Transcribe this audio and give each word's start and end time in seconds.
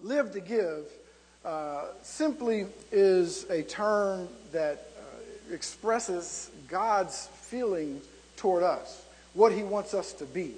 live 0.00 0.32
to 0.32 0.40
give 0.40 0.84
uh, 1.44 1.86
simply 2.02 2.66
is 2.92 3.48
a 3.50 3.62
term 3.62 4.28
that 4.52 4.86
uh, 4.96 5.54
expresses 5.54 6.50
God's 6.68 7.28
feeling 7.42 8.00
toward 8.36 8.62
us, 8.62 9.04
what 9.34 9.52
He 9.52 9.62
wants 9.62 9.94
us 9.94 10.12
to 10.14 10.24
be. 10.24 10.54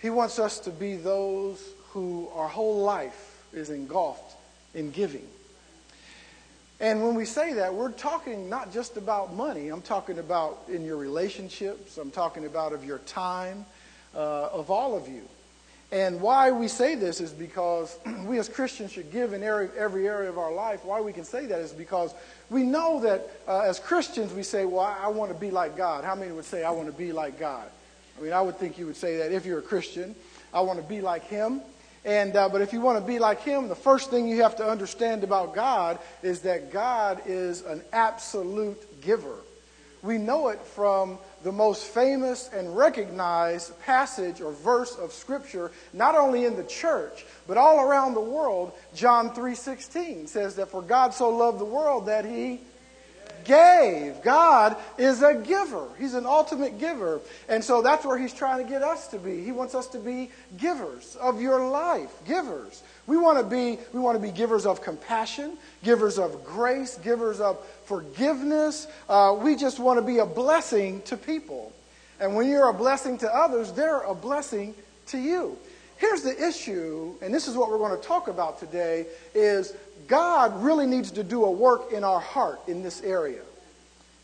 He 0.00 0.10
wants 0.10 0.38
us 0.38 0.60
to 0.60 0.70
be 0.70 0.96
those 0.96 1.60
who 1.90 2.28
our 2.34 2.48
whole 2.48 2.82
life 2.82 3.44
is 3.52 3.70
engulfed 3.70 4.36
in 4.74 4.90
giving. 4.90 5.26
And 6.78 7.02
when 7.02 7.14
we 7.14 7.24
say 7.24 7.54
that, 7.54 7.74
we're 7.74 7.90
talking 7.90 8.50
not 8.50 8.72
just 8.72 8.98
about 8.98 9.34
money. 9.34 9.68
I'm 9.68 9.80
talking 9.80 10.18
about 10.18 10.58
in 10.68 10.84
your 10.84 10.98
relationships. 10.98 11.96
I'm 11.96 12.10
talking 12.10 12.44
about 12.44 12.72
of 12.74 12.84
your 12.84 12.98
time, 12.98 13.64
uh, 14.14 14.50
of 14.52 14.70
all 14.70 14.94
of 14.94 15.08
you. 15.08 15.22
And 15.92 16.20
why 16.20 16.50
we 16.50 16.66
say 16.66 16.96
this 16.96 17.20
is 17.20 17.30
because 17.30 17.98
we 18.24 18.38
as 18.38 18.48
Christians 18.48 18.92
should 18.92 19.12
give 19.12 19.32
in 19.32 19.42
every, 19.42 19.68
every 19.78 20.08
area 20.08 20.28
of 20.28 20.38
our 20.38 20.52
life. 20.52 20.84
Why 20.84 21.00
we 21.00 21.12
can 21.12 21.24
say 21.24 21.46
that 21.46 21.60
is 21.60 21.72
because 21.72 22.12
we 22.50 22.62
know 22.62 23.00
that 23.00 23.30
uh, 23.46 23.60
as 23.60 23.78
Christians 23.78 24.32
we 24.32 24.42
say, 24.42 24.64
well, 24.64 24.80
I, 24.80 25.04
I 25.04 25.08
want 25.08 25.32
to 25.32 25.38
be 25.38 25.50
like 25.50 25.76
God. 25.76 26.04
How 26.04 26.14
many 26.14 26.32
would 26.32 26.44
say, 26.44 26.64
I 26.64 26.70
want 26.70 26.86
to 26.86 26.92
be 26.92 27.12
like 27.12 27.38
God? 27.38 27.68
I 28.18 28.22
mean, 28.22 28.32
I 28.32 28.40
would 28.40 28.56
think 28.56 28.78
you 28.78 28.86
would 28.86 28.96
say 28.96 29.18
that 29.18 29.32
if 29.32 29.46
you're 29.46 29.58
a 29.58 29.62
Christian. 29.62 30.14
I 30.52 30.60
want 30.60 30.80
to 30.80 30.88
be 30.88 31.00
like 31.00 31.24
Him. 31.24 31.60
And, 32.04 32.36
uh, 32.36 32.48
but 32.48 32.62
if 32.62 32.72
you 32.72 32.80
want 32.80 32.98
to 32.98 33.04
be 33.04 33.18
like 33.18 33.42
Him, 33.42 33.68
the 33.68 33.74
first 33.74 34.10
thing 34.10 34.28
you 34.28 34.42
have 34.42 34.56
to 34.56 34.68
understand 34.68 35.24
about 35.24 35.54
God 35.54 35.98
is 36.22 36.40
that 36.40 36.72
God 36.72 37.20
is 37.26 37.62
an 37.62 37.82
absolute 37.92 39.00
giver. 39.00 39.36
We 40.06 40.18
know 40.18 40.48
it 40.48 40.62
from 40.62 41.18
the 41.42 41.50
most 41.50 41.84
famous 41.84 42.48
and 42.54 42.76
recognized 42.76 43.78
passage 43.80 44.40
or 44.40 44.52
verse 44.52 44.94
of 44.94 45.12
scripture 45.12 45.72
not 45.92 46.14
only 46.14 46.44
in 46.44 46.54
the 46.54 46.62
church 46.62 47.26
but 47.48 47.56
all 47.56 47.80
around 47.80 48.14
the 48.14 48.20
world. 48.20 48.72
John 48.94 49.30
3.16 49.30 50.28
says 50.28 50.54
that 50.56 50.70
for 50.70 50.80
god 50.80 51.12
so 51.12 51.28
loved 51.28 51.58
the 51.58 51.64
world 51.64 52.06
that 52.06 52.24
he 52.24 52.60
gave 53.46 54.20
god 54.22 54.76
is 54.98 55.22
a 55.22 55.34
giver 55.34 55.88
he's 55.98 56.14
an 56.14 56.26
ultimate 56.26 56.78
giver 56.78 57.20
and 57.48 57.62
so 57.64 57.80
that's 57.80 58.04
where 58.04 58.18
he's 58.18 58.34
trying 58.34 58.62
to 58.62 58.70
get 58.70 58.82
us 58.82 59.08
to 59.08 59.18
be 59.18 59.42
he 59.42 59.52
wants 59.52 59.74
us 59.74 59.86
to 59.86 59.98
be 59.98 60.30
givers 60.58 61.16
of 61.16 61.40
your 61.40 61.68
life 61.70 62.12
givers 62.26 62.82
we 63.06 63.16
want 63.16 63.38
to 63.38 63.44
be 63.44 63.78
we 63.92 64.00
want 64.00 64.16
to 64.16 64.22
be 64.22 64.30
givers 64.30 64.66
of 64.66 64.82
compassion 64.82 65.56
givers 65.82 66.18
of 66.18 66.44
grace 66.44 66.98
givers 66.98 67.40
of 67.40 67.58
forgiveness. 67.86 68.88
Uh, 69.08 69.36
we 69.40 69.56
just 69.56 69.78
want 69.78 69.98
to 69.98 70.04
be 70.04 70.18
a 70.18 70.26
blessing 70.26 71.00
to 71.02 71.16
people. 71.16 71.72
And 72.20 72.34
when 72.34 72.48
you're 72.48 72.68
a 72.68 72.74
blessing 72.74 73.18
to 73.18 73.34
others, 73.34 73.72
they're 73.72 74.00
a 74.00 74.14
blessing 74.14 74.74
to 75.06 75.18
you. 75.18 75.56
Here's 75.98 76.22
the 76.22 76.46
issue, 76.46 77.14
and 77.22 77.32
this 77.32 77.48
is 77.48 77.56
what 77.56 77.70
we're 77.70 77.78
going 77.78 77.98
to 77.98 78.06
talk 78.06 78.28
about 78.28 78.60
today, 78.60 79.06
is 79.34 79.72
God 80.06 80.62
really 80.62 80.86
needs 80.86 81.10
to 81.12 81.24
do 81.24 81.44
a 81.44 81.50
work 81.50 81.92
in 81.92 82.04
our 82.04 82.20
heart 82.20 82.60
in 82.68 82.82
this 82.82 83.00
area, 83.02 83.42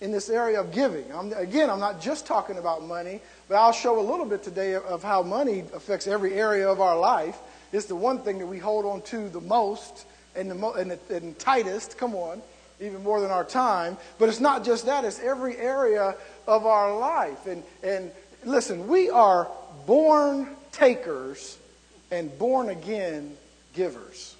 in 0.02 0.12
this 0.12 0.28
area 0.28 0.60
of 0.60 0.70
giving. 0.72 1.04
I'm, 1.14 1.32
again, 1.32 1.70
I'm 1.70 1.80
not 1.80 2.00
just 2.00 2.26
talking 2.26 2.58
about 2.58 2.84
money, 2.84 3.20
but 3.48 3.56
I'll 3.56 3.72
show 3.72 3.98
a 3.98 4.02
little 4.02 4.26
bit 4.26 4.42
today 4.42 4.74
of 4.74 5.02
how 5.02 5.22
money 5.22 5.64
affects 5.74 6.06
every 6.06 6.34
area 6.34 6.68
of 6.68 6.80
our 6.80 6.98
life. 6.98 7.38
It's 7.72 7.86
the 7.86 7.96
one 7.96 8.18
thing 8.18 8.38
that 8.38 8.46
we 8.46 8.58
hold 8.58 8.84
on 8.84 9.00
to 9.02 9.30
the 9.30 9.40
most 9.40 10.04
and 10.36 10.50
the, 10.50 10.54
mo- 10.54 10.74
and 10.74 10.90
the 10.90 11.16
and 11.16 11.38
tightest. 11.38 11.96
Come 11.96 12.14
on 12.14 12.42
even 12.80 13.02
more 13.02 13.20
than 13.20 13.30
our 13.30 13.44
time. 13.44 13.96
But 14.18 14.28
it's 14.28 14.40
not 14.40 14.64
just 14.64 14.86
that, 14.86 15.04
it's 15.04 15.20
every 15.20 15.56
area 15.56 16.16
of 16.46 16.66
our 16.66 16.98
life. 16.98 17.46
And, 17.46 17.62
and 17.82 18.10
listen, 18.44 18.88
we 18.88 19.08
are 19.08 19.48
born 19.86 20.48
takers 20.72 21.58
and 22.12 22.38
born 22.38 22.68
again 22.68 23.36
givers. 23.72 24.36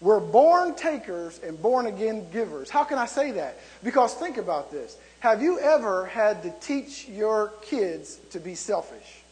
We're 0.00 0.20
born 0.20 0.74
takers 0.74 1.40
and 1.42 1.60
born 1.60 1.86
again 1.86 2.30
givers. 2.30 2.70
How 2.70 2.84
can 2.84 2.98
I 2.98 3.06
say 3.06 3.32
that? 3.32 3.58
Because 3.82 4.14
think 4.14 4.36
about 4.36 4.70
this. 4.70 4.96
Have 5.20 5.42
you 5.42 5.58
ever 5.58 6.06
had 6.06 6.42
to 6.44 6.52
teach 6.60 7.08
your 7.08 7.52
kids 7.62 8.16
to 8.30 8.38
be 8.38 8.54
selfish? 8.54 9.22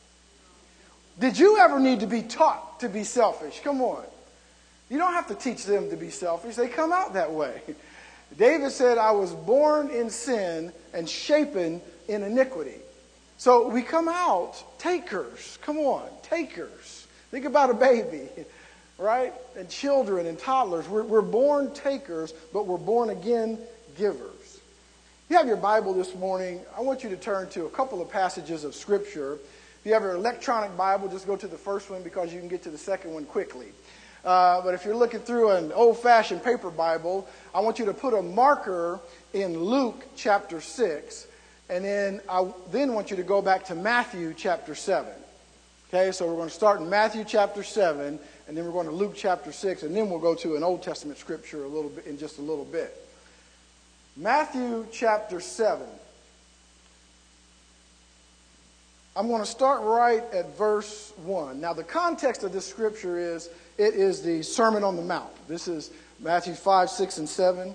Did 1.19 1.38
you 1.38 1.59
ever 1.59 1.78
need 1.78 2.00
to 2.00 2.06
be 2.06 2.22
taught 2.22 2.81
to 2.81 2.88
be 2.88 3.05
selfish? 3.05 3.61
Come 3.62 3.83
on. 3.83 4.05
You 4.88 4.97
don't 4.97 5.12
have 5.12 5.27
to 5.28 5.34
teach 5.34 5.65
them 5.65 5.91
to 5.91 5.97
be 5.97 6.11
selfish, 6.11 6.56
they 6.56 6.69
come 6.69 6.93
out 6.93 7.12
that 7.12 7.31
way. 7.31 7.61
David 8.38 8.72
said, 8.72 8.99
I 8.99 9.11
was 9.12 9.33
born 9.33 9.91
in 9.91 10.11
sin 10.11 10.72
and 10.94 11.09
shapen 11.09 11.81
in 12.09 12.22
iniquity. 12.22 12.81
So 13.37 13.69
we 13.69 13.83
come 13.83 14.09
out 14.09 14.62
takers. 14.78 15.59
Come 15.62 15.78
on, 15.78 16.09
takers. 16.22 17.06
Think 17.31 17.44
about 17.44 17.71
a 17.71 17.75
baby, 17.75 18.28
right? 18.99 19.33
And 19.56 19.69
children 19.69 20.27
and 20.27 20.39
toddlers. 20.39 20.89
We're, 20.89 21.03
we're 21.03 21.22
born 21.22 21.72
takers, 21.75 22.33
but 22.53 22.66
we're 22.66 22.78
born 22.78 23.11
again 23.11 23.59
givers. 23.97 24.34
If 25.28 25.33
you 25.33 25.37
have 25.37 25.47
your 25.47 25.59
Bible 25.59 25.93
this 25.93 26.15
morning, 26.15 26.61
I 26.77 26.81
want 26.81 27.05
you 27.05 27.11
to 27.11 27.17
turn 27.17 27.50
to 27.50 27.67
a 27.67 27.71
couple 27.71 28.00
of 28.00 28.11
passages 28.11 28.65
of 28.65 28.75
Scripture. 28.75 29.34
If 29.34 29.81
you 29.84 29.93
have 29.93 30.03
your 30.03 30.15
electronic 30.15 30.75
Bible, 30.77 31.09
just 31.09 31.27
go 31.27 31.37
to 31.37 31.47
the 31.47 31.59
first 31.59 31.91
one 31.91 32.03
because 32.03 32.33
you 32.33 32.41
can 32.41 32.49
get 32.49 32.62
to 32.62 32.71
the 32.71 32.78
second 32.78 33.12
one 33.12 33.27
quickly. 33.27 33.67
Uh, 34.25 34.62
but 34.62 34.72
if 34.75 34.84
you're 34.84 34.97
looking 34.97 35.21
through 35.21 35.50
an 35.50 35.71
old 35.72 35.99
fashioned 35.99 36.43
paper 36.43 36.71
Bible, 36.71 37.28
I 37.55 37.61
want 37.61 37.78
you 37.78 37.84
to 37.84 37.94
put 37.94 38.15
a 38.15 38.22
marker 38.22 39.00
in 39.34 39.59
Luke 39.59 40.06
chapter 40.17 40.61
6, 40.61 41.27
and 41.69 41.84
then 41.84 42.21
I 42.28 42.50
then 42.71 42.94
want 42.94 43.11
you 43.11 43.17
to 43.19 43.22
go 43.22 43.43
back 43.43 43.67
to 43.67 43.75
Matthew 43.75 44.34
chapter 44.37 44.75
7. 44.75 45.12
Okay, 45.91 46.12
so 46.12 46.26
we're 46.26 46.37
going 46.37 46.50
to 46.50 46.54
start 46.54 46.82
in 46.82 46.91
Matthew 46.91 47.25
chapter 47.25 47.62
7, 47.62 48.19
and 48.47 48.54
then 48.56 48.62
we're 48.66 48.72
going 48.72 48.88
to 48.88 48.93
Luke 48.93 49.15
chapter 49.16 49.53
6, 49.53 49.84
and 49.84 49.97
then 49.97 50.10
we'll 50.10 50.19
go 50.19 50.34
to 50.34 50.54
an 50.54 50.62
Old 50.62 50.82
Testament 50.82 51.16
scripture 51.16 51.65
a 51.65 51.66
little 51.66 51.88
bit 51.88 52.04
in 52.04 52.19
just 52.19 52.37
a 52.37 52.43
little 52.43 52.66
bit. 52.66 52.94
Matthew 54.15 54.87
chapter 54.93 55.41
7. 55.41 55.87
I'm 59.16 59.28
going 59.28 59.41
to 59.41 59.47
start 59.47 59.81
right 59.81 60.22
at 60.31 60.59
verse 60.59 61.15
1. 61.25 61.59
Now, 61.59 61.72
the 61.72 61.84
context 61.84 62.44
of 62.44 62.53
this 62.53 62.66
scripture 62.66 63.19
is 63.19 63.49
it 63.78 63.94
is 63.94 64.20
the 64.20 64.43
Sermon 64.43 64.84
on 64.84 64.94
the 64.94 65.00
Mount. 65.00 65.31
This 65.49 65.69
is 65.69 65.91
Matthew 66.20 66.53
5, 66.53 66.91
6, 66.91 67.16
and 67.16 67.26
7 67.26 67.75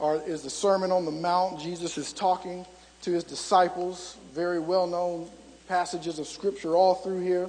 are, 0.00 0.16
is 0.26 0.42
the 0.42 0.50
Sermon 0.50 0.90
on 0.90 1.04
the 1.04 1.12
Mount. 1.12 1.60
Jesus 1.60 1.96
is 1.96 2.12
talking 2.12 2.66
to 3.02 3.12
his 3.12 3.22
disciples, 3.22 4.16
very 4.34 4.58
well 4.58 4.88
known 4.88 5.30
passages 5.68 6.18
of 6.18 6.26
scripture 6.26 6.76
all 6.76 6.94
through 6.94 7.20
here. 7.20 7.48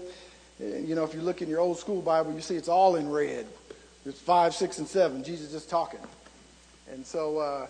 You 0.59 0.95
know, 0.95 1.03
if 1.03 1.13
you 1.13 1.21
look 1.21 1.41
in 1.41 1.49
your 1.49 1.59
old 1.59 1.77
school 1.77 2.01
Bible, 2.01 2.33
you 2.33 2.41
see 2.41 2.55
it's 2.55 2.67
all 2.67 2.95
in 2.95 3.09
red. 3.09 3.45
It's 4.05 4.19
5, 4.19 4.53
6, 4.53 4.77
and 4.79 4.87
7. 4.87 5.23
Jesus 5.23 5.53
is 5.53 5.65
talking. 5.65 5.99
And 6.91 7.05
so, 7.05 7.39
uh, 7.39 7.67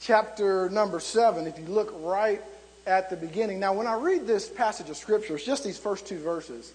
chapter 0.00 0.70
number 0.70 1.00
7, 1.00 1.46
if 1.46 1.58
you 1.58 1.66
look 1.66 1.92
right 1.96 2.40
at 2.86 3.10
the 3.10 3.16
beginning. 3.16 3.60
Now, 3.60 3.72
when 3.72 3.86
I 3.86 3.94
read 3.94 4.26
this 4.26 4.48
passage 4.48 4.90
of 4.90 4.96
Scripture, 4.96 5.36
it's 5.36 5.44
just 5.44 5.64
these 5.64 5.78
first 5.78 6.06
two 6.06 6.18
verses. 6.18 6.72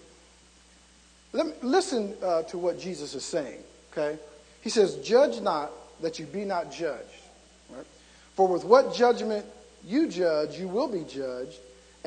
Let 1.32 1.46
me, 1.46 1.52
listen 1.62 2.14
uh, 2.22 2.42
to 2.44 2.58
what 2.58 2.80
Jesus 2.80 3.14
is 3.14 3.24
saying, 3.24 3.58
okay? 3.92 4.18
He 4.62 4.70
says, 4.70 4.96
Judge 4.96 5.40
not 5.40 5.70
that 6.00 6.18
you 6.18 6.26
be 6.26 6.44
not 6.44 6.72
judged. 6.72 7.02
Right? 7.70 7.86
For 8.34 8.48
with 8.48 8.64
what 8.64 8.94
judgment 8.94 9.44
you 9.84 10.08
judge, 10.08 10.58
you 10.58 10.68
will 10.68 10.88
be 10.88 11.04
judged. 11.04 11.58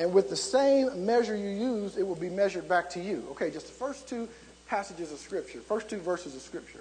And 0.02 0.12
with 0.12 0.28
the 0.28 0.36
same 0.36 1.06
measure 1.06 1.36
you 1.36 1.48
use, 1.48 1.96
it 1.96 2.04
will 2.04 2.16
be 2.16 2.28
measured 2.28 2.68
back 2.68 2.90
to 2.90 3.00
you. 3.00 3.24
Okay, 3.30 3.52
just 3.52 3.66
the 3.66 3.72
first 3.72 4.08
two 4.08 4.28
passages 4.66 5.12
of 5.12 5.18
Scripture, 5.18 5.60
first 5.60 5.88
two 5.88 5.98
verses 5.98 6.34
of 6.34 6.42
Scripture. 6.42 6.80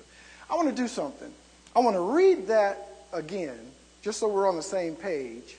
I 0.50 0.56
want 0.56 0.70
to 0.70 0.76
do 0.76 0.88
something. 0.88 1.32
I 1.76 1.82
want 1.82 1.96
to 1.96 2.02
read 2.02 2.48
that 2.48 3.06
again, 3.14 3.60
just 4.02 4.20
so 4.20 4.28
we're 4.28 4.50
on 4.50 4.56
the 4.56 4.64
same 4.64 4.96
page. 4.96 5.56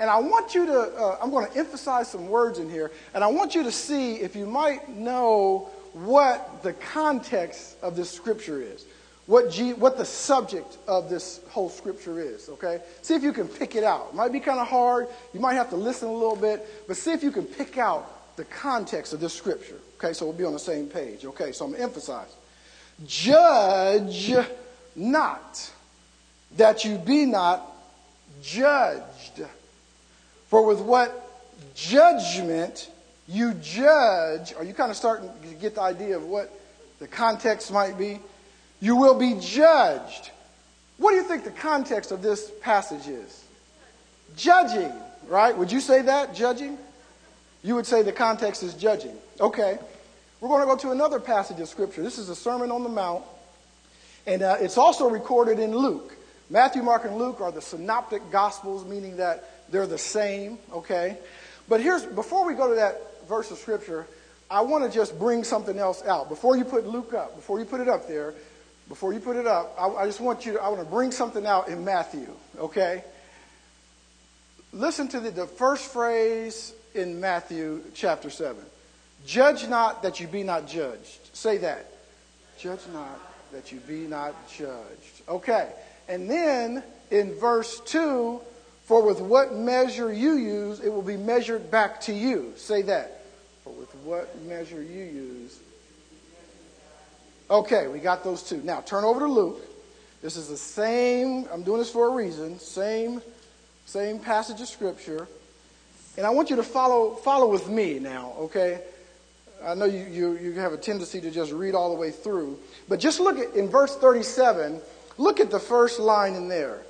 And 0.00 0.10
I 0.10 0.18
want 0.18 0.56
you 0.56 0.66
to, 0.66 0.80
uh, 0.80 1.18
I'm 1.22 1.30
going 1.30 1.48
to 1.48 1.56
emphasize 1.56 2.10
some 2.10 2.28
words 2.28 2.58
in 2.58 2.68
here, 2.68 2.90
and 3.14 3.22
I 3.22 3.28
want 3.28 3.54
you 3.54 3.62
to 3.62 3.70
see 3.70 4.16
if 4.16 4.34
you 4.34 4.44
might 4.44 4.88
know 4.88 5.70
what 5.92 6.64
the 6.64 6.72
context 6.72 7.76
of 7.82 7.94
this 7.94 8.10
scripture 8.10 8.60
is, 8.60 8.84
what, 9.26 9.50
G, 9.50 9.72
what 9.72 9.98
the 9.98 10.04
subject 10.04 10.78
of 10.86 11.10
this 11.10 11.40
whole 11.50 11.68
scripture 11.68 12.20
is, 12.20 12.48
okay? 12.48 12.80
See 13.02 13.14
if 13.14 13.22
you 13.22 13.32
can 13.32 13.48
pick 13.48 13.74
it 13.74 13.82
out. 13.82 14.08
It 14.12 14.14
might 14.14 14.32
be 14.32 14.40
kind 14.40 14.60
of 14.60 14.68
hard, 14.68 15.08
you 15.34 15.40
might 15.40 15.54
have 15.54 15.70
to 15.70 15.76
listen 15.76 16.08
a 16.08 16.12
little 16.12 16.36
bit, 16.36 16.66
but 16.86 16.96
see 16.96 17.12
if 17.12 17.22
you 17.22 17.32
can 17.32 17.44
pick 17.44 17.76
out 17.76 18.36
the 18.36 18.44
context 18.44 19.12
of 19.12 19.20
this 19.20 19.34
scripture, 19.34 19.78
okay? 19.98 20.12
So 20.12 20.26
we'll 20.26 20.34
be 20.36 20.44
on 20.44 20.52
the 20.52 20.58
same 20.58 20.86
page, 20.86 21.24
okay? 21.24 21.52
So 21.52 21.64
I'm 21.64 21.72
going 21.72 21.80
to 21.80 21.84
emphasize. 21.84 22.34
Judge 23.04 24.32
not 24.94 25.70
that 26.56 26.84
you 26.84 26.96
be 26.96 27.26
not 27.26 27.66
judged. 28.42 29.42
For 30.48 30.64
with 30.64 30.80
what 30.80 31.22
judgment 31.74 32.90
you 33.28 33.54
judge, 33.54 34.54
are 34.54 34.64
you 34.64 34.72
kind 34.72 34.90
of 34.90 34.96
starting 34.96 35.28
to 35.42 35.54
get 35.54 35.74
the 35.74 35.82
idea 35.82 36.16
of 36.16 36.24
what 36.24 36.52
the 36.98 37.08
context 37.08 37.72
might 37.72 37.98
be? 37.98 38.20
You 38.80 38.96
will 38.96 39.18
be 39.18 39.38
judged. 39.40 40.30
What 40.98 41.10
do 41.10 41.16
you 41.16 41.24
think 41.24 41.44
the 41.44 41.50
context 41.50 42.10
of 42.10 42.22
this 42.22 42.50
passage 42.60 43.06
is? 43.06 43.44
Judging, 44.36 44.92
right? 45.28 45.56
Would 45.56 45.72
you 45.72 45.80
say 45.80 46.02
that? 46.02 46.34
Judging? 46.34 46.78
You 47.62 47.74
would 47.74 47.86
say 47.86 48.02
the 48.02 48.12
context 48.12 48.62
is 48.62 48.74
judging. 48.74 49.16
Okay. 49.40 49.78
We're 50.40 50.48
going 50.48 50.60
to 50.60 50.66
go 50.66 50.76
to 50.76 50.90
another 50.90 51.18
passage 51.18 51.60
of 51.60 51.68
Scripture. 51.68 52.02
This 52.02 52.18
is 52.18 52.28
the 52.28 52.34
Sermon 52.34 52.70
on 52.70 52.82
the 52.82 52.90
Mount, 52.90 53.24
and 54.26 54.42
uh, 54.42 54.56
it's 54.60 54.76
also 54.76 55.08
recorded 55.08 55.58
in 55.58 55.74
Luke. 55.74 56.14
Matthew, 56.50 56.82
Mark, 56.82 57.06
and 57.06 57.16
Luke 57.16 57.40
are 57.40 57.50
the 57.50 57.62
synoptic 57.62 58.30
gospels, 58.30 58.84
meaning 58.84 59.16
that 59.16 59.70
they're 59.70 59.86
the 59.86 59.98
same, 59.98 60.58
okay? 60.72 61.16
But 61.68 61.80
here's, 61.80 62.04
before 62.04 62.46
we 62.46 62.54
go 62.54 62.68
to 62.68 62.74
that 62.76 63.26
verse 63.26 63.50
of 63.50 63.58
Scripture, 63.58 64.06
I 64.50 64.60
want 64.60 64.84
to 64.84 64.90
just 64.90 65.18
bring 65.18 65.42
something 65.42 65.78
else 65.78 66.04
out. 66.04 66.28
Before 66.28 66.56
you 66.56 66.64
put 66.64 66.86
Luke 66.86 67.14
up, 67.14 67.34
before 67.34 67.58
you 67.58 67.64
put 67.64 67.80
it 67.80 67.88
up 67.88 68.06
there, 68.06 68.34
before 68.88 69.12
you 69.12 69.20
put 69.20 69.36
it 69.36 69.46
up, 69.46 69.74
I, 69.78 69.88
I 69.88 70.06
just 70.06 70.20
want 70.20 70.46
you 70.46 70.54
to, 70.54 70.62
I 70.62 70.68
want 70.68 70.80
to 70.80 70.86
bring 70.86 71.10
something 71.10 71.46
out 71.46 71.68
in 71.68 71.84
Matthew, 71.84 72.28
okay? 72.58 73.02
Listen 74.72 75.08
to 75.08 75.20
the, 75.20 75.30
the 75.30 75.46
first 75.46 75.92
phrase 75.92 76.72
in 76.94 77.20
Matthew 77.20 77.82
chapter 77.94 78.30
7. 78.30 78.56
Judge 79.26 79.66
not 79.68 80.02
that 80.02 80.20
you 80.20 80.26
be 80.26 80.42
not 80.42 80.68
judged. 80.68 81.34
Say 81.34 81.58
that. 81.58 81.90
Judge 82.58 82.80
not 82.92 83.20
that 83.52 83.72
you 83.72 83.80
be 83.80 84.06
not 84.06 84.34
judged. 84.48 85.22
Okay. 85.28 85.70
And 86.08 86.30
then 86.30 86.82
in 87.10 87.34
verse 87.34 87.80
2, 87.80 88.40
for 88.84 89.04
with 89.04 89.20
what 89.20 89.54
measure 89.54 90.12
you 90.12 90.34
use, 90.34 90.80
it 90.80 90.90
will 90.90 91.02
be 91.02 91.16
measured 91.16 91.70
back 91.70 92.00
to 92.02 92.12
you. 92.12 92.52
Say 92.56 92.82
that. 92.82 93.24
For 93.64 93.70
with 93.70 93.92
what 94.04 94.40
measure 94.42 94.80
you 94.80 95.04
use. 95.04 95.58
Okay, 97.48 97.86
we 97.86 98.00
got 98.00 98.24
those 98.24 98.42
two. 98.42 98.58
Now 98.62 98.80
turn 98.80 99.04
over 99.04 99.20
to 99.20 99.26
Luke. 99.26 99.60
This 100.22 100.36
is 100.36 100.48
the 100.48 100.56
same, 100.56 101.46
I'm 101.52 101.62
doing 101.62 101.78
this 101.78 101.90
for 101.90 102.08
a 102.08 102.10
reason, 102.10 102.58
same, 102.58 103.22
same 103.84 104.18
passage 104.18 104.60
of 104.60 104.66
scripture. 104.66 105.28
And 106.16 106.26
I 106.26 106.30
want 106.30 106.50
you 106.50 106.56
to 106.56 106.62
follow, 106.62 107.14
follow 107.14 107.50
with 107.50 107.68
me 107.68 107.98
now, 107.98 108.32
okay? 108.38 108.80
I 109.64 109.74
know 109.74 109.84
you, 109.84 110.04
you, 110.10 110.38
you 110.38 110.52
have 110.54 110.72
a 110.72 110.76
tendency 110.76 111.20
to 111.20 111.30
just 111.30 111.52
read 111.52 111.74
all 111.74 111.94
the 111.94 112.00
way 112.00 112.10
through. 112.10 112.58
But 112.88 112.98
just 112.98 113.20
look 113.20 113.38
at, 113.38 113.54
in 113.54 113.68
verse 113.68 113.96
37, 113.96 114.80
look 115.18 115.38
at 115.38 115.50
the 115.50 115.60
first 115.60 116.00
line 116.00 116.34
in 116.34 116.48
there. 116.48 116.80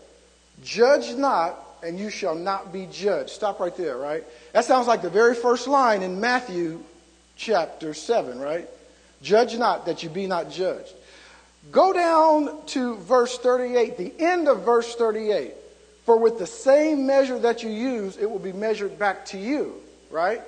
Judge 0.64 1.14
not, 1.14 1.58
and 1.82 1.98
you 1.98 2.08
shall 2.08 2.34
not 2.34 2.72
be 2.72 2.88
judged. 2.90 3.30
Stop 3.30 3.60
right 3.60 3.76
there, 3.76 3.98
right? 3.98 4.24
That 4.52 4.64
sounds 4.64 4.86
like 4.86 5.02
the 5.02 5.10
very 5.10 5.34
first 5.34 5.68
line 5.68 6.02
in 6.02 6.20
Matthew 6.20 6.82
chapter 7.36 7.92
7, 7.92 8.38
right? 8.38 8.68
Judge 9.26 9.58
not, 9.58 9.86
that 9.86 10.04
you 10.04 10.08
be 10.08 10.28
not 10.28 10.52
judged. 10.52 10.94
Go 11.72 11.92
down 11.92 12.64
to 12.66 12.94
verse 12.98 13.36
38, 13.38 13.98
the 13.98 14.12
end 14.20 14.46
of 14.46 14.62
verse 14.62 14.94
38. 14.94 15.52
For 16.04 16.16
with 16.16 16.38
the 16.38 16.46
same 16.46 17.08
measure 17.08 17.36
that 17.40 17.64
you 17.64 17.68
use, 17.68 18.16
it 18.18 18.30
will 18.30 18.38
be 18.38 18.52
measured 18.52 19.00
back 19.00 19.26
to 19.26 19.38
you, 19.38 19.74
right? 20.12 20.40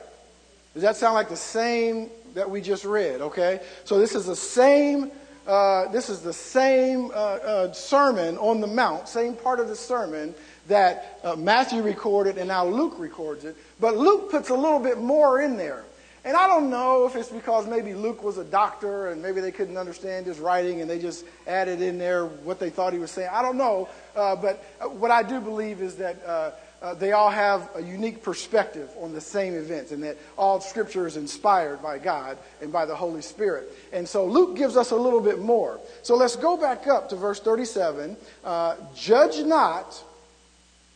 Does 0.74 0.84
that 0.84 0.94
sound 0.94 1.14
like 1.14 1.28
the 1.28 1.34
same 1.34 2.08
that 2.34 2.48
we 2.48 2.60
just 2.60 2.84
read? 2.84 3.20
Okay, 3.20 3.60
so 3.84 3.98
this 3.98 4.14
is 4.14 4.26
the 4.26 4.36
same. 4.36 5.10
Uh, 5.44 5.90
this 5.90 6.08
is 6.08 6.20
the 6.20 6.32
same 6.32 7.10
uh, 7.10 7.14
uh, 7.14 7.72
sermon 7.72 8.38
on 8.38 8.60
the 8.60 8.66
mount, 8.68 9.08
same 9.08 9.34
part 9.34 9.58
of 9.58 9.66
the 9.66 9.74
sermon 9.74 10.32
that 10.68 11.18
uh, 11.24 11.34
Matthew 11.34 11.82
recorded 11.82 12.38
and 12.38 12.46
now 12.46 12.64
Luke 12.64 12.94
records 12.98 13.44
it. 13.44 13.56
But 13.80 13.96
Luke 13.96 14.30
puts 14.30 14.50
a 14.50 14.54
little 14.54 14.78
bit 14.78 14.98
more 14.98 15.40
in 15.40 15.56
there. 15.56 15.84
And 16.24 16.36
I 16.36 16.46
don't 16.46 16.68
know 16.68 17.06
if 17.06 17.14
it's 17.16 17.28
because 17.28 17.66
maybe 17.66 17.94
Luke 17.94 18.22
was 18.22 18.38
a 18.38 18.44
doctor 18.44 19.08
and 19.08 19.22
maybe 19.22 19.40
they 19.40 19.52
couldn't 19.52 19.76
understand 19.76 20.26
his 20.26 20.40
writing 20.40 20.80
and 20.80 20.90
they 20.90 20.98
just 20.98 21.24
added 21.46 21.80
in 21.80 21.98
there 21.98 22.26
what 22.26 22.58
they 22.58 22.70
thought 22.70 22.92
he 22.92 22.98
was 22.98 23.10
saying. 23.10 23.28
I 23.32 23.42
don't 23.42 23.56
know. 23.56 23.88
Uh, 24.16 24.36
but 24.36 24.62
what 24.94 25.10
I 25.10 25.22
do 25.22 25.40
believe 25.40 25.80
is 25.80 25.96
that 25.96 26.16
uh, 26.26 26.50
uh, 26.80 26.94
they 26.94 27.12
all 27.12 27.30
have 27.30 27.70
a 27.74 27.82
unique 27.82 28.22
perspective 28.22 28.90
on 29.00 29.12
the 29.12 29.20
same 29.20 29.54
events 29.54 29.90
and 29.90 30.02
that 30.02 30.16
all 30.36 30.60
scripture 30.60 31.06
is 31.06 31.16
inspired 31.16 31.82
by 31.82 31.98
God 31.98 32.38
and 32.60 32.72
by 32.72 32.86
the 32.86 32.94
Holy 32.94 33.22
Spirit. 33.22 33.68
And 33.92 34.08
so 34.08 34.26
Luke 34.26 34.56
gives 34.56 34.76
us 34.76 34.90
a 34.90 34.96
little 34.96 35.20
bit 35.20 35.40
more. 35.40 35.80
So 36.02 36.14
let's 36.14 36.36
go 36.36 36.56
back 36.56 36.86
up 36.86 37.08
to 37.10 37.16
verse 37.16 37.40
37. 37.40 38.16
Uh, 38.44 38.76
Judge 38.94 39.44
not, 39.44 40.02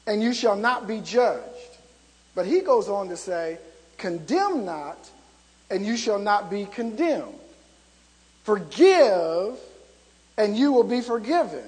and 0.06 0.22
you 0.22 0.32
shall 0.32 0.56
not 0.56 0.86
be 0.86 1.00
judged. 1.00 1.46
But 2.34 2.46
he 2.46 2.60
goes 2.60 2.88
on 2.88 3.08
to 3.08 3.16
say, 3.16 3.58
Condemn 3.98 4.64
not, 4.64 4.98
and 5.70 5.86
you 5.86 5.96
shall 5.96 6.18
not 6.18 6.50
be 6.50 6.66
condemned. 6.66 7.38
Forgive, 8.44 9.58
and 10.36 10.56
you 10.56 10.72
will 10.72 10.84
be 10.84 11.00
forgiven. 11.00 11.64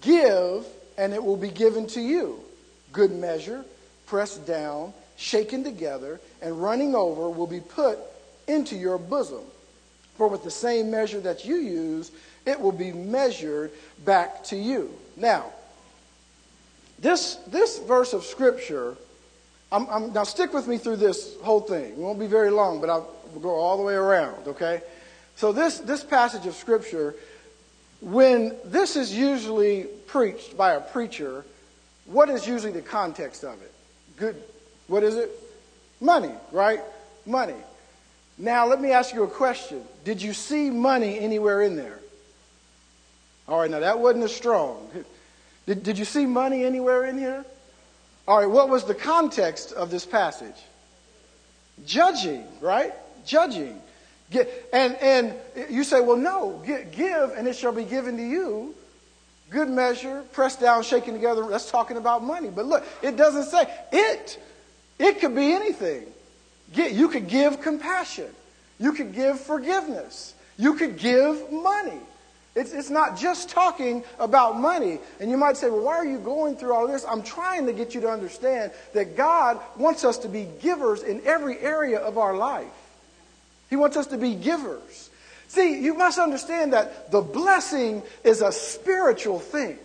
Give, 0.00 0.66
and 0.98 1.14
it 1.14 1.22
will 1.22 1.36
be 1.36 1.50
given 1.50 1.86
to 1.88 2.00
you. 2.00 2.40
Good 2.92 3.12
measure, 3.12 3.64
pressed 4.06 4.46
down, 4.46 4.92
shaken 5.16 5.64
together, 5.64 6.20
and 6.42 6.62
running 6.62 6.94
over 6.94 7.30
will 7.30 7.46
be 7.46 7.60
put 7.60 7.98
into 8.46 8.76
your 8.76 8.98
bosom. 8.98 9.42
For 10.16 10.28
with 10.28 10.44
the 10.44 10.50
same 10.50 10.90
measure 10.90 11.20
that 11.20 11.44
you 11.44 11.56
use, 11.56 12.12
it 12.46 12.60
will 12.60 12.72
be 12.72 12.92
measured 12.92 13.72
back 14.04 14.44
to 14.44 14.56
you. 14.56 14.90
Now, 15.16 15.52
this, 16.98 17.36
this 17.46 17.78
verse 17.78 18.12
of 18.12 18.24
Scripture 18.24 18.96
I'm, 19.74 19.88
I'm, 19.90 20.12
now, 20.12 20.22
stick 20.22 20.52
with 20.52 20.68
me 20.68 20.78
through 20.78 20.96
this 20.96 21.36
whole 21.42 21.60
thing. 21.60 21.84
It 21.84 21.96
won't 21.96 22.20
be 22.20 22.28
very 22.28 22.50
long, 22.50 22.80
but 22.80 22.88
I'll 22.88 23.10
go 23.42 23.50
all 23.50 23.76
the 23.76 23.82
way 23.82 23.94
around, 23.94 24.46
okay? 24.46 24.82
So, 25.34 25.50
this, 25.50 25.78
this 25.78 26.04
passage 26.04 26.46
of 26.46 26.54
Scripture, 26.54 27.16
when 28.00 28.54
this 28.64 28.94
is 28.94 29.12
usually 29.12 29.86
preached 30.06 30.56
by 30.56 30.74
a 30.74 30.80
preacher, 30.80 31.44
what 32.06 32.30
is 32.30 32.46
usually 32.46 32.70
the 32.70 32.82
context 32.82 33.42
of 33.42 33.60
it? 33.62 33.72
Good. 34.16 34.40
What 34.86 35.02
is 35.02 35.16
it? 35.16 35.30
Money, 36.00 36.32
right? 36.52 36.80
Money. 37.26 37.56
Now, 38.38 38.66
let 38.68 38.80
me 38.80 38.92
ask 38.92 39.12
you 39.12 39.24
a 39.24 39.28
question. 39.28 39.82
Did 40.04 40.22
you 40.22 40.34
see 40.34 40.70
money 40.70 41.18
anywhere 41.18 41.62
in 41.62 41.74
there? 41.74 41.98
All 43.48 43.58
right, 43.58 43.70
now 43.70 43.80
that 43.80 43.98
wasn't 43.98 44.22
as 44.22 44.34
strong. 44.34 44.88
Did, 45.66 45.82
did 45.82 45.98
you 45.98 46.04
see 46.04 46.26
money 46.26 46.62
anywhere 46.62 47.06
in 47.06 47.16
here? 47.16 47.42
All 48.26 48.38
right, 48.38 48.48
what 48.48 48.68
was 48.68 48.84
the 48.84 48.94
context 48.94 49.72
of 49.72 49.90
this 49.90 50.06
passage? 50.06 50.56
Judging, 51.84 52.46
right? 52.60 52.92
Judging. 53.26 53.80
And, 54.72 54.96
and 54.96 55.34
you 55.70 55.84
say, 55.84 56.00
well, 56.00 56.16
no, 56.16 56.62
give 56.64 57.30
and 57.36 57.46
it 57.46 57.54
shall 57.54 57.72
be 57.72 57.84
given 57.84 58.16
to 58.16 58.22
you. 58.22 58.74
Good 59.50 59.68
measure, 59.68 60.24
pressed 60.32 60.60
down, 60.60 60.82
shaken 60.82 61.14
together. 61.14 61.46
That's 61.46 61.70
talking 61.70 61.96
about 61.96 62.24
money. 62.24 62.48
But 62.50 62.66
look, 62.66 62.84
it 63.02 63.16
doesn't 63.16 63.44
say 63.44 63.72
it. 63.92 64.40
It 64.98 65.20
could 65.20 65.34
be 65.34 65.52
anything. 65.52 66.06
You 66.74 67.08
could 67.08 67.28
give 67.28 67.60
compassion. 67.60 68.30
You 68.78 68.92
could 68.92 69.14
give 69.14 69.38
forgiveness. 69.38 70.34
You 70.56 70.74
could 70.74 70.98
give 70.98 71.52
money. 71.52 72.00
It's, 72.54 72.72
it's 72.72 72.90
not 72.90 73.18
just 73.18 73.48
talking 73.48 74.04
about 74.18 74.56
money. 74.58 75.00
And 75.18 75.30
you 75.30 75.36
might 75.36 75.56
say, 75.56 75.68
well, 75.68 75.82
why 75.82 75.96
are 75.96 76.04
you 76.04 76.18
going 76.18 76.56
through 76.56 76.72
all 76.72 76.86
this? 76.86 77.04
I'm 77.04 77.22
trying 77.22 77.66
to 77.66 77.72
get 77.72 77.94
you 77.94 78.00
to 78.02 78.08
understand 78.08 78.70
that 78.92 79.16
God 79.16 79.60
wants 79.76 80.04
us 80.04 80.18
to 80.18 80.28
be 80.28 80.46
givers 80.62 81.02
in 81.02 81.20
every 81.24 81.58
area 81.58 81.98
of 81.98 82.16
our 82.16 82.36
life. 82.36 82.66
He 83.70 83.76
wants 83.76 83.96
us 83.96 84.06
to 84.08 84.18
be 84.18 84.36
givers. 84.36 85.10
See, 85.48 85.80
you 85.80 85.94
must 85.94 86.18
understand 86.18 86.72
that 86.72 87.10
the 87.10 87.20
blessing 87.20 88.02
is 88.22 88.40
a 88.40 88.52
spiritual 88.52 89.40
thing. 89.40 89.78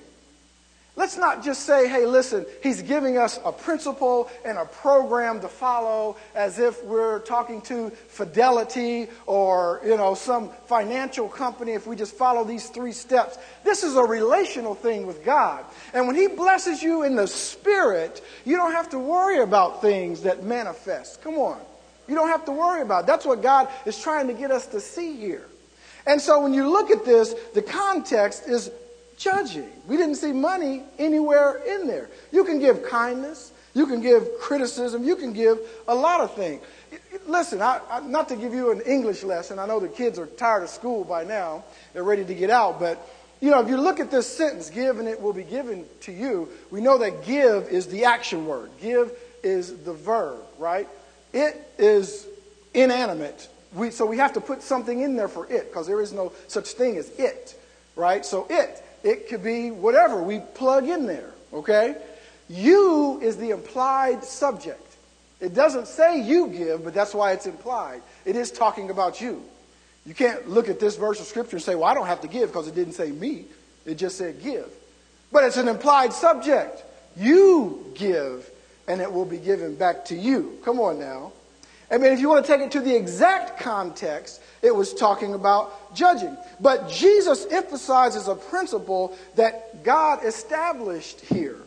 Let's 1.00 1.16
not 1.16 1.42
just 1.42 1.64
say, 1.64 1.88
hey, 1.88 2.06
listen, 2.06 2.46
he's 2.62 2.82
giving 2.82 3.18
us 3.18 3.40
a 3.46 3.54
principle 3.54 4.30
and 4.44 4.58
a 4.58 4.66
program 4.66 5.40
to 5.40 5.48
follow 5.48 6.18
as 6.36 6.60
if 6.60 6.84
we're 6.84 7.20
talking 7.20 7.62
to 7.62 7.90
Fidelity 8.10 9.08
or, 9.26 9.80
you 9.86 9.96
know, 9.96 10.14
some 10.14 10.50
financial 10.66 11.30
company 11.30 11.72
if 11.72 11.88
we 11.88 11.96
just 11.96 12.16
follow 12.16 12.44
these 12.44 12.68
three 12.68 12.92
steps. 12.92 13.38
This 13.64 13.86
is 13.86 13.96
a 13.96 14.04
relational 14.04 14.76
thing 14.76 15.08
with 15.08 15.24
God. 15.24 15.64
And 15.94 16.06
when 16.06 16.18
he 16.18 16.28
blesses 16.28 16.84
you 16.84 17.04
in 17.04 17.16
the 17.16 17.28
spirit, 17.28 18.22
you 18.44 18.58
don't 18.58 18.74
have 18.74 18.90
to 18.90 19.00
worry 19.00 19.40
about 19.40 19.82
things 19.82 20.24
that 20.24 20.44
manifest. 20.44 21.22
Come 21.22 21.36
on. 21.36 21.62
You 22.10 22.16
don't 22.16 22.28
have 22.28 22.44
to 22.44 22.52
worry 22.52 22.82
about 22.82 23.06
it. 23.06 23.08
That's 23.08 23.26
what 23.26 23.42
God 23.42 23.70
is 23.86 23.98
trying 23.98 24.28
to 24.28 24.34
get 24.34 24.52
us 24.52 24.68
to 24.68 24.82
see 24.82 25.16
here. 25.16 25.48
And 26.06 26.20
so 26.20 26.42
when 26.42 26.54
you 26.54 26.70
look 26.70 26.92
at 26.92 27.06
this, 27.06 27.34
the 27.54 27.62
context 27.62 28.50
is 28.50 28.70
judging. 29.20 29.70
We 29.88 29.98
didn't 29.98 30.16
see 30.16 30.32
money 30.32 30.84
anywhere 30.98 31.62
in 31.68 31.86
there. 31.86 32.10
You 32.32 32.44
can 32.44 32.58
give 32.58 32.84
kindness, 32.84 33.52
you 33.76 33.86
can 33.86 34.02
give 34.02 34.28
criticism, 34.40 35.04
you 35.04 35.16
can 35.16 35.34
give 35.34 35.60
a 35.88 35.94
lot 35.94 36.22
of 36.22 36.34
things. 36.34 36.64
Listen, 37.28 37.62
I, 37.62 37.82
I, 37.92 38.00
not 38.00 38.30
to 38.30 38.36
give 38.36 38.54
you 38.54 38.72
an 38.72 38.82
English 38.82 39.24
lesson, 39.24 39.60
I 39.60 39.68
know 39.68 39.80
the 39.80 39.90
kids 39.90 40.18
are 40.18 40.26
tired 40.26 40.64
of 40.64 40.70
school 40.70 41.04
by 41.04 41.24
now, 41.24 41.64
they're 41.94 42.04
ready 42.04 42.26
to 42.26 42.34
get 42.34 42.50
out, 42.50 42.80
but 42.80 43.08
you 43.42 43.52
know, 43.52 43.62
if 43.62 43.70
you 43.70 43.78
look 43.78 44.00
at 44.00 44.10
this 44.10 44.28
sentence, 44.28 44.70
give 44.70 45.00
and 45.00 45.08
it 45.08 45.22
will 45.22 45.34
be 45.34 45.44
given 45.44 45.86
to 46.02 46.12
you, 46.12 46.50
we 46.72 46.82
know 46.82 46.98
that 46.98 47.26
give 47.26 47.70
is 47.70 47.88
the 47.88 48.04
action 48.06 48.46
word. 48.46 48.70
Give 48.82 49.14
is 49.44 49.78
the 49.84 49.94
verb, 49.94 50.40
right? 50.58 50.90
It 51.32 51.56
is 51.78 52.28
inanimate. 52.74 53.48
We, 53.74 53.92
so 53.92 54.06
we 54.06 54.18
have 54.18 54.34
to 54.34 54.42
put 54.42 54.62
something 54.62 55.00
in 55.00 55.16
there 55.16 55.30
for 55.30 55.46
it 55.50 55.70
because 55.70 55.88
there 55.88 56.02
is 56.02 56.12
no 56.12 56.34
such 56.48 56.70
thing 56.70 56.98
as 56.98 57.10
it, 57.18 57.58
right? 57.96 58.26
So 58.26 58.46
it 58.50 58.84
it 59.04 59.30
could 59.30 59.44
be 59.44 59.72
whatever 59.72 60.22
we 60.22 60.40
plug 60.56 60.88
in 60.88 61.06
there, 61.06 61.32
okay? 61.54 61.96
You 62.50 63.20
is 63.22 63.38
the 63.38 63.52
implied 63.52 64.24
subject. 64.24 64.86
It 65.40 65.54
doesn't 65.54 65.88
say 65.88 66.22
you 66.22 66.48
give, 66.48 66.84
but 66.84 66.94
that's 66.94 67.14
why 67.14 67.32
it's 67.32 67.46
implied. 67.46 68.02
It 68.26 68.36
is 68.36 68.52
talking 68.52 68.90
about 68.90 69.22
you. 69.22 69.44
You 70.06 70.14
can't 70.14 70.50
look 70.50 70.70
at 70.70 70.80
this 70.80 70.98
verse 70.98 71.20
of 71.20 71.28
Scripture 71.28 71.58
and 71.58 71.64
say, 71.64 71.76
well, 71.76 71.86
I 71.86 71.94
don't 71.94 72.08
have 72.08 72.22
to 72.22 72.28
give 72.28 72.50
because 72.50 72.68
it 72.68 72.76
didn't 72.76 72.94
say 72.94 73.12
me. 73.12 73.46
It 73.86 73.96
just 73.96 74.18
said 74.18 74.42
give. 74.42 74.70
But 75.32 75.44
it's 75.44 75.58
an 75.58 75.68
implied 75.68 76.14
subject. 76.14 76.84
You 77.16 77.92
give, 77.96 78.50
and 78.88 79.02
it 79.02 79.12
will 79.12 79.26
be 79.26 79.38
given 79.38 79.76
back 79.76 80.06
to 80.06 80.16
you. 80.16 80.58
Come 80.64 80.80
on 80.80 81.00
now. 81.00 81.32
I 81.92 81.98
mean, 81.98 82.12
if 82.12 82.20
you 82.20 82.30
want 82.30 82.46
to 82.46 82.52
take 82.52 82.62
it 82.62 82.72
to 82.72 82.82
the 82.82 82.96
exact 82.96 83.60
context, 83.60 84.42
it 84.62 84.76
was 84.76 84.94
talking 84.94 85.34
about 85.34 85.96
judging. 85.96 86.38
But 86.60 86.90
Jesus 86.90 87.48
emphasizes 87.50 88.28
a 88.28 88.36
principle 88.36 89.18
that 89.36 89.84
God 89.84 90.24
established 90.24 91.22
here. 91.22 91.58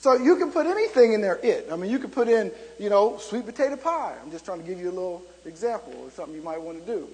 So 0.00 0.14
you 0.14 0.36
can 0.36 0.50
put 0.50 0.66
anything 0.66 1.12
in 1.12 1.20
there, 1.20 1.38
it. 1.42 1.68
I 1.70 1.76
mean, 1.76 1.90
you 1.90 1.98
could 1.98 2.12
put 2.12 2.28
in, 2.28 2.50
you 2.78 2.88
know, 2.88 3.18
sweet 3.18 3.44
potato 3.44 3.76
pie. 3.76 4.14
I'm 4.22 4.30
just 4.30 4.44
trying 4.46 4.60
to 4.60 4.66
give 4.66 4.78
you 4.78 4.88
a 4.88 4.92
little 4.92 5.22
example 5.44 6.06
of 6.06 6.12
something 6.12 6.34
you 6.34 6.42
might 6.42 6.60
want 6.60 6.84
to 6.84 6.92
do. 6.92 7.08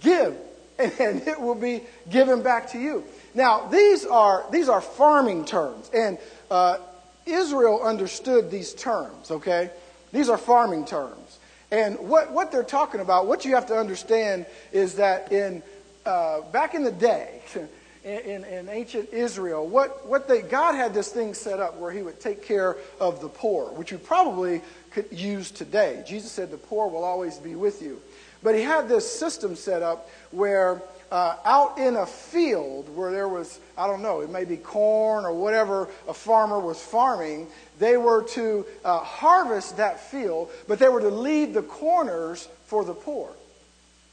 Give, 0.00 0.36
and 0.78 1.22
it 1.26 1.40
will 1.40 1.54
be 1.54 1.82
given 2.10 2.42
back 2.42 2.70
to 2.70 2.78
you. 2.78 3.04
Now, 3.34 3.66
these 3.68 4.04
are, 4.04 4.44
these 4.50 4.68
are 4.68 4.80
farming 4.80 5.44
terms, 5.44 5.90
and 5.94 6.18
uh, 6.50 6.78
Israel 7.24 7.80
understood 7.82 8.50
these 8.50 8.74
terms, 8.74 9.30
okay? 9.30 9.70
These 10.12 10.28
are 10.28 10.38
farming 10.38 10.86
terms. 10.86 11.23
And 11.70 11.98
what, 11.98 12.32
what 12.32 12.52
they're 12.52 12.62
talking 12.62 13.00
about, 13.00 13.26
what 13.26 13.44
you 13.44 13.54
have 13.54 13.66
to 13.66 13.76
understand 13.76 14.46
is 14.72 14.94
that 14.94 15.32
in, 15.32 15.62
uh, 16.06 16.42
back 16.52 16.74
in 16.74 16.84
the 16.84 16.92
day, 16.92 17.42
in, 18.04 18.44
in, 18.44 18.68
ancient 18.68 19.12
Israel, 19.12 19.66
what, 19.66 20.06
what 20.06 20.28
they, 20.28 20.42
God 20.42 20.74
had 20.74 20.92
this 20.92 21.10
thing 21.10 21.32
set 21.32 21.58
up 21.58 21.78
where 21.78 21.90
he 21.90 22.02
would 22.02 22.20
take 22.20 22.44
care 22.44 22.76
of 23.00 23.20
the 23.20 23.28
poor, 23.28 23.72
which 23.72 23.90
you 23.90 23.98
probably 23.98 24.60
could 24.90 25.10
use 25.10 25.50
today. 25.50 26.04
Jesus 26.06 26.30
said, 26.30 26.50
The 26.50 26.58
poor 26.58 26.88
will 26.88 27.04
always 27.04 27.38
be 27.38 27.54
with 27.54 27.80
you. 27.80 28.00
But 28.42 28.54
he 28.54 28.60
had 28.60 28.88
this 28.88 29.10
system 29.10 29.56
set 29.56 29.82
up 29.82 30.10
where 30.30 30.82
uh, 31.14 31.36
out 31.44 31.78
in 31.78 31.94
a 31.94 32.04
field 32.04 32.88
where 32.96 33.12
there 33.12 33.28
was, 33.28 33.60
I 33.78 33.86
don't 33.86 34.02
know, 34.02 34.22
it 34.22 34.30
may 34.30 34.44
be 34.44 34.56
corn 34.56 35.24
or 35.24 35.32
whatever 35.32 35.88
a 36.08 36.12
farmer 36.12 36.58
was 36.58 36.82
farming, 36.82 37.46
they 37.78 37.96
were 37.96 38.24
to 38.30 38.66
uh, 38.84 38.98
harvest 38.98 39.76
that 39.76 40.00
field, 40.00 40.50
but 40.66 40.80
they 40.80 40.88
were 40.88 40.98
to 40.98 41.10
leave 41.10 41.54
the 41.54 41.62
corners 41.62 42.48
for 42.66 42.84
the 42.84 42.94
poor. 42.94 43.30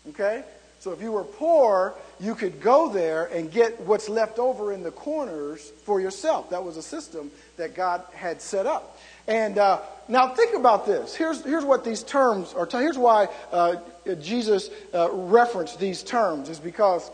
Okay? 0.09 0.43
So 0.79 0.91
if 0.91 1.01
you 1.01 1.11
were 1.11 1.23
poor, 1.23 1.95
you 2.19 2.35
could 2.35 2.61
go 2.61 2.87
there 2.87 3.25
and 3.25 3.51
get 3.51 3.79
what's 3.81 4.07
left 4.07 4.37
over 4.37 4.71
in 4.71 4.83
the 4.83 4.91
corners 4.91 5.71
for 5.83 5.99
yourself. 5.99 6.51
That 6.51 6.63
was 6.63 6.77
a 6.77 6.83
system 6.83 7.31
that 7.57 7.73
God 7.73 8.03
had 8.13 8.43
set 8.43 8.67
up. 8.67 8.99
And 9.27 9.57
uh, 9.57 9.81
now 10.07 10.35
think 10.35 10.55
about 10.55 10.85
this. 10.85 11.15
Here's, 11.15 11.43
here's 11.43 11.65
what 11.65 11.83
these 11.83 12.03
terms 12.03 12.53
are. 12.53 12.67
T- 12.67 12.77
here's 12.77 12.97
why 12.97 13.27
uh, 13.51 13.77
Jesus 14.19 14.69
uh, 14.93 15.09
referenced 15.11 15.79
these 15.79 16.03
terms 16.03 16.49
is 16.49 16.59
because 16.59 17.09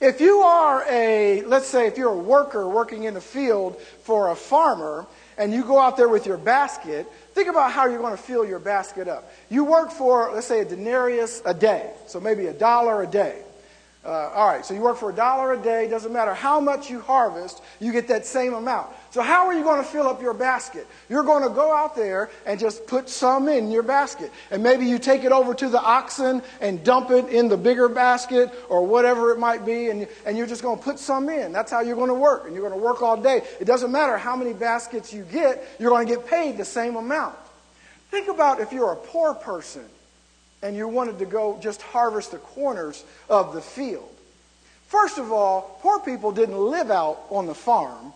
if 0.00 0.20
you 0.20 0.38
are 0.38 0.84
a, 0.88 1.42
let's 1.42 1.66
say, 1.66 1.86
if 1.86 1.96
you're 1.96 2.12
a 2.12 2.18
worker 2.18 2.68
working 2.68 3.04
in 3.04 3.14
the 3.14 3.20
field 3.20 3.80
for 4.02 4.30
a 4.30 4.36
farmer, 4.36 5.06
and 5.38 5.52
you 5.52 5.64
go 5.64 5.78
out 5.78 5.96
there 5.96 6.08
with 6.08 6.26
your 6.26 6.36
basket, 6.36 7.06
think 7.32 7.48
about 7.48 7.72
how 7.72 7.86
you're 7.86 7.98
going 7.98 8.16
to 8.16 8.22
fill 8.22 8.44
your 8.44 8.58
basket 8.58 9.08
up. 9.08 9.32
You 9.50 9.64
work 9.64 9.90
for, 9.90 10.30
let's 10.32 10.46
say, 10.46 10.60
a 10.60 10.64
denarius 10.64 11.42
a 11.44 11.54
day, 11.54 11.90
so 12.06 12.20
maybe 12.20 12.46
a 12.46 12.52
dollar 12.52 13.02
a 13.02 13.06
day. 13.06 13.42
Uh, 14.04 14.30
all 14.34 14.46
right, 14.46 14.66
so 14.66 14.74
you 14.74 14.82
work 14.82 14.98
for 14.98 15.08
a 15.08 15.14
dollar 15.14 15.54
a 15.54 15.56
day, 15.58 15.88
doesn't 15.88 16.12
matter 16.12 16.34
how 16.34 16.60
much 16.60 16.90
you 16.90 17.00
harvest, 17.00 17.62
you 17.80 17.90
get 17.90 18.06
that 18.08 18.26
same 18.26 18.52
amount. 18.52 18.88
So, 19.10 19.22
how 19.22 19.46
are 19.46 19.54
you 19.54 19.62
going 19.62 19.82
to 19.82 19.88
fill 19.88 20.06
up 20.06 20.20
your 20.20 20.34
basket? 20.34 20.86
You're 21.08 21.22
going 21.22 21.42
to 21.42 21.48
go 21.48 21.74
out 21.74 21.96
there 21.96 22.28
and 22.44 22.60
just 22.60 22.86
put 22.86 23.08
some 23.08 23.48
in 23.48 23.70
your 23.70 23.82
basket. 23.82 24.30
And 24.50 24.62
maybe 24.62 24.84
you 24.84 24.98
take 24.98 25.24
it 25.24 25.32
over 25.32 25.54
to 25.54 25.70
the 25.70 25.80
oxen 25.80 26.42
and 26.60 26.84
dump 26.84 27.12
it 27.12 27.30
in 27.30 27.48
the 27.48 27.56
bigger 27.56 27.88
basket 27.88 28.52
or 28.68 28.86
whatever 28.86 29.32
it 29.32 29.38
might 29.38 29.64
be, 29.64 29.88
and, 29.88 30.06
and 30.26 30.36
you're 30.36 30.46
just 30.46 30.62
going 30.62 30.76
to 30.76 30.84
put 30.84 30.98
some 30.98 31.30
in. 31.30 31.52
That's 31.52 31.70
how 31.70 31.80
you're 31.80 31.96
going 31.96 32.08
to 32.08 32.14
work, 32.14 32.44
and 32.44 32.54
you're 32.54 32.68
going 32.68 32.78
to 32.78 32.84
work 32.84 33.00
all 33.00 33.16
day. 33.16 33.40
It 33.58 33.64
doesn't 33.64 33.90
matter 33.90 34.18
how 34.18 34.36
many 34.36 34.52
baskets 34.52 35.14
you 35.14 35.22
get, 35.22 35.66
you're 35.78 35.90
going 35.90 36.06
to 36.06 36.14
get 36.14 36.26
paid 36.26 36.58
the 36.58 36.64
same 36.66 36.96
amount. 36.96 37.36
Think 38.10 38.28
about 38.28 38.60
if 38.60 38.70
you're 38.70 38.92
a 38.92 38.96
poor 38.96 39.32
person 39.32 39.86
and 40.64 40.74
you 40.74 40.88
wanted 40.88 41.18
to 41.18 41.26
go 41.26 41.58
just 41.60 41.82
harvest 41.82 42.30
the 42.32 42.38
corners 42.38 43.04
of 43.28 43.52
the 43.52 43.60
field. 43.60 44.08
First 44.86 45.18
of 45.18 45.30
all, 45.30 45.78
poor 45.82 46.00
people 46.00 46.32
didn't 46.32 46.56
live 46.56 46.90
out 46.90 47.20
on 47.28 47.46
the 47.46 47.54
farm. 47.54 48.14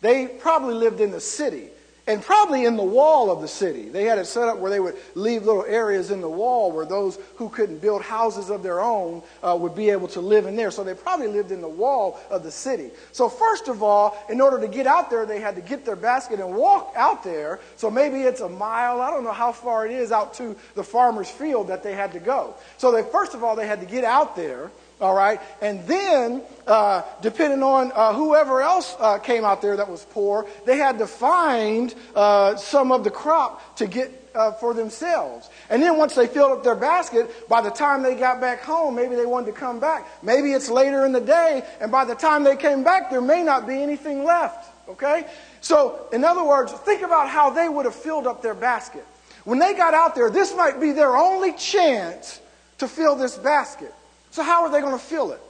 They 0.00 0.26
probably 0.26 0.74
lived 0.74 1.00
in 1.02 1.10
the 1.10 1.20
city 1.20 1.68
and 2.06 2.20
probably 2.20 2.64
in 2.64 2.76
the 2.76 2.82
wall 2.82 3.30
of 3.30 3.40
the 3.40 3.48
city. 3.48 3.88
They 3.88 4.04
had 4.04 4.18
it 4.18 4.26
set 4.26 4.48
up 4.48 4.58
where 4.58 4.70
they 4.70 4.80
would 4.80 4.96
leave 5.14 5.44
little 5.44 5.64
areas 5.64 6.10
in 6.10 6.20
the 6.20 6.28
wall 6.28 6.72
where 6.72 6.84
those 6.84 7.18
who 7.36 7.48
couldn't 7.48 7.78
build 7.78 8.02
houses 8.02 8.50
of 8.50 8.62
their 8.62 8.80
own 8.80 9.22
uh, 9.42 9.56
would 9.60 9.76
be 9.76 9.90
able 9.90 10.08
to 10.08 10.20
live 10.20 10.46
in 10.46 10.56
there. 10.56 10.72
So 10.72 10.82
they 10.82 10.94
probably 10.94 11.28
lived 11.28 11.52
in 11.52 11.60
the 11.60 11.68
wall 11.68 12.18
of 12.28 12.42
the 12.42 12.50
city. 12.50 12.90
So, 13.12 13.28
first 13.28 13.68
of 13.68 13.82
all, 13.82 14.16
in 14.28 14.40
order 14.40 14.60
to 14.60 14.66
get 14.66 14.86
out 14.88 15.10
there, 15.10 15.26
they 15.26 15.40
had 15.40 15.54
to 15.54 15.62
get 15.62 15.84
their 15.84 15.96
basket 15.96 16.40
and 16.40 16.54
walk 16.54 16.92
out 16.96 17.22
there. 17.22 17.60
So 17.76 17.88
maybe 17.88 18.22
it's 18.22 18.40
a 18.40 18.48
mile. 18.48 19.00
I 19.00 19.10
don't 19.10 19.22
know 19.22 19.32
how 19.32 19.52
far 19.52 19.86
it 19.86 19.92
is 19.92 20.10
out 20.10 20.34
to 20.34 20.56
the 20.74 20.84
farmer's 20.84 21.30
field 21.30 21.68
that 21.68 21.84
they 21.84 21.94
had 21.94 22.12
to 22.12 22.20
go. 22.20 22.54
So, 22.78 22.90
they, 22.90 23.02
first 23.02 23.34
of 23.34 23.44
all, 23.44 23.54
they 23.54 23.66
had 23.66 23.80
to 23.80 23.86
get 23.86 24.02
out 24.02 24.34
there. 24.34 24.72
All 25.02 25.14
right. 25.14 25.40
And 25.60 25.84
then, 25.88 26.42
uh, 26.64 27.02
depending 27.20 27.64
on 27.64 27.90
uh, 27.92 28.14
whoever 28.14 28.62
else 28.62 28.94
uh, 29.00 29.18
came 29.18 29.44
out 29.44 29.60
there 29.60 29.76
that 29.76 29.90
was 29.90 30.04
poor, 30.04 30.46
they 30.64 30.78
had 30.78 30.98
to 30.98 31.08
find 31.08 31.92
uh, 32.14 32.54
some 32.54 32.92
of 32.92 33.02
the 33.02 33.10
crop 33.10 33.74
to 33.76 33.88
get 33.88 34.30
uh, 34.36 34.52
for 34.52 34.74
themselves. 34.74 35.50
And 35.70 35.82
then 35.82 35.98
once 35.98 36.14
they 36.14 36.28
filled 36.28 36.52
up 36.52 36.62
their 36.62 36.76
basket, 36.76 37.48
by 37.48 37.60
the 37.60 37.70
time 37.70 38.04
they 38.04 38.14
got 38.14 38.40
back 38.40 38.62
home, 38.62 38.94
maybe 38.94 39.16
they 39.16 39.26
wanted 39.26 39.46
to 39.46 39.58
come 39.58 39.80
back. 39.80 40.06
Maybe 40.22 40.52
it's 40.52 40.70
later 40.70 41.04
in 41.04 41.10
the 41.10 41.20
day, 41.20 41.64
and 41.80 41.90
by 41.90 42.04
the 42.04 42.14
time 42.14 42.44
they 42.44 42.56
came 42.56 42.84
back, 42.84 43.10
there 43.10 43.20
may 43.20 43.42
not 43.42 43.66
be 43.66 43.82
anything 43.82 44.22
left. 44.22 44.72
Okay? 44.88 45.26
So, 45.60 46.06
in 46.12 46.24
other 46.24 46.44
words, 46.44 46.70
think 46.72 47.02
about 47.02 47.28
how 47.28 47.50
they 47.50 47.68
would 47.68 47.86
have 47.86 47.94
filled 47.94 48.28
up 48.28 48.40
their 48.40 48.54
basket. 48.54 49.04
When 49.42 49.58
they 49.58 49.74
got 49.74 49.94
out 49.94 50.14
there, 50.14 50.30
this 50.30 50.54
might 50.54 50.80
be 50.80 50.92
their 50.92 51.16
only 51.16 51.54
chance 51.54 52.40
to 52.78 52.86
fill 52.86 53.16
this 53.16 53.36
basket. 53.36 53.92
So, 54.32 54.42
how 54.42 54.64
are 54.64 54.70
they 54.70 54.80
going 54.80 54.98
to 54.98 55.04
fill 55.04 55.32
it? 55.32 55.40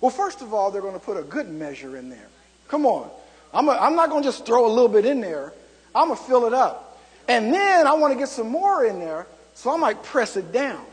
Well, 0.00 0.10
first 0.10 0.42
of 0.42 0.52
all, 0.52 0.70
they're 0.70 0.82
going 0.82 0.94
to 0.94 1.00
put 1.00 1.16
a 1.16 1.22
good 1.22 1.48
measure 1.48 1.96
in 1.96 2.08
there. 2.08 2.28
Come 2.68 2.86
on. 2.86 3.08
I'm, 3.52 3.68
a, 3.68 3.72
I'm 3.72 3.94
not 3.94 4.10
going 4.10 4.22
to 4.22 4.28
just 4.28 4.44
throw 4.44 4.66
a 4.66 4.72
little 4.72 4.88
bit 4.88 5.06
in 5.06 5.20
there, 5.20 5.52
I'm 5.94 6.08
going 6.08 6.18
to 6.18 6.24
fill 6.24 6.46
it 6.46 6.54
up. 6.54 6.98
And 7.28 7.54
then 7.54 7.86
I 7.86 7.92
want 7.94 8.12
to 8.12 8.18
get 8.18 8.28
some 8.28 8.48
more 8.48 8.84
in 8.84 8.98
there, 8.98 9.26
so 9.54 9.72
I 9.72 9.76
might 9.76 10.02
press 10.02 10.36
it 10.36 10.52
down. 10.52 10.84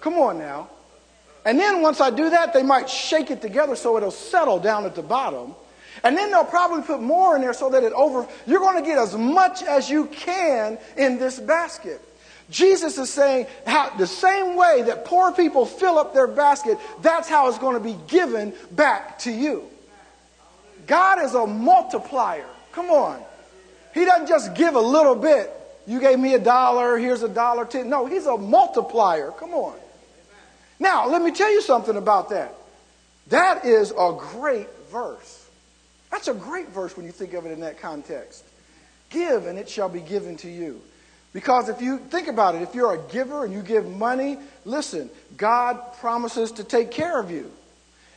Come 0.00 0.14
on 0.14 0.38
now. 0.38 0.68
And 1.44 1.58
then 1.58 1.82
once 1.82 2.00
I 2.00 2.10
do 2.10 2.30
that, 2.30 2.52
they 2.52 2.62
might 2.62 2.88
shake 2.88 3.30
it 3.30 3.40
together 3.40 3.76
so 3.76 3.96
it'll 3.96 4.10
settle 4.10 4.58
down 4.58 4.84
at 4.84 4.94
the 4.94 5.02
bottom. 5.02 5.54
And 6.02 6.16
then 6.16 6.30
they'll 6.30 6.44
probably 6.44 6.82
put 6.82 7.00
more 7.00 7.36
in 7.36 7.42
there 7.42 7.52
so 7.52 7.70
that 7.70 7.84
it 7.84 7.92
over. 7.92 8.26
You're 8.46 8.60
going 8.60 8.82
to 8.82 8.86
get 8.86 8.98
as 8.98 9.16
much 9.16 9.62
as 9.62 9.90
you 9.90 10.06
can 10.06 10.78
in 10.96 11.18
this 11.18 11.38
basket. 11.38 12.00
Jesus 12.52 12.98
is 12.98 13.10
saying 13.10 13.46
how, 13.66 13.90
the 13.96 14.06
same 14.06 14.54
way 14.54 14.82
that 14.82 15.04
poor 15.04 15.32
people 15.32 15.66
fill 15.66 15.98
up 15.98 16.14
their 16.14 16.28
basket, 16.28 16.78
that's 17.00 17.28
how 17.28 17.48
it's 17.48 17.58
going 17.58 17.74
to 17.74 17.80
be 17.80 17.96
given 18.06 18.52
back 18.70 19.18
to 19.20 19.32
you. 19.32 19.64
God 20.86 21.22
is 21.24 21.34
a 21.34 21.46
multiplier. 21.46 22.46
Come 22.72 22.90
on. 22.90 23.20
He 23.94 24.04
doesn't 24.04 24.28
just 24.28 24.54
give 24.54 24.74
a 24.74 24.80
little 24.80 25.16
bit. 25.16 25.50
You 25.86 25.98
gave 25.98 26.18
me 26.18 26.34
a 26.34 26.38
dollar, 26.38 26.96
here's 26.96 27.22
a 27.22 27.28
dollar 27.28 27.64
ten. 27.64 27.88
No, 27.88 28.06
he's 28.06 28.26
a 28.26 28.36
multiplier. 28.36 29.32
Come 29.32 29.54
on. 29.54 29.76
Now, 30.78 31.08
let 31.08 31.22
me 31.22 31.32
tell 31.32 31.50
you 31.50 31.62
something 31.62 31.96
about 31.96 32.30
that. 32.30 32.54
That 33.28 33.64
is 33.64 33.92
a 33.92 34.16
great 34.16 34.68
verse. 34.90 35.48
That's 36.10 36.28
a 36.28 36.34
great 36.34 36.68
verse 36.68 36.96
when 36.96 37.06
you 37.06 37.12
think 37.12 37.32
of 37.32 37.46
it 37.46 37.52
in 37.52 37.60
that 37.60 37.80
context. 37.80 38.44
Give, 39.10 39.46
and 39.46 39.58
it 39.58 39.68
shall 39.68 39.88
be 39.88 40.00
given 40.00 40.36
to 40.38 40.48
you. 40.48 40.80
Because 41.32 41.68
if 41.68 41.80
you 41.80 41.98
think 41.98 42.28
about 42.28 42.54
it, 42.54 42.62
if 42.62 42.74
you're 42.74 42.92
a 42.92 43.10
giver 43.10 43.44
and 43.44 43.52
you 43.52 43.62
give 43.62 43.88
money, 43.88 44.38
listen, 44.64 45.08
God 45.36 45.94
promises 45.94 46.52
to 46.52 46.64
take 46.64 46.90
care 46.90 47.18
of 47.18 47.30
you. 47.30 47.50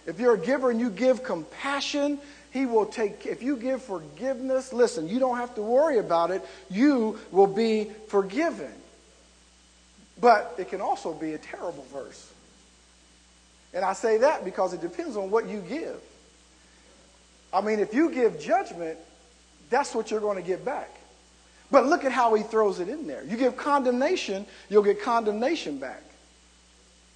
If 0.05 0.19
you're 0.19 0.35
a 0.35 0.39
giver 0.39 0.69
and 0.69 0.79
you 0.79 0.89
give 0.89 1.23
compassion, 1.23 2.19
He 2.51 2.65
will 2.65 2.85
take, 2.85 3.25
if 3.25 3.41
you 3.41 3.55
give 3.55 3.81
forgiveness, 3.81 4.73
listen, 4.73 5.07
you 5.07 5.19
don't 5.19 5.37
have 5.37 5.55
to 5.55 5.61
worry 5.61 5.97
about 5.97 6.29
it. 6.31 6.43
You 6.69 7.17
will 7.31 7.47
be 7.47 7.89
forgiven. 8.09 8.71
But 10.19 10.55
it 10.57 10.69
can 10.69 10.81
also 10.81 11.13
be 11.13 11.33
a 11.33 11.37
terrible 11.37 11.85
verse. 11.93 12.31
And 13.73 13.83
I 13.83 13.93
say 13.93 14.17
that 14.19 14.45
because 14.45 14.73
it 14.73 14.81
depends 14.81 15.17
on 15.17 15.31
what 15.31 15.47
you 15.47 15.61
give. 15.61 15.99
I 17.53 17.61
mean, 17.61 17.79
if 17.79 17.93
you 17.93 18.11
give 18.11 18.39
judgment, 18.39 18.97
that's 19.69 19.95
what 19.95 20.11
you're 20.11 20.21
going 20.21 20.37
to 20.37 20.47
get 20.47 20.63
back. 20.63 20.89
But 21.71 21.87
look 21.87 22.05
at 22.05 22.11
how 22.11 22.33
he 22.35 22.43
throws 22.43 22.79
it 22.79 22.89
in 22.89 23.07
there. 23.07 23.23
You 23.23 23.37
give 23.37 23.57
condemnation, 23.57 24.45
you'll 24.69 24.83
get 24.83 25.01
condemnation 25.01 25.77
back. 25.77 26.03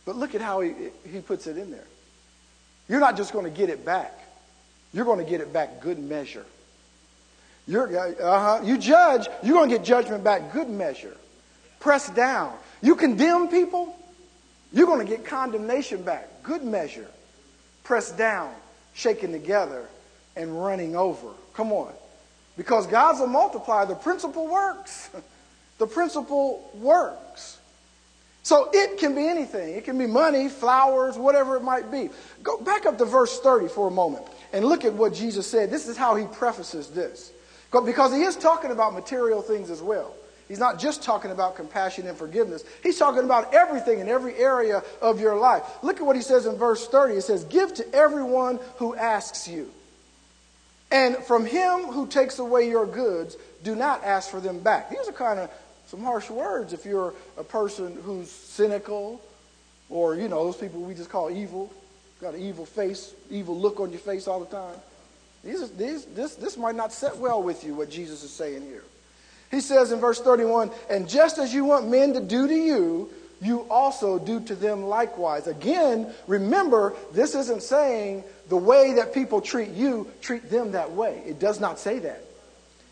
But 0.06 0.16
look 0.16 0.34
at 0.34 0.42
how 0.42 0.62
he, 0.62 0.74
he 1.10 1.20
puts 1.22 1.48
it 1.48 1.58
in 1.58 1.72
there. 1.72 1.86
You're 2.88 3.00
not 3.00 3.16
just 3.16 3.32
going 3.32 3.46
to 3.46 3.52
get 3.52 3.70
it 3.70 3.86
back, 3.86 4.14
you're 4.94 5.06
going 5.06 5.24
to 5.24 5.30
get 5.30 5.42
it 5.42 5.54
back 5.54 5.82
good 5.82 6.00
measure. 6.00 6.46
You're, 7.68 7.96
uh-huh, 7.96 8.62
you 8.64 8.80
judge, 8.80 9.28
you're 9.44 9.54
going 9.54 9.70
to 9.70 9.78
get 9.78 9.86
judgment 9.86 10.24
back. 10.24 10.52
Good 10.52 10.70
measure. 10.70 11.16
Press 11.80 12.10
down. 12.10 12.52
You 12.82 12.96
condemn 12.96 13.48
people, 13.48 13.96
you're 14.74 14.88
going 14.88 15.06
to 15.06 15.16
get 15.16 15.24
condemnation 15.24 16.02
back. 16.02 16.28
Good 16.42 16.64
measure. 16.64 17.06
Press 17.84 18.12
down, 18.12 18.52
shaken 18.94 19.32
together, 19.32 19.86
and 20.36 20.64
running 20.64 20.96
over. 20.96 21.28
Come 21.54 21.72
on. 21.72 21.94
Because 22.60 22.88
God's 22.88 23.22
a 23.22 23.26
multiplier. 23.26 23.86
The 23.86 23.96
principle 23.96 24.46
works. 24.46 25.10
the 25.78 25.88
principle 25.88 26.70
works. 26.74 27.58
So 28.44 28.70
it 28.74 29.00
can 29.00 29.16
be 29.16 29.26
anything. 29.30 29.76
It 29.76 29.86
can 29.86 29.98
be 29.98 30.06
money, 30.06 30.50
flowers, 30.50 31.18
whatever 31.18 31.56
it 31.56 31.64
might 31.64 31.90
be. 31.90 32.10
Go 32.44 32.60
back 32.60 32.86
up 32.86 32.98
to 32.98 33.06
verse 33.06 33.40
30 33.40 33.70
for 33.70 33.88
a 33.88 33.92
moment 33.92 34.26
and 34.52 34.66
look 34.66 34.84
at 34.84 34.92
what 34.92 35.14
Jesus 35.14 35.48
said. 35.48 35.72
This 35.72 35.88
is 35.88 35.96
how 35.96 36.16
he 36.16 36.26
prefaces 36.26 36.90
this. 36.90 37.32
Because 37.72 38.12
he 38.12 38.24
is 38.24 38.36
talking 38.36 38.72
about 38.72 38.94
material 38.94 39.42
things 39.42 39.70
as 39.70 39.82
well. 39.82 40.14
He's 40.50 40.60
not 40.60 40.80
just 40.80 41.02
talking 41.02 41.32
about 41.32 41.56
compassion 41.56 42.08
and 42.08 42.18
forgiveness. 42.18 42.66
He's 42.84 43.00
talking 43.00 43.24
about 43.24 43.54
everything 43.54 44.00
in 44.00 44.10
every 44.10 44.36
area 44.36 44.84
of 45.02 45.22
your 45.22 45.38
life. 45.38 45.64
Look 45.82 46.02
at 46.02 46.06
what 46.06 46.18
he 46.18 46.22
says 46.22 46.46
in 46.46 46.58
verse 46.58 46.90
30. 46.90 47.14
It 47.14 47.22
says, 47.22 47.46
Give 47.46 47.74
to 47.76 47.96
everyone 47.96 48.60
who 48.80 48.96
asks 48.96 49.48
you. 49.48 49.72
And 50.92 51.18
from 51.18 51.46
him 51.46 51.82
who 51.86 52.08
takes 52.08 52.40
away 52.40 52.68
your 52.68 52.86
goods, 52.86 53.38
do 53.64 53.76
not 53.76 54.04
ask 54.04 54.30
for 54.30 54.40
them 54.40 54.60
back. 54.60 54.90
These 54.90 55.08
are 55.08 55.14
kind 55.14 55.40
of 55.40 55.52
some 55.88 56.04
harsh 56.04 56.30
words 56.30 56.74
if 56.74 56.86
you're 56.86 57.14
a 57.38 57.44
person 57.44 57.98
who's 58.04 58.30
cynical 58.30 59.22
or, 59.90 60.16
you 60.16 60.28
know, 60.28 60.46
those 60.46 60.58
people 60.58 60.82
we 60.82 60.94
just 60.94 61.10
call 61.10 61.30
evil. 61.32 61.72
Got 62.22 62.34
an 62.34 62.42
evil 62.42 62.66
face, 62.66 63.14
evil 63.30 63.58
look 63.58 63.80
on 63.80 63.92
your 63.92 64.00
face 64.00 64.28
all 64.28 64.40
the 64.40 64.46
time. 64.46 64.76
These, 65.44 65.72
these, 65.72 66.06
this, 66.06 66.36
this 66.36 66.58
might 66.58 66.76
not 66.76 66.92
set 66.92 67.18
well 67.18 67.42
with 67.42 67.64
you, 67.64 67.76
what 67.76 67.90
Jesus 67.90 68.24
is 68.24 68.32
saying 68.32 68.64
here. 68.64 68.84
He 69.52 69.62
says 69.62 69.92
in 69.92 70.00
verse 70.00 70.20
31 70.20 70.72
And 70.90 71.08
just 71.08 71.38
as 71.38 71.54
you 71.54 71.66
want 71.66 71.88
men 71.88 72.14
to 72.14 72.20
do 72.20 72.48
to 72.48 72.54
you, 72.54 73.10
you 73.42 73.62
also 73.70 74.20
do 74.20 74.40
to 74.42 74.56
them 74.56 74.84
likewise. 74.84 75.48
Again, 75.48 76.14
remember, 76.28 76.94
this 77.14 77.36
isn't 77.36 77.64
saying 77.64 78.24
the 78.50 78.58
way 78.58 78.94
that 78.94 79.14
people 79.14 79.42
treat 79.42 79.70
you, 79.70 80.10
treat 80.22 80.50
them 80.50 80.72
that 80.74 80.92
way. 80.92 81.24
It 81.26 81.40
does 81.40 81.60
not 81.60 81.80
say 81.80 82.00
that. 82.00 82.24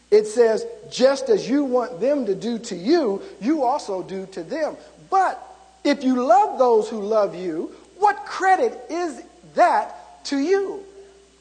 It 0.10 0.26
says, 0.26 0.66
just 0.90 1.30
as 1.30 1.50
you 1.50 1.66
want 1.66 2.00
them 2.00 2.26
to 2.28 2.36
do 2.36 2.60
to 2.60 2.76
you, 2.76 3.22
you 3.42 3.64
also 3.64 4.02
do 4.02 4.26
to 4.28 4.44
them. 4.44 4.78
But 5.10 5.44
if 5.84 6.04
you 6.04 6.24
love 6.24 6.58
those 6.58 6.88
who 6.88 7.02
love 7.02 7.36
you, 7.36 7.74
what 7.98 8.26
credit 8.26 8.80
is 8.90 9.22
that 9.56 10.24
to 10.26 10.38
you? 10.38 10.84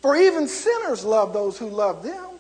For 0.03 0.17
even 0.17 0.49
sinners 0.49 1.05
love 1.05 1.33
those 1.33 1.59
who 1.59 1.69
love 1.69 2.03
them. 2.03 2.31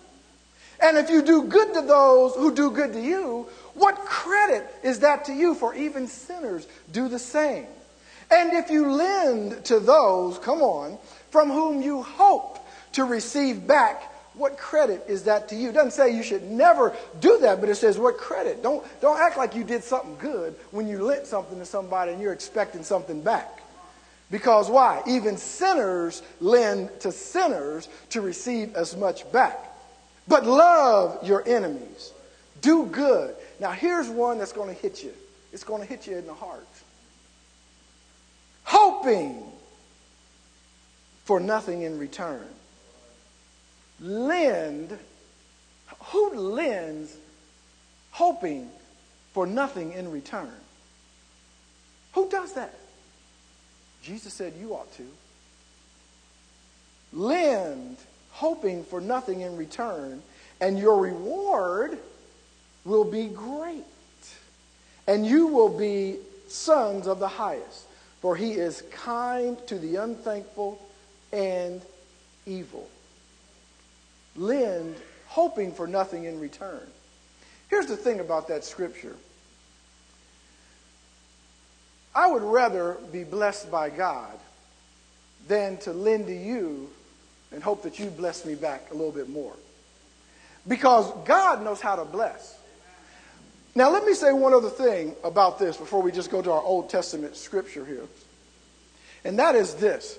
And 0.83 0.99
if 0.99 1.11
you 1.11 1.23
do 1.23 1.45
good 1.45 1.75
to 1.75 1.83
those 1.83 2.35
who 2.35 2.55
do 2.55 2.71
good 2.71 2.93
to 2.93 3.01
you, 3.01 3.49
what 3.76 3.97
credit 3.97 4.66
is 4.83 5.00
that 5.00 5.26
to 5.26 5.33
you? 5.33 5.54
For 5.54 5.75
even 5.75 6.06
sinners 6.06 6.66
do 6.92 7.09
the 7.09 7.18
same. 7.18 7.66
And 8.30 8.52
if 8.54 8.71
you 8.71 8.90
lend 8.90 9.64
to 9.66 9.78
those, 9.78 10.38
come 10.38 10.62
on, 10.62 10.99
from 11.30 11.50
whom 11.50 11.83
you 11.83 12.02
hope 12.02 12.59
to 12.92 13.04
receive 13.04 13.66
back, 13.66 14.12
what 14.35 14.59
credit 14.59 15.04
is 15.09 15.25
that 15.25 15.49
to 15.49 15.54
you? 15.54 15.71
It 15.71 15.73
doesn't 15.73 15.92
say 15.92 16.14
you 16.14 16.23
should 16.23 16.42
never 16.42 16.95
do 17.21 17.38
that, 17.38 17.61
but 17.61 17.68
it 17.68 17.76
says 17.76 17.99
what 17.99 18.18
credit. 18.18 18.62
Don't, 18.62 18.85
don't 19.00 19.21
act 19.21 19.37
like 19.37 19.54
you 19.54 19.64
did 19.64 19.85
something 19.85 20.16
good 20.18 20.54
when 20.71 20.88
you 20.88 21.02
lent 21.02 21.26
something 21.26 21.59
to 21.59 21.64
somebody 21.64 22.12
and 22.12 22.21
you're 22.21 22.33
expecting 22.33 22.83
something 22.83 23.23
back. 23.23 23.61
Because 24.30 24.68
why? 24.68 25.02
Even 25.06 25.37
sinners 25.37 26.23
lend 26.40 26.90
to 27.00 27.12
sinners 27.12 27.88
to 28.11 28.21
receive 28.21 28.75
as 28.75 28.97
much 28.97 29.30
back. 29.33 29.59
But 30.26 30.45
love 30.45 31.26
your 31.26 31.47
enemies. 31.47 32.12
Do 32.61 32.87
good. 32.87 33.37
Now, 33.59 33.73
here's 33.73 34.09
one 34.09 34.39
that's 34.39 34.53
going 34.53 34.75
to 34.75 34.81
hit 34.81 35.03
you 35.03 35.13
it's 35.53 35.65
going 35.65 35.81
to 35.81 35.89
hit 35.89 36.07
you 36.07 36.17
in 36.17 36.27
the 36.27 36.35
heart. 36.35 36.67
Hoping 38.65 39.43
for 41.25 41.41
nothing 41.41 41.83
in 41.83 41.99
return. 41.99 42.47
Lend. 44.00 44.99
Who 46.07 46.35
lends 46.35 47.17
hoping 48.11 48.69
for 49.33 49.47
nothing 49.47 49.93
in 49.93 50.11
return? 50.11 50.52
Who 52.13 52.28
does 52.28 52.54
that? 52.54 52.75
Jesus 54.02 54.33
said 54.33 54.54
you 54.61 54.75
ought 54.75 54.93
to. 54.95 55.07
Lend 57.13 57.97
hoping 58.30 58.85
for 58.85 59.00
nothing 59.00 59.41
in 59.41 59.57
return, 59.57 60.23
and 60.61 60.78
your 60.78 61.00
reward 61.00 61.99
will 62.87 63.05
be 63.05 63.29
great. 63.29 63.85
And 65.07 65.27
you 65.27 65.49
will 65.49 65.69
be 65.69 66.17
sons 66.49 67.07
of 67.07 67.19
the 67.19 67.29
highest, 67.29 67.85
for 68.21 68.37
he 68.37 68.53
is 68.53 68.83
kind 68.91 69.59
to 69.67 69.79
the 69.79 69.97
unthankful 69.97 70.81
and 71.33 71.83
evil. 72.47 72.89
Lend, 74.37 74.97
hoping 75.27 75.73
for 75.73 75.87
nothing 75.87 76.25
in 76.25 76.41
return. 76.41 76.87
Here's 77.69 77.87
the 77.87 77.97
thing 77.97 78.21
about 78.21 78.49
that 78.49 78.65
scripture 78.65 79.17
I 82.15 82.31
would 82.31 82.43
rather 82.43 82.97
be 83.13 83.25
blessed 83.25 83.71
by 83.71 83.91
God 83.91 84.39
than 85.49 85.77
to 85.79 85.93
lend 85.93 86.27
to 86.27 86.35
you 86.35 86.89
and 87.53 87.63
hope 87.63 87.83
that 87.83 87.99
you 87.99 88.07
bless 88.07 88.45
me 88.47 88.55
back 88.55 88.91
a 88.91 88.95
little 88.95 89.13
bit 89.13 89.29
more. 89.29 89.53
Because 90.67 91.13
God 91.25 91.63
knows 91.63 91.81
how 91.81 91.97
to 91.97 92.05
bless. 92.05 92.55
Now, 93.76 93.91
let 93.91 94.06
me 94.06 94.15
say 94.15 94.32
one 94.32 94.54
other 94.54 94.71
thing 94.71 95.15
about 95.23 95.58
this 95.58 95.76
before 95.76 96.00
we 96.00 96.10
just 96.10 96.30
go 96.30 96.41
to 96.41 96.50
our 96.50 96.62
Old 96.62 96.89
Testament 96.89 97.36
scripture 97.36 97.84
here. 97.84 98.06
And 99.23 99.39
that 99.39 99.54
is 99.54 99.75
this. 99.75 100.19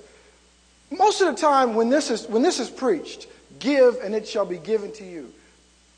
Most 0.91 1.22
of 1.22 1.36
the 1.36 1.41
time, 1.41 1.74
when 1.74 1.89
this 1.89 2.12
is, 2.12 2.28
when 2.28 2.43
this 2.43 2.60
is 2.60 2.70
preached, 2.70 3.26
give 3.58 3.96
and 4.04 4.13
it 4.13 4.28
shall 4.28 4.46
be 4.46 4.60
given 4.60 4.93
to 4.93 5.04
you. 5.04 5.34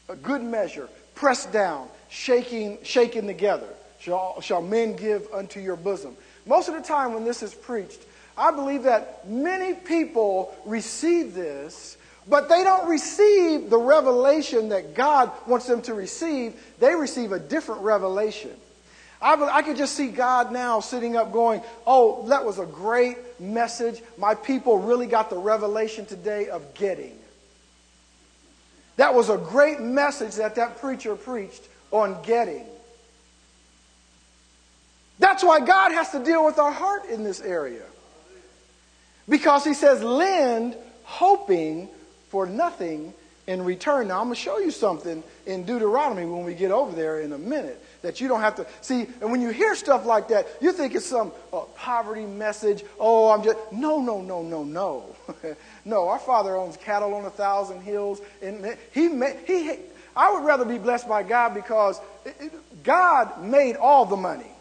A 0.07 0.15
good 0.15 0.41
measure, 0.41 0.87
pressed 1.15 1.51
down, 1.51 1.89
shaking, 2.07 2.77
shaken 2.81 3.27
together, 3.27 3.67
shall, 3.99 4.39
shall 4.39 4.61
men 4.61 4.95
give 4.95 5.27
unto 5.33 5.59
your 5.59 5.75
bosom. 5.75 6.15
Most 6.45 6.69
of 6.69 6.75
the 6.75 6.81
time, 6.81 7.13
when 7.13 7.25
this 7.25 7.43
is 7.43 7.53
preached, 7.53 7.99
I 8.37 8.51
believe 8.51 8.83
that 8.83 9.27
many 9.27 9.73
people 9.73 10.55
receive 10.65 11.33
this, 11.33 11.97
but 12.29 12.47
they 12.47 12.63
don't 12.63 12.87
receive 12.87 13.69
the 13.69 13.77
revelation 13.77 14.69
that 14.69 14.93
God 14.93 15.31
wants 15.47 15.65
them 15.65 15.81
to 15.83 15.95
receive. 15.95 16.53
They 16.79 16.93
receive 16.93 17.31
a 17.31 17.39
different 17.39 17.81
revelation. 17.81 18.51
I, 19.19 19.33
I 19.33 19.63
could 19.63 19.77
just 19.77 19.95
see 19.95 20.09
God 20.09 20.51
now 20.51 20.79
sitting 20.79 21.17
up 21.17 21.33
going, 21.33 21.61
Oh, 21.87 22.27
that 22.27 22.45
was 22.45 22.59
a 22.59 22.65
great 22.65 23.17
message. 23.39 24.01
My 24.17 24.35
people 24.35 24.77
really 24.77 25.07
got 25.07 25.29
the 25.29 25.37
revelation 25.37 26.05
today 26.05 26.49
of 26.49 26.73
getting. 26.75 27.17
That 28.97 29.15
was 29.15 29.29
a 29.29 29.37
great 29.37 29.79
message 29.79 30.35
that 30.35 30.55
that 30.55 30.79
preacher 30.79 31.15
preached 31.15 31.63
on 31.91 32.21
getting. 32.23 32.65
That's 35.17 35.43
why 35.43 35.59
God 35.61 35.91
has 35.93 36.11
to 36.11 36.23
deal 36.23 36.45
with 36.45 36.59
our 36.59 36.71
heart 36.71 37.05
in 37.09 37.23
this 37.23 37.41
area. 37.41 37.83
Because 39.27 39.65
he 39.65 39.73
says, 39.73 40.01
lend 40.01 40.75
hoping 41.03 41.89
for 42.29 42.45
nothing 42.45 43.13
in 43.47 43.63
return. 43.63 44.07
Now, 44.07 44.19
I'm 44.19 44.25
going 44.25 44.35
to 44.35 44.41
show 44.41 44.59
you 44.59 44.69
something 44.69 45.23
in 45.47 45.63
Deuteronomy 45.63 46.25
when 46.25 46.45
we 46.45 46.53
get 46.53 46.71
over 46.71 46.95
there 46.95 47.21
in 47.21 47.33
a 47.33 47.37
minute 47.37 47.83
that 48.03 48.21
you 48.21 48.27
don't 48.27 48.41
have 48.41 48.55
to 48.57 48.67
see. 48.81 49.07
And 49.21 49.31
when 49.31 49.41
you 49.41 49.49
hear 49.49 49.75
stuff 49.75 50.05
like 50.05 50.27
that, 50.27 50.47
you 50.61 50.71
think 50.71 50.93
it's 50.93 51.07
some 51.07 51.31
uh, 51.51 51.61
poverty 51.75 52.25
message. 52.25 52.83
Oh, 52.99 53.31
I'm 53.31 53.43
just. 53.43 53.57
No, 53.71 53.99
no, 53.99 54.21
no, 54.21 54.43
no, 54.43 54.63
no. 54.63 55.15
no, 55.85 56.07
our 56.07 56.19
Father 56.19 56.55
owns 56.55 56.77
cattle 56.77 57.15
on 57.15 57.25
a 57.25 57.31
thousand 57.31 57.81
hills. 57.81 58.21
And 58.41 58.77
he, 58.93 59.09
he, 59.47 59.75
I 60.15 60.31
would 60.31 60.45
rather 60.45 60.65
be 60.65 60.77
blessed 60.77 61.07
by 61.07 61.23
God 61.23 61.55
because 61.55 61.99
God 62.83 63.43
made 63.43 63.75
all 63.75 64.05
the 64.05 64.15
money. 64.15 64.51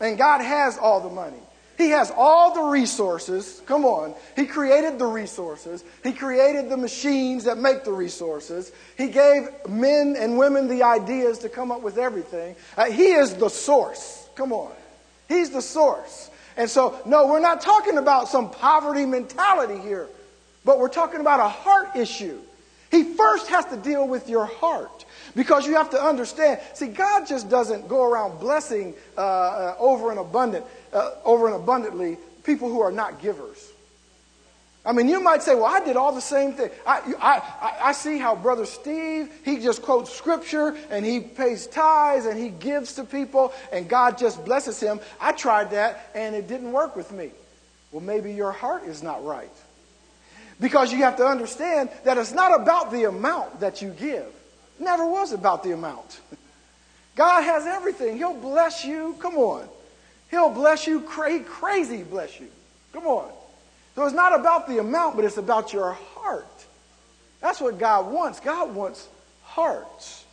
And 0.00 0.18
God 0.18 0.40
has 0.40 0.76
all 0.76 1.00
the 1.00 1.14
money. 1.14 1.38
He 1.78 1.90
has 1.90 2.12
all 2.16 2.52
the 2.52 2.62
resources. 2.62 3.62
Come 3.66 3.84
on. 3.84 4.12
He 4.34 4.46
created 4.46 4.98
the 4.98 5.06
resources. 5.06 5.84
He 6.02 6.12
created 6.12 6.68
the 6.68 6.76
machines 6.76 7.44
that 7.44 7.56
make 7.56 7.84
the 7.84 7.92
resources. 7.92 8.72
He 8.98 9.08
gave 9.08 9.48
men 9.68 10.16
and 10.18 10.36
women 10.36 10.66
the 10.66 10.82
ideas 10.82 11.38
to 11.38 11.48
come 11.48 11.70
up 11.70 11.82
with 11.82 11.96
everything. 11.96 12.56
Uh, 12.76 12.86
he 12.86 13.12
is 13.12 13.34
the 13.34 13.48
source. 13.48 14.28
Come 14.34 14.52
on. 14.52 14.72
He's 15.28 15.50
the 15.50 15.62
source. 15.62 16.30
And 16.56 16.68
so, 16.68 17.00
no, 17.06 17.28
we're 17.28 17.38
not 17.38 17.60
talking 17.60 17.96
about 17.96 18.28
some 18.28 18.50
poverty 18.50 19.06
mentality 19.06 19.78
here, 19.78 20.08
but 20.64 20.80
we're 20.80 20.88
talking 20.88 21.20
about 21.20 21.38
a 21.38 21.48
heart 21.48 21.94
issue. 21.94 22.40
He 22.90 23.04
first 23.04 23.48
has 23.48 23.66
to 23.66 23.76
deal 23.76 24.08
with 24.08 24.28
your 24.28 24.46
heart 24.46 25.04
because 25.36 25.66
you 25.66 25.74
have 25.74 25.90
to 25.90 26.02
understand. 26.02 26.60
See, 26.74 26.88
God 26.88 27.26
just 27.28 27.48
doesn't 27.48 27.86
go 27.86 28.02
around 28.02 28.40
blessing 28.40 28.94
uh, 29.16 29.20
uh, 29.20 29.76
over 29.78 30.10
and 30.10 30.18
abundant 30.18 30.64
uh, 30.92 31.12
over 31.24 31.46
and 31.46 31.56
abundantly 31.56 32.18
people 32.44 32.68
who 32.68 32.80
are 32.80 32.92
not 32.92 33.20
givers. 33.20 33.72
I 34.88 34.92
mean, 34.92 35.08
you 35.08 35.20
might 35.20 35.42
say, 35.42 35.54
well, 35.54 35.66
I 35.66 35.84
did 35.84 35.96
all 35.96 36.14
the 36.14 36.20
same 36.20 36.54
thing. 36.54 36.70
I, 36.86 37.12
I, 37.20 37.88
I 37.88 37.92
see 37.92 38.16
how 38.16 38.34
Brother 38.34 38.64
Steve, 38.64 39.30
he 39.44 39.58
just 39.58 39.82
quotes 39.82 40.10
scripture 40.10 40.76
and 40.88 41.04
he 41.04 41.20
pays 41.20 41.66
tithes 41.66 42.24
and 42.24 42.38
he 42.38 42.48
gives 42.48 42.94
to 42.94 43.04
people 43.04 43.52
and 43.70 43.86
God 43.86 44.16
just 44.16 44.42
blesses 44.46 44.80
him. 44.80 45.00
I 45.20 45.32
tried 45.32 45.72
that 45.72 46.10
and 46.14 46.34
it 46.34 46.48
didn't 46.48 46.72
work 46.72 46.96
with 46.96 47.12
me. 47.12 47.32
Well, 47.92 48.02
maybe 48.02 48.32
your 48.32 48.52
heart 48.52 48.84
is 48.84 49.02
not 49.02 49.22
right. 49.24 49.50
Because 50.58 50.90
you 50.90 50.98
have 50.98 51.18
to 51.18 51.26
understand 51.26 51.90
that 52.04 52.16
it's 52.16 52.32
not 52.32 52.58
about 52.58 52.90
the 52.90 53.04
amount 53.04 53.60
that 53.60 53.82
you 53.82 53.90
give. 53.90 54.24
It 54.24 54.80
never 54.80 55.06
was 55.06 55.32
about 55.32 55.64
the 55.64 55.72
amount. 55.72 56.20
God 57.14 57.42
has 57.42 57.66
everything. 57.66 58.16
He'll 58.16 58.32
bless 58.32 58.86
you. 58.86 59.16
Come 59.20 59.36
on. 59.36 59.68
He'll 60.30 60.50
bless 60.50 60.86
you 60.86 61.00
cra- 61.00 61.40
crazy, 61.40 62.02
bless 62.02 62.38
you. 62.38 62.48
Come 62.92 63.06
on. 63.06 63.30
So 63.94 64.04
it's 64.04 64.14
not 64.14 64.38
about 64.38 64.68
the 64.68 64.78
amount, 64.78 65.16
but 65.16 65.24
it's 65.24 65.38
about 65.38 65.72
your 65.72 65.92
heart. 65.92 66.46
That's 67.40 67.60
what 67.60 67.78
God 67.78 68.12
wants. 68.12 68.40
God 68.40 68.74
wants 68.74 69.08
hearts. 69.42 70.24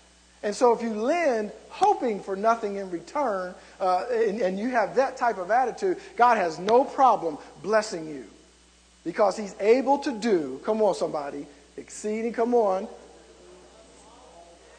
And 0.43 0.55
so 0.55 0.73
if 0.73 0.83
you 0.83 0.93
lend 0.93 1.51
hoping 1.69 2.21
for 2.21 2.35
nothing 2.35 2.75
in 2.75 2.91
return, 2.91 3.55
uh, 3.79 4.05
and, 4.11 4.41
and 4.41 4.59
you 4.59 4.69
have 4.69 4.95
that 4.95 5.17
type 5.17 5.37
of 5.37 5.49
attitude, 5.49 5.97
God 6.15 6.37
has 6.37 6.59
no 6.59 6.83
problem 6.83 7.37
blessing 7.63 8.07
you. 8.07 8.25
Because 9.03 9.37
he's 9.37 9.55
able 9.59 9.99
to 9.99 10.11
do, 10.11 10.61
come 10.63 10.81
on, 10.81 10.93
somebody, 10.93 11.47
exceeding, 11.77 12.33
come 12.33 12.53
on, 12.53 12.87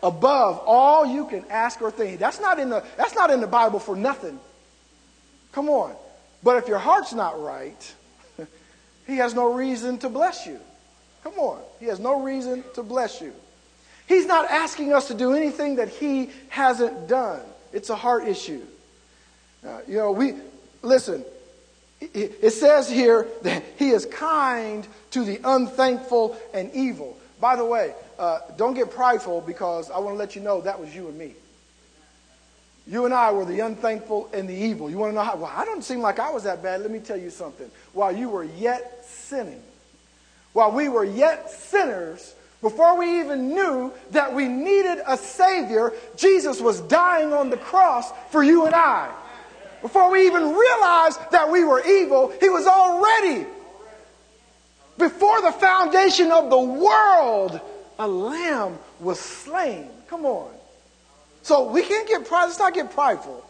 above 0.02 0.62
all 0.64 1.06
you 1.06 1.26
can 1.26 1.44
ask 1.50 1.82
or 1.82 1.90
think. 1.90 2.18
That's 2.18 2.40
not 2.40 2.58
in 2.58 2.70
the, 2.70 2.84
that's 2.96 3.14
not 3.14 3.30
in 3.30 3.40
the 3.40 3.46
Bible 3.46 3.78
for 3.78 3.96
nothing. 3.96 4.38
Come 5.56 5.70
on. 5.70 5.96
But 6.42 6.58
if 6.58 6.68
your 6.68 6.76
heart's 6.76 7.14
not 7.14 7.42
right, 7.42 7.94
he 9.06 9.16
has 9.16 9.32
no 9.32 9.54
reason 9.54 9.96
to 10.00 10.10
bless 10.10 10.46
you. 10.46 10.60
Come 11.24 11.32
on. 11.38 11.62
He 11.80 11.86
has 11.86 11.98
no 11.98 12.20
reason 12.22 12.62
to 12.74 12.82
bless 12.82 13.22
you. 13.22 13.32
He's 14.06 14.26
not 14.26 14.50
asking 14.50 14.92
us 14.92 15.08
to 15.08 15.14
do 15.14 15.32
anything 15.32 15.76
that 15.76 15.88
he 15.88 16.30
hasn't 16.50 17.08
done. 17.08 17.40
It's 17.72 17.88
a 17.88 17.96
heart 17.96 18.28
issue. 18.28 18.60
Uh, 19.66 19.78
you 19.88 19.96
know, 19.96 20.12
we, 20.12 20.34
listen, 20.82 21.24
it 22.02 22.50
says 22.50 22.90
here 22.90 23.26
that 23.40 23.64
he 23.78 23.92
is 23.92 24.04
kind 24.04 24.86
to 25.12 25.24
the 25.24 25.40
unthankful 25.42 26.36
and 26.52 26.70
evil. 26.74 27.16
By 27.40 27.56
the 27.56 27.64
way, 27.64 27.94
uh, 28.18 28.40
don't 28.58 28.74
get 28.74 28.90
prideful 28.90 29.40
because 29.40 29.90
I 29.90 30.00
want 30.00 30.16
to 30.16 30.18
let 30.18 30.36
you 30.36 30.42
know 30.42 30.60
that 30.60 30.78
was 30.78 30.94
you 30.94 31.08
and 31.08 31.16
me. 31.16 31.32
You 32.86 33.04
and 33.04 33.12
I 33.12 33.32
were 33.32 33.44
the 33.44 33.60
unthankful 33.60 34.30
and 34.32 34.48
the 34.48 34.54
evil. 34.54 34.88
You 34.88 34.98
want 34.98 35.10
to 35.10 35.14
know 35.16 35.22
how? 35.22 35.36
Well, 35.36 35.52
I 35.54 35.64
don't 35.64 35.82
seem 35.82 36.00
like 36.00 36.20
I 36.20 36.30
was 36.30 36.44
that 36.44 36.62
bad. 36.62 36.82
Let 36.82 36.90
me 36.90 37.00
tell 37.00 37.16
you 37.16 37.30
something. 37.30 37.68
While 37.92 38.16
you 38.16 38.28
were 38.28 38.44
yet 38.44 39.04
sinning, 39.04 39.62
while 40.52 40.70
we 40.70 40.88
were 40.88 41.04
yet 41.04 41.50
sinners, 41.50 42.34
before 42.62 42.96
we 42.96 43.20
even 43.20 43.48
knew 43.48 43.92
that 44.12 44.32
we 44.32 44.48
needed 44.48 45.02
a 45.06 45.16
Savior, 45.16 45.92
Jesus 46.16 46.60
was 46.60 46.80
dying 46.82 47.32
on 47.32 47.50
the 47.50 47.56
cross 47.56 48.10
for 48.30 48.42
you 48.42 48.66
and 48.66 48.74
I. 48.74 49.12
Before 49.82 50.10
we 50.10 50.26
even 50.26 50.42
realized 50.42 51.20
that 51.32 51.50
we 51.50 51.64
were 51.64 51.84
evil, 51.84 52.32
He 52.40 52.48
was 52.48 52.66
already, 52.66 53.46
before 54.96 55.42
the 55.42 55.52
foundation 55.52 56.30
of 56.32 56.50
the 56.50 56.58
world, 56.58 57.60
a 57.98 58.06
lamb 58.06 58.78
was 59.00 59.20
slain. 59.20 59.88
Come 60.08 60.24
on. 60.24 60.55
So 61.46 61.70
we 61.70 61.84
can't 61.84 62.08
get 62.08 62.26
pride. 62.26 62.46
Let's 62.46 62.58
not 62.58 62.74
get 62.74 62.90
prideful. 62.90 63.48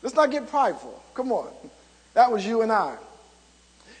Let's 0.00 0.14
not 0.14 0.30
get 0.30 0.48
prideful. 0.48 1.02
Come 1.14 1.32
on. 1.32 1.48
That 2.14 2.30
was 2.30 2.46
you 2.46 2.62
and 2.62 2.70
I. 2.70 2.96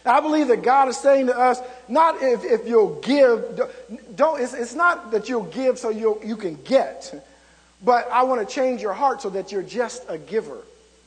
I 0.04 0.20
believe 0.20 0.46
that 0.46 0.62
God 0.62 0.86
is 0.86 0.96
saying 0.96 1.26
to 1.26 1.36
us, 1.36 1.60
not 1.88 2.22
if, 2.22 2.44
if 2.44 2.68
you'll 2.68 3.00
give, 3.00 3.60
don't, 4.14 4.40
it's, 4.40 4.54
it's 4.54 4.76
not 4.76 5.10
that 5.10 5.28
you'll 5.28 5.42
give 5.42 5.76
so 5.76 5.88
you 5.88 6.20
you 6.24 6.36
can 6.36 6.54
get, 6.62 7.12
but 7.82 8.08
I 8.12 8.22
want 8.22 8.48
to 8.48 8.54
change 8.54 8.80
your 8.80 8.92
heart 8.92 9.22
so 9.22 9.30
that 9.30 9.50
you're 9.50 9.64
just 9.64 10.04
a 10.08 10.18
giver. 10.18 10.58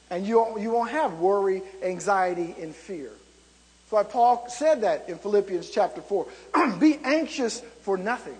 And 0.10 0.28
you 0.28 0.40
won't, 0.40 0.62
you 0.62 0.72
won't 0.72 0.92
have 0.92 1.20
worry, 1.20 1.62
anxiety, 1.82 2.54
and 2.60 2.76
fear. 2.76 3.12
That's 3.12 3.92
why 3.92 4.04
Paul 4.04 4.50
said 4.50 4.82
that 4.82 5.08
in 5.08 5.20
Philippians 5.20 5.70
chapter 5.70 6.02
4. 6.02 6.28
Be 6.80 7.00
anxious 7.02 7.62
for 7.84 7.96
nothing, 7.96 8.38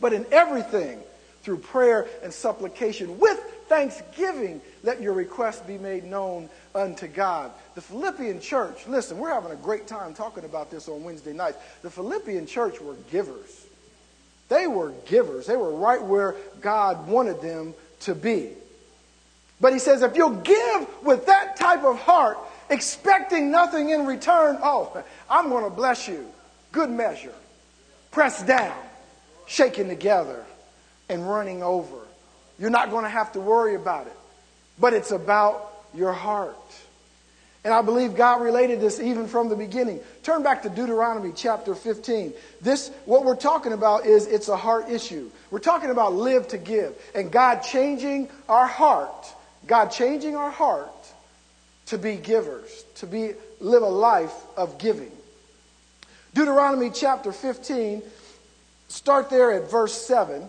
but 0.00 0.12
in 0.12 0.26
everything, 0.30 1.02
through 1.48 1.56
prayer 1.56 2.06
and 2.22 2.30
supplication, 2.30 3.18
with 3.18 3.38
thanksgiving, 3.70 4.60
let 4.82 5.00
your 5.00 5.14
requests 5.14 5.62
be 5.62 5.78
made 5.78 6.04
known 6.04 6.46
unto 6.74 7.08
God. 7.08 7.50
The 7.74 7.80
Philippian 7.80 8.38
church, 8.38 8.86
listen, 8.86 9.16
we're 9.16 9.32
having 9.32 9.52
a 9.52 9.56
great 9.56 9.86
time 9.86 10.12
talking 10.12 10.44
about 10.44 10.70
this 10.70 10.88
on 10.88 11.04
Wednesday 11.04 11.32
nights. 11.32 11.56
The 11.80 11.88
Philippian 11.88 12.44
church 12.44 12.82
were 12.82 12.96
givers. 13.10 13.64
They 14.50 14.66
were 14.66 14.92
givers. 15.06 15.46
They 15.46 15.56
were 15.56 15.72
right 15.72 16.02
where 16.02 16.34
God 16.60 17.08
wanted 17.08 17.40
them 17.40 17.72
to 18.00 18.14
be. 18.14 18.50
But 19.58 19.72
he 19.72 19.78
says, 19.78 20.02
if 20.02 20.18
you'll 20.18 20.42
give 20.42 20.86
with 21.02 21.24
that 21.24 21.56
type 21.56 21.82
of 21.82 21.98
heart, 21.98 22.36
expecting 22.68 23.50
nothing 23.50 23.88
in 23.88 24.04
return, 24.04 24.58
oh, 24.62 25.02
I'm 25.30 25.48
going 25.48 25.64
to 25.64 25.70
bless 25.70 26.08
you. 26.08 26.26
Good 26.72 26.90
measure. 26.90 27.32
Pressed 28.10 28.46
down, 28.46 28.76
shaken 29.46 29.88
together, 29.88 30.44
and 31.08 31.28
running 31.28 31.62
over. 31.62 31.96
You're 32.58 32.70
not 32.70 32.90
going 32.90 33.04
to 33.04 33.10
have 33.10 33.32
to 33.32 33.40
worry 33.40 33.74
about 33.74 34.06
it. 34.06 34.16
But 34.78 34.92
it's 34.92 35.10
about 35.10 35.72
your 35.94 36.12
heart. 36.12 36.56
And 37.64 37.74
I 37.74 37.82
believe 37.82 38.14
God 38.14 38.40
related 38.40 38.80
this 38.80 39.00
even 39.00 39.26
from 39.26 39.48
the 39.48 39.56
beginning. 39.56 40.00
Turn 40.22 40.42
back 40.42 40.62
to 40.62 40.68
Deuteronomy 40.68 41.32
chapter 41.34 41.74
15. 41.74 42.32
This, 42.60 42.90
what 43.04 43.24
we're 43.24 43.36
talking 43.36 43.72
about 43.72 44.06
is 44.06 44.26
it's 44.26 44.48
a 44.48 44.56
heart 44.56 44.88
issue. 44.88 45.30
We're 45.50 45.58
talking 45.58 45.90
about 45.90 46.14
live 46.14 46.48
to 46.48 46.58
give 46.58 46.94
and 47.14 47.32
God 47.32 47.60
changing 47.60 48.28
our 48.48 48.66
heart 48.66 49.34
God 49.68 49.88
changing 49.88 50.34
our 50.34 50.50
heart 50.50 50.90
to 51.86 51.98
be 51.98 52.16
givers, 52.16 52.84
to 52.96 53.06
be 53.06 53.34
live 53.60 53.82
a 53.82 53.86
life 53.86 54.34
of 54.56 54.78
giving. 54.78 55.12
Deuteronomy 56.34 56.90
chapter 56.90 57.32
15, 57.32 58.02
start 58.88 59.30
there 59.30 59.52
at 59.52 59.70
verse 59.70 59.92
7, 59.92 60.48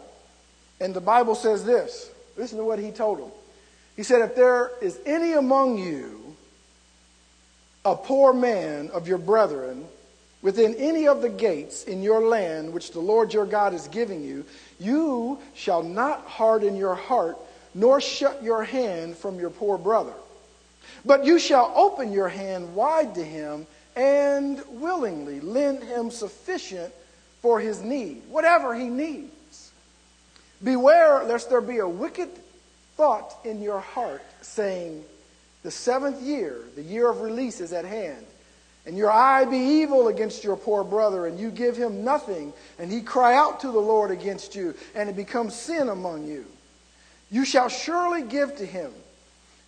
and 0.79 0.93
the 0.93 1.01
Bible 1.01 1.35
says 1.35 1.63
this. 1.63 2.09
Listen 2.37 2.57
to 2.57 2.63
what 2.63 2.79
he 2.79 2.91
told 2.91 3.19
them. 3.19 3.31
He 3.95 4.03
said, 4.03 4.21
If 4.21 4.35
there 4.35 4.71
is 4.81 4.99
any 5.05 5.33
among 5.33 5.77
you 5.77 6.35
a 7.83 7.95
poor 7.95 8.33
man 8.33 8.89
of 8.91 9.07
your 9.07 9.17
brethren 9.17 9.85
within 10.41 10.75
any 10.75 11.07
of 11.07 11.21
the 11.21 11.29
gates 11.29 11.83
in 11.83 12.01
your 12.01 12.21
land 12.21 12.71
which 12.73 12.91
the 12.91 12.99
Lord 12.99 13.33
your 13.33 13.45
God 13.45 13.73
is 13.73 13.87
giving 13.89 14.23
you, 14.23 14.45
you 14.79 15.39
shall 15.53 15.83
not 15.83 16.25
harden 16.25 16.75
your 16.75 16.95
heart 16.95 17.37
nor 17.73 17.99
shut 18.01 18.41
your 18.41 18.63
hand 18.63 19.15
from 19.15 19.39
your 19.39 19.49
poor 19.49 19.77
brother. 19.77 20.13
But 21.05 21.25
you 21.25 21.39
shall 21.39 21.71
open 21.75 22.11
your 22.11 22.29
hand 22.29 22.75
wide 22.75 23.15
to 23.15 23.23
him 23.23 23.67
and 23.95 24.61
willingly 24.69 25.39
lend 25.41 25.83
him 25.83 26.09
sufficient 26.09 26.93
for 27.41 27.59
his 27.59 27.81
need, 27.81 28.21
whatever 28.29 28.75
he 28.75 28.87
needs. 28.87 29.33
Beware 30.63 31.23
lest 31.23 31.49
there 31.49 31.61
be 31.61 31.77
a 31.77 31.87
wicked 31.87 32.29
thought 32.97 33.33
in 33.45 33.61
your 33.61 33.79
heart, 33.79 34.21
saying, 34.41 35.03
The 35.63 35.71
seventh 35.71 36.21
year, 36.21 36.57
the 36.75 36.83
year 36.83 37.09
of 37.09 37.21
release, 37.21 37.61
is 37.61 37.71
at 37.71 37.85
hand. 37.85 38.25
And 38.85 38.97
your 38.97 39.11
eye 39.11 39.45
be 39.45 39.57
evil 39.57 40.07
against 40.07 40.43
your 40.43 40.55
poor 40.55 40.83
brother, 40.83 41.27
and 41.27 41.39
you 41.39 41.51
give 41.51 41.77
him 41.77 42.03
nothing, 42.03 42.53
and 42.77 42.91
he 42.91 43.01
cry 43.01 43.35
out 43.35 43.59
to 43.61 43.71
the 43.71 43.79
Lord 43.79 44.11
against 44.11 44.55
you, 44.55 44.73
and 44.95 45.09
it 45.09 45.15
becomes 45.15 45.53
sin 45.53 45.89
among 45.89 46.27
you. 46.27 46.45
You 47.29 47.45
shall 47.45 47.69
surely 47.69 48.23
give 48.23 48.55
to 48.57 48.65
him, 48.65 48.91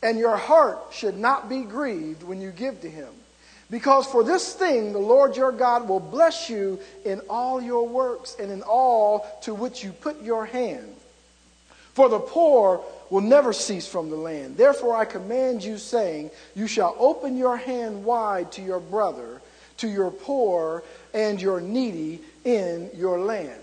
and 0.02 0.18
your 0.18 0.38
heart 0.38 0.80
should 0.92 1.18
not 1.18 1.50
be 1.50 1.62
grieved 1.62 2.24
when 2.24 2.42
you 2.42 2.52
give 2.52 2.82
to 2.82 2.90
him. 2.90 3.10
Because 3.72 4.06
for 4.06 4.24
this 4.24 4.54
thing 4.54 4.92
the 4.92 5.00
Lord 5.00 5.38
your 5.38 5.54
God 5.54 5.88
will 5.88 6.02
bless 6.02 6.50
you 6.50 6.80
in 7.06 7.22
all 7.30 7.62
your 7.62 7.88
works 7.88 8.36
and 8.38 8.52
in 8.52 8.62
all 8.62 9.26
to 9.44 9.56
which 9.56 9.84
you 9.84 9.94
put 9.94 10.22
your 10.22 10.46
hand. 10.46 10.94
For 11.94 12.10
the 12.10 12.20
poor 12.20 12.84
will 13.10 13.22
never 13.22 13.54
cease 13.54 13.88
from 13.88 14.10
the 14.10 14.16
land. 14.18 14.58
Therefore 14.58 14.96
I 14.96 15.06
command 15.06 15.64
you, 15.64 15.78
saying, 15.78 16.32
You 16.54 16.68
shall 16.68 16.96
open 17.00 17.38
your 17.38 17.58
hand 17.58 18.04
wide 18.04 18.52
to 18.54 18.62
your 18.62 18.80
brother, 18.80 19.42
to 19.78 19.88
your 19.88 20.12
poor 20.12 20.84
and 21.14 21.42
your 21.42 21.62
needy 21.62 22.22
in 22.44 22.90
your 22.94 23.20
land. 23.20 23.60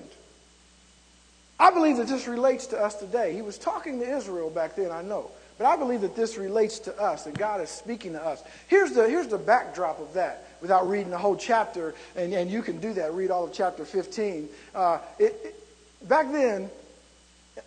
I 1.60 1.70
believe 1.70 1.96
that 1.98 2.06
this 2.06 2.28
relates 2.28 2.66
to 2.68 2.78
us 2.78 2.94
today. 2.94 3.34
He 3.34 3.42
was 3.42 3.58
talking 3.58 3.98
to 4.00 4.08
Israel 4.08 4.48
back 4.48 4.76
then, 4.76 4.90
I 4.90 5.02
know. 5.02 5.30
But 5.58 5.66
I 5.66 5.76
believe 5.76 6.02
that 6.02 6.14
this 6.14 6.38
relates 6.38 6.78
to 6.80 6.96
us, 7.00 7.26
and 7.26 7.36
God 7.36 7.60
is 7.60 7.68
speaking 7.68 8.12
to 8.12 8.24
us. 8.24 8.42
Here's 8.68 8.92
the, 8.92 9.08
here's 9.08 9.26
the 9.26 9.38
backdrop 9.38 10.00
of 10.00 10.14
that 10.14 10.44
without 10.60 10.88
reading 10.88 11.10
the 11.10 11.18
whole 11.18 11.36
chapter, 11.36 11.94
and, 12.16 12.32
and 12.32 12.48
you 12.50 12.62
can 12.62 12.78
do 12.78 12.92
that, 12.94 13.12
read 13.14 13.30
all 13.30 13.44
of 13.44 13.52
chapter 13.52 13.84
15. 13.84 14.48
Uh, 14.74 14.98
it, 15.18 15.36
it, 15.44 16.08
back 16.08 16.30
then, 16.30 16.70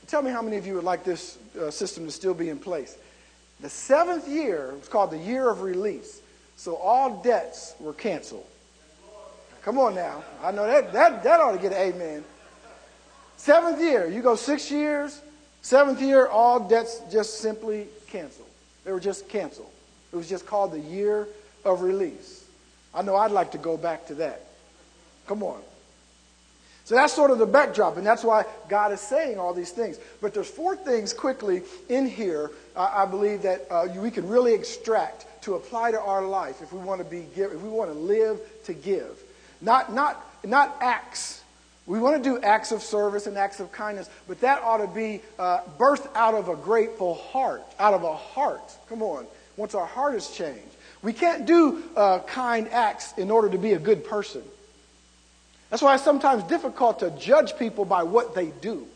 tell 0.08 0.21
me 0.21 0.32
how 0.32 0.41
many 0.41 0.56
of 0.56 0.65
you 0.65 0.75
would 0.75 0.86
like 0.86 1.04
this 1.04 1.38
uh, 1.60 1.69
system 1.69 2.06
to 2.06 2.12
still 2.12 2.34
be 2.34 2.49
in 2.49 2.60
place. 2.60 2.97
The 3.60 3.69
seventh 3.69 4.27
year 4.27 4.73
was 4.77 4.88
called 4.88 5.12
the 5.12 5.17
year 5.17 5.49
of 5.49 5.62
release, 5.62 6.21
so 6.56 6.75
all 6.77 7.21
debts 7.21 7.75
were 7.80 7.93
canceled. 7.93 8.45
Come 9.63 9.77
on 9.77 9.95
now. 9.95 10.23
I 10.41 10.51
know 10.51 10.65
that, 10.65 10.93
that, 10.93 11.23
that 11.23 11.39
ought 11.39 11.51
to 11.51 11.60
get 11.60 11.71
an 11.71 11.93
amen. 11.93 12.23
Seventh 13.38 13.80
year, 13.82 14.08
you 14.08 14.21
go 14.21 14.36
six 14.36 14.71
years, 14.71 15.21
seventh 15.62 16.02
year, 16.02 16.28
all 16.28 16.60
debts 16.60 17.02
just 17.12 17.39
simply 17.39 17.88
canceled. 18.08 18.47
They 18.84 18.91
were 18.91 19.00
just 19.00 19.30
canceled. 19.30 19.71
It 20.12 20.15
was 20.15 20.28
just 20.28 20.45
called 20.45 20.71
the 20.71 20.80
year 20.80 21.28
of 21.63 21.82
release. 21.82 22.45
I 22.93 23.02
know 23.02 23.15
I'd 23.15 23.32
like 23.32 23.52
to 23.52 23.58
go 23.58 23.78
back 23.78 24.08
to 24.08 24.15
that. 24.15 24.41
Come 25.28 25.43
on. 25.43 25.62
So 26.84 26.95
that's 26.95 27.13
sort 27.13 27.32
of 27.32 27.38
the 27.38 27.45
backdrop, 27.45 27.97
and 27.97 28.06
that's 28.06 28.24
why 28.24 28.43
God 28.67 28.91
is 28.91 29.00
saying 29.00 29.39
all 29.39 29.54
these 29.54 29.71
things. 29.71 29.97
But 30.19 30.34
there's 30.34 30.50
four 30.50 30.76
things 30.76 31.13
quickly 31.13 31.62
in 31.88 32.08
here 32.08 32.52
uh, 32.76 32.91
I 32.93 33.06
believe 33.06 33.41
that 33.41 33.67
uh, 33.69 33.88
we 33.97 34.12
can 34.12 34.28
really 34.28 34.54
extract 34.54 35.26
to 35.43 35.56
apply 35.56 35.91
to 35.91 36.00
our 36.00 36.26
life 36.26 36.62
if 36.62 36.71
we 36.71 36.80
want 36.80 37.00
to 37.00 37.06
be 37.06 37.26
give, 37.36 37.52
if 37.52 37.62
we 37.62 37.69
want 37.69 37.91
to 37.91 37.97
live 37.97 38.39
to 38.65 38.74
give. 38.74 39.19
Not 39.62 39.93
not 39.93 40.26
not 40.43 40.78
acts. 40.82 41.40
We 41.91 41.99
want 41.99 42.23
to 42.23 42.30
do 42.30 42.39
acts 42.39 42.71
of 42.71 42.82
service 42.82 43.27
and 43.27 43.38
acts 43.38 43.60
of 43.60 43.73
kindness, 43.73 44.10
but 44.25 44.39
that 44.39 44.62
ought 44.63 44.77
to 44.77 44.88
be 44.88 45.21
uh, 45.38 45.60
birthed 45.77 46.08
out 46.15 46.36
of 46.36 46.47
a 46.47 46.56
grateful 46.56 47.15
heart, 47.15 47.63
out 47.77 47.93
of 47.93 48.04
a 48.04 48.15
heart. 48.15 48.62
Come 48.88 49.04
on, 49.04 49.25
once 49.58 49.75
our 49.75 49.86
heart 49.86 50.15
is 50.15 50.30
changed, 50.30 50.73
we 51.01 51.12
can't 51.12 51.45
do 51.45 51.84
uh, 51.97 52.19
kind 52.19 52.69
acts 52.69 53.13
in 53.17 53.30
order 53.30 53.49
to 53.49 53.58
be 53.58 53.73
a 53.73 53.77
good 53.77 54.06
person. 54.06 54.41
That's 55.69 55.82
why 55.82 55.95
it's 55.95 56.04
sometimes 56.06 56.43
difficult 56.43 56.99
to 56.99 57.12
judge 57.12 57.58
people 57.58 57.84
by 57.84 58.04
what 58.04 58.36
they 58.36 58.54
do. 58.62 58.88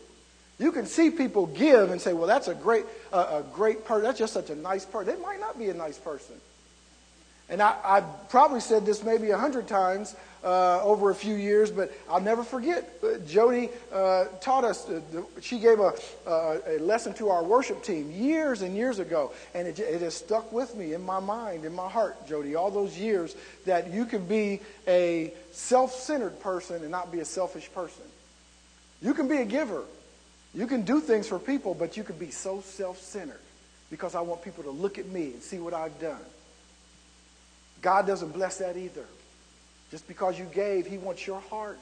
You 0.58 0.72
can 0.72 0.86
see 0.86 1.10
people 1.10 1.48
give 1.48 1.90
and 1.90 2.00
say, 2.00 2.14
well, 2.14 2.26
that's 2.26 2.48
a 2.48 2.54
great, 2.54 2.86
uh, 3.12 3.42
a 3.42 3.54
great 3.54 3.84
person. 3.84 4.04
That's 4.04 4.18
just 4.18 4.32
such 4.32 4.48
a 4.48 4.56
nice 4.56 4.86
person. 4.86 5.14
They 5.14 5.20
might 5.20 5.38
not 5.38 5.58
be 5.58 5.68
a 5.68 5.74
nice 5.74 5.98
person. 5.98 6.36
And 7.48 7.62
I, 7.62 7.76
I've 7.84 8.28
probably 8.28 8.60
said 8.60 8.84
this 8.84 9.04
maybe 9.04 9.30
a 9.30 9.38
hundred 9.38 9.68
times 9.68 10.16
uh, 10.46 10.80
over 10.82 11.10
a 11.10 11.14
few 11.14 11.34
years, 11.34 11.70
but 11.70 11.92
I'll 12.08 12.20
never 12.20 12.44
forget. 12.44 12.88
Uh, 13.02 13.18
Jody 13.26 13.68
uh, 13.92 14.26
taught 14.40 14.64
us, 14.64 14.88
uh, 14.88 15.00
the, 15.12 15.24
she 15.40 15.58
gave 15.58 15.80
a, 15.80 15.92
uh, 16.26 16.58
a 16.66 16.78
lesson 16.78 17.14
to 17.14 17.30
our 17.30 17.42
worship 17.42 17.82
team 17.82 18.10
years 18.12 18.62
and 18.62 18.76
years 18.76 19.00
ago, 19.00 19.32
and 19.54 19.66
it, 19.66 19.78
it 19.78 20.00
has 20.02 20.14
stuck 20.14 20.52
with 20.52 20.76
me 20.76 20.94
in 20.94 21.02
my 21.02 21.18
mind, 21.18 21.64
in 21.64 21.74
my 21.74 21.88
heart, 21.88 22.28
Jody, 22.28 22.54
all 22.54 22.70
those 22.70 22.96
years 22.96 23.34
that 23.64 23.92
you 23.92 24.04
can 24.04 24.24
be 24.26 24.60
a 24.86 25.32
self 25.50 25.92
centered 25.92 26.38
person 26.40 26.76
and 26.82 26.90
not 26.90 27.10
be 27.10 27.18
a 27.20 27.24
selfish 27.24 27.72
person. 27.72 28.04
You 29.02 29.14
can 29.14 29.28
be 29.28 29.38
a 29.38 29.44
giver, 29.44 29.82
you 30.54 30.66
can 30.66 30.82
do 30.82 31.00
things 31.00 31.28
for 31.28 31.38
people, 31.38 31.74
but 31.74 31.96
you 31.96 32.04
can 32.04 32.18
be 32.18 32.30
so 32.30 32.60
self 32.60 33.00
centered 33.00 33.40
because 33.90 34.14
I 34.14 34.20
want 34.20 34.42
people 34.42 34.62
to 34.64 34.70
look 34.70 34.98
at 34.98 35.06
me 35.06 35.32
and 35.32 35.42
see 35.42 35.58
what 35.58 35.74
I've 35.74 36.00
done. 36.00 36.20
God 37.82 38.06
doesn't 38.06 38.32
bless 38.32 38.58
that 38.58 38.76
either. 38.76 39.04
Just 39.90 40.08
because 40.08 40.38
you 40.38 40.46
gave, 40.46 40.86
He 40.86 40.98
wants 40.98 41.26
your 41.26 41.40
heart. 41.40 41.78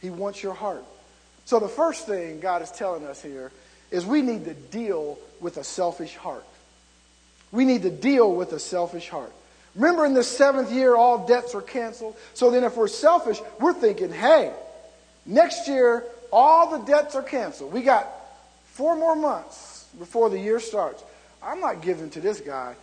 He 0.00 0.10
wants 0.10 0.42
your 0.42 0.54
heart. 0.54 0.84
So 1.44 1.58
the 1.58 1.68
first 1.68 2.06
thing 2.06 2.40
God 2.40 2.62
is 2.62 2.70
telling 2.70 3.06
us 3.06 3.22
here 3.22 3.50
is 3.90 4.06
we 4.06 4.22
need 4.22 4.44
to 4.44 4.54
deal 4.54 5.18
with 5.40 5.56
a 5.56 5.64
selfish 5.64 6.16
heart. 6.16 6.44
We 7.52 7.64
need 7.64 7.82
to 7.82 7.90
deal 7.90 8.32
with 8.34 8.52
a 8.52 8.58
selfish 8.58 9.08
heart. 9.08 9.32
Remember, 9.74 10.06
in 10.06 10.14
the 10.14 10.22
seventh 10.22 10.72
year, 10.72 10.94
all 10.94 11.26
debts 11.26 11.54
are 11.54 11.62
canceled. 11.62 12.16
So 12.34 12.50
then, 12.50 12.64
if 12.64 12.76
we're 12.76 12.88
selfish, 12.88 13.38
we're 13.60 13.74
thinking, 13.74 14.12
hey, 14.12 14.52
next 15.26 15.68
year, 15.68 16.04
all 16.32 16.78
the 16.78 16.84
debts 16.84 17.14
are 17.14 17.22
canceled. 17.22 17.72
We 17.72 17.82
got 17.82 18.08
four 18.66 18.96
more 18.96 19.16
months 19.16 19.86
before 19.98 20.30
the 20.30 20.38
year 20.38 20.60
starts. 20.60 21.02
I'm 21.42 21.60
not 21.60 21.82
giving 21.82 22.10
to 22.10 22.20
this 22.20 22.40
guy 22.40 22.74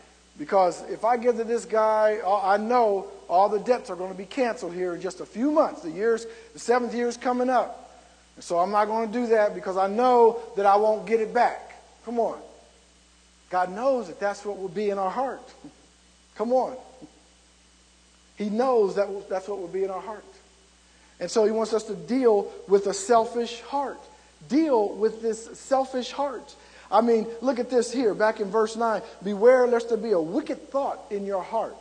because 0.41 0.81
if 0.89 1.05
I 1.05 1.17
give 1.17 1.37
to 1.37 1.43
this 1.43 1.65
guy, 1.65 2.17
oh, 2.23 2.41
I 2.43 2.57
know 2.57 3.05
all 3.29 3.47
the 3.47 3.59
debts 3.59 3.91
are 3.91 3.95
going 3.95 4.11
to 4.11 4.17
be 4.17 4.25
canceled 4.25 4.73
here 4.73 4.95
in 4.95 4.99
just 4.99 5.21
a 5.21 5.25
few 5.27 5.51
months. 5.51 5.83
The 5.83 5.91
years, 5.91 6.25
the 6.53 6.57
seventh 6.57 6.95
year 6.95 7.07
is 7.07 7.15
coming 7.15 7.47
up. 7.47 7.93
And 8.35 8.43
so 8.43 8.57
I'm 8.57 8.71
not 8.71 8.85
going 8.85 9.11
to 9.11 9.13
do 9.13 9.27
that 9.27 9.53
because 9.53 9.77
I 9.77 9.85
know 9.85 10.39
that 10.57 10.65
I 10.65 10.77
won't 10.77 11.05
get 11.05 11.19
it 11.19 11.31
back. 11.31 11.79
Come 12.05 12.19
on. 12.19 12.39
God 13.51 13.71
knows 13.71 14.07
that 14.07 14.19
that's 14.19 14.43
what 14.43 14.57
will 14.57 14.67
be 14.67 14.89
in 14.89 14.97
our 14.97 15.11
heart. 15.11 15.47
Come 16.35 16.53
on. 16.53 16.75
He 18.35 18.49
knows 18.49 18.95
that 18.95 19.29
that's 19.29 19.47
what 19.47 19.59
will 19.59 19.67
be 19.67 19.83
in 19.83 19.91
our 19.91 20.01
heart. 20.01 20.25
And 21.19 21.29
so 21.29 21.45
he 21.45 21.51
wants 21.51 21.71
us 21.71 21.83
to 21.83 21.93
deal 21.93 22.51
with 22.67 22.87
a 22.87 22.95
selfish 22.95 23.61
heart. 23.61 23.99
Deal 24.49 24.89
with 24.89 25.21
this 25.21 25.55
selfish 25.59 26.11
heart. 26.11 26.55
I 26.91 27.01
mean, 27.01 27.25
look 27.41 27.57
at 27.57 27.69
this 27.69 27.91
here, 27.91 28.13
back 28.13 28.41
in 28.41 28.49
verse 28.49 28.75
9. 28.75 29.01
Beware 29.23 29.65
lest 29.65 29.89
there 29.89 29.97
be 29.97 30.11
a 30.11 30.19
wicked 30.19 30.69
thought 30.69 30.99
in 31.09 31.25
your 31.25 31.41
heart. 31.41 31.75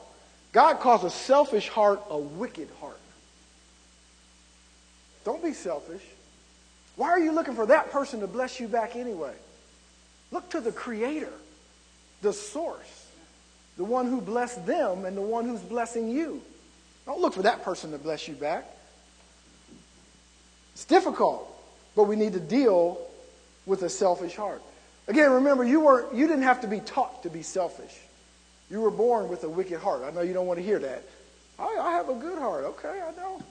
God 0.52 0.80
calls 0.80 1.04
a 1.04 1.10
selfish 1.10 1.68
heart 1.68 2.00
a 2.08 2.18
wicked 2.18 2.68
heart. 2.80 2.98
Don't 5.24 5.42
be 5.42 5.52
selfish. 5.52 6.02
Why 6.96 7.08
are 7.10 7.18
you 7.18 7.32
looking 7.32 7.54
for 7.54 7.66
that 7.66 7.90
person 7.90 8.20
to 8.20 8.26
bless 8.26 8.60
you 8.60 8.68
back 8.68 8.94
anyway? 8.94 9.34
Look 10.30 10.48
to 10.50 10.60
the 10.60 10.72
Creator, 10.72 11.32
the 12.22 12.32
source, 12.32 13.06
the 13.76 13.84
one 13.84 14.06
who 14.06 14.20
blessed 14.20 14.64
them 14.66 15.04
and 15.04 15.16
the 15.16 15.22
one 15.22 15.46
who's 15.46 15.60
blessing 15.60 16.10
you. 16.10 16.40
Don't 17.06 17.20
look 17.20 17.34
for 17.34 17.42
that 17.42 17.64
person 17.64 17.90
to 17.92 17.98
bless 17.98 18.28
you 18.28 18.34
back. 18.34 18.64
It's 20.74 20.84
difficult, 20.84 21.50
but 21.96 22.04
we 22.04 22.16
need 22.16 22.34
to 22.34 22.40
deal 22.40 23.00
with 23.66 23.82
a 23.82 23.88
selfish 23.88 24.36
heart. 24.36 24.62
Again, 25.10 25.32
remember, 25.32 25.64
you, 25.64 25.80
were, 25.80 26.06
you 26.14 26.28
didn't 26.28 26.44
have 26.44 26.60
to 26.60 26.68
be 26.68 26.78
taught 26.78 27.24
to 27.24 27.30
be 27.30 27.42
selfish. 27.42 27.98
You 28.70 28.80
were 28.80 28.92
born 28.92 29.28
with 29.28 29.42
a 29.42 29.48
wicked 29.48 29.80
heart. 29.80 30.02
I 30.04 30.12
know 30.12 30.20
you 30.20 30.32
don't 30.32 30.46
want 30.46 30.60
to 30.60 30.64
hear 30.64 30.78
that. 30.78 31.02
I, 31.58 31.64
I 31.64 31.90
have 31.94 32.08
a 32.08 32.14
good 32.14 32.38
heart. 32.38 32.62
Okay, 32.64 33.02
I 33.02 33.10
know. 33.16 33.42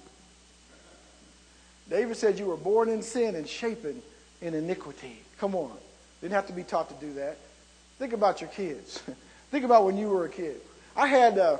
David 1.90 2.16
said 2.16 2.40
you 2.40 2.46
were 2.46 2.56
born 2.56 2.88
in 2.88 3.02
sin 3.02 3.36
and 3.36 3.46
shapen 3.46 4.02
in 4.42 4.54
iniquity. 4.54 5.20
Come 5.38 5.54
on. 5.54 5.74
Didn't 6.22 6.34
have 6.34 6.48
to 6.48 6.54
be 6.54 6.64
taught 6.64 6.98
to 6.98 7.06
do 7.06 7.12
that. 7.16 7.38
Think 7.98 8.14
about 8.14 8.40
your 8.40 8.50
kids. 8.52 9.04
Think 9.52 9.66
about 9.66 9.84
when 9.84 9.98
you 9.98 10.08
were 10.08 10.24
a 10.24 10.30
kid. 10.30 10.62
I 10.96 11.08
had, 11.08 11.38
uh, 11.38 11.58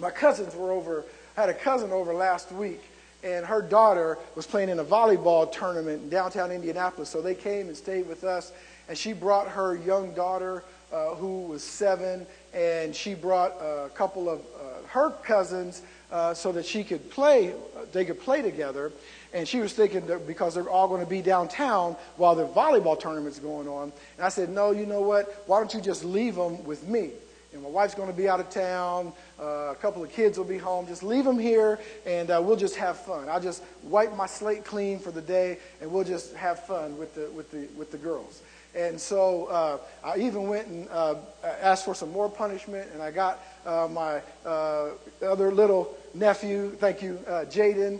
my 0.00 0.10
cousins 0.10 0.54
were 0.54 0.72
over, 0.72 1.04
I 1.36 1.42
had 1.42 1.50
a 1.50 1.54
cousin 1.54 1.92
over 1.92 2.14
last 2.14 2.50
week 2.50 2.80
and 3.22 3.44
her 3.44 3.62
daughter 3.62 4.18
was 4.34 4.46
playing 4.46 4.68
in 4.68 4.78
a 4.78 4.84
volleyball 4.84 5.50
tournament 5.50 6.02
in 6.02 6.08
downtown 6.08 6.50
Indianapolis. 6.50 7.08
So 7.08 7.20
they 7.20 7.34
came 7.34 7.66
and 7.68 7.76
stayed 7.76 8.08
with 8.08 8.24
us, 8.24 8.52
and 8.88 8.96
she 8.96 9.12
brought 9.12 9.48
her 9.48 9.76
young 9.76 10.14
daughter, 10.14 10.64
uh, 10.92 11.14
who 11.16 11.42
was 11.42 11.62
seven, 11.62 12.26
and 12.54 12.94
she 12.94 13.14
brought 13.14 13.52
a 13.60 13.90
couple 13.94 14.28
of 14.28 14.40
uh, 14.40 14.86
her 14.88 15.10
cousins 15.10 15.82
uh, 16.10 16.32
so 16.32 16.52
that 16.52 16.64
she 16.64 16.84
could 16.84 17.10
play, 17.10 17.52
they 17.92 18.04
could 18.04 18.20
play 18.20 18.40
together. 18.40 18.92
And 19.34 19.46
she 19.46 19.60
was 19.60 19.74
thinking 19.74 20.06
that 20.06 20.26
because 20.26 20.54
they're 20.54 20.70
all 20.70 20.88
going 20.88 21.04
to 21.04 21.10
be 21.10 21.20
downtown 21.20 21.96
while 22.16 22.34
the 22.34 22.46
volleyball 22.46 22.98
tournament's 22.98 23.38
going 23.38 23.68
on. 23.68 23.92
And 24.16 24.24
I 24.24 24.30
said, 24.30 24.48
no, 24.48 24.70
you 24.70 24.86
know 24.86 25.02
what? 25.02 25.42
Why 25.46 25.58
don't 25.58 25.74
you 25.74 25.82
just 25.82 26.04
leave 26.04 26.34
them 26.34 26.64
with 26.64 26.88
me? 26.88 27.10
And 27.52 27.62
my 27.62 27.68
wife's 27.68 27.94
going 27.94 28.10
to 28.10 28.16
be 28.16 28.28
out 28.28 28.40
of 28.40 28.50
town. 28.50 29.12
Uh, 29.40 29.70
a 29.70 29.76
couple 29.80 30.02
of 30.02 30.12
kids 30.12 30.36
will 30.36 30.44
be 30.44 30.58
home. 30.58 30.86
Just 30.86 31.02
leave 31.02 31.24
them 31.24 31.38
here, 31.38 31.78
and 32.04 32.30
uh, 32.30 32.40
we'll 32.44 32.56
just 32.56 32.76
have 32.76 32.98
fun. 32.98 33.28
I'll 33.28 33.40
just 33.40 33.62
wipe 33.84 34.14
my 34.16 34.26
slate 34.26 34.64
clean 34.64 34.98
for 34.98 35.10
the 35.10 35.22
day, 35.22 35.58
and 35.80 35.90
we'll 35.90 36.04
just 36.04 36.34
have 36.34 36.66
fun 36.66 36.98
with 36.98 37.14
the 37.14 37.30
with 37.30 37.50
the 37.50 37.66
with 37.76 37.90
the 37.90 37.98
girls. 37.98 38.42
And 38.74 39.00
so 39.00 39.46
uh, 39.46 39.78
I 40.04 40.18
even 40.18 40.46
went 40.46 40.68
and 40.68 40.88
uh, 40.90 41.16
asked 41.42 41.86
for 41.86 41.94
some 41.94 42.12
more 42.12 42.28
punishment, 42.28 42.90
and 42.92 43.02
I 43.02 43.10
got 43.10 43.42
uh, 43.64 43.88
my 43.90 44.20
uh, 44.44 44.90
other 45.22 45.50
little 45.50 45.96
nephew, 46.14 46.70
thank 46.78 47.02
you, 47.02 47.18
Jaden, 47.26 47.98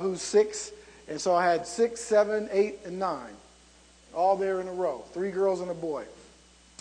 who's 0.00 0.20
six. 0.20 0.72
And 1.08 1.18
so 1.18 1.34
I 1.34 1.46
had 1.46 1.66
six, 1.66 2.02
seven, 2.02 2.50
eight, 2.52 2.80
and 2.84 2.98
nine, 2.98 3.32
all 4.14 4.36
there 4.36 4.60
in 4.60 4.68
a 4.68 4.72
row, 4.72 5.04
three 5.14 5.30
girls 5.30 5.62
and 5.62 5.70
a 5.70 5.74
boy. 5.74 6.04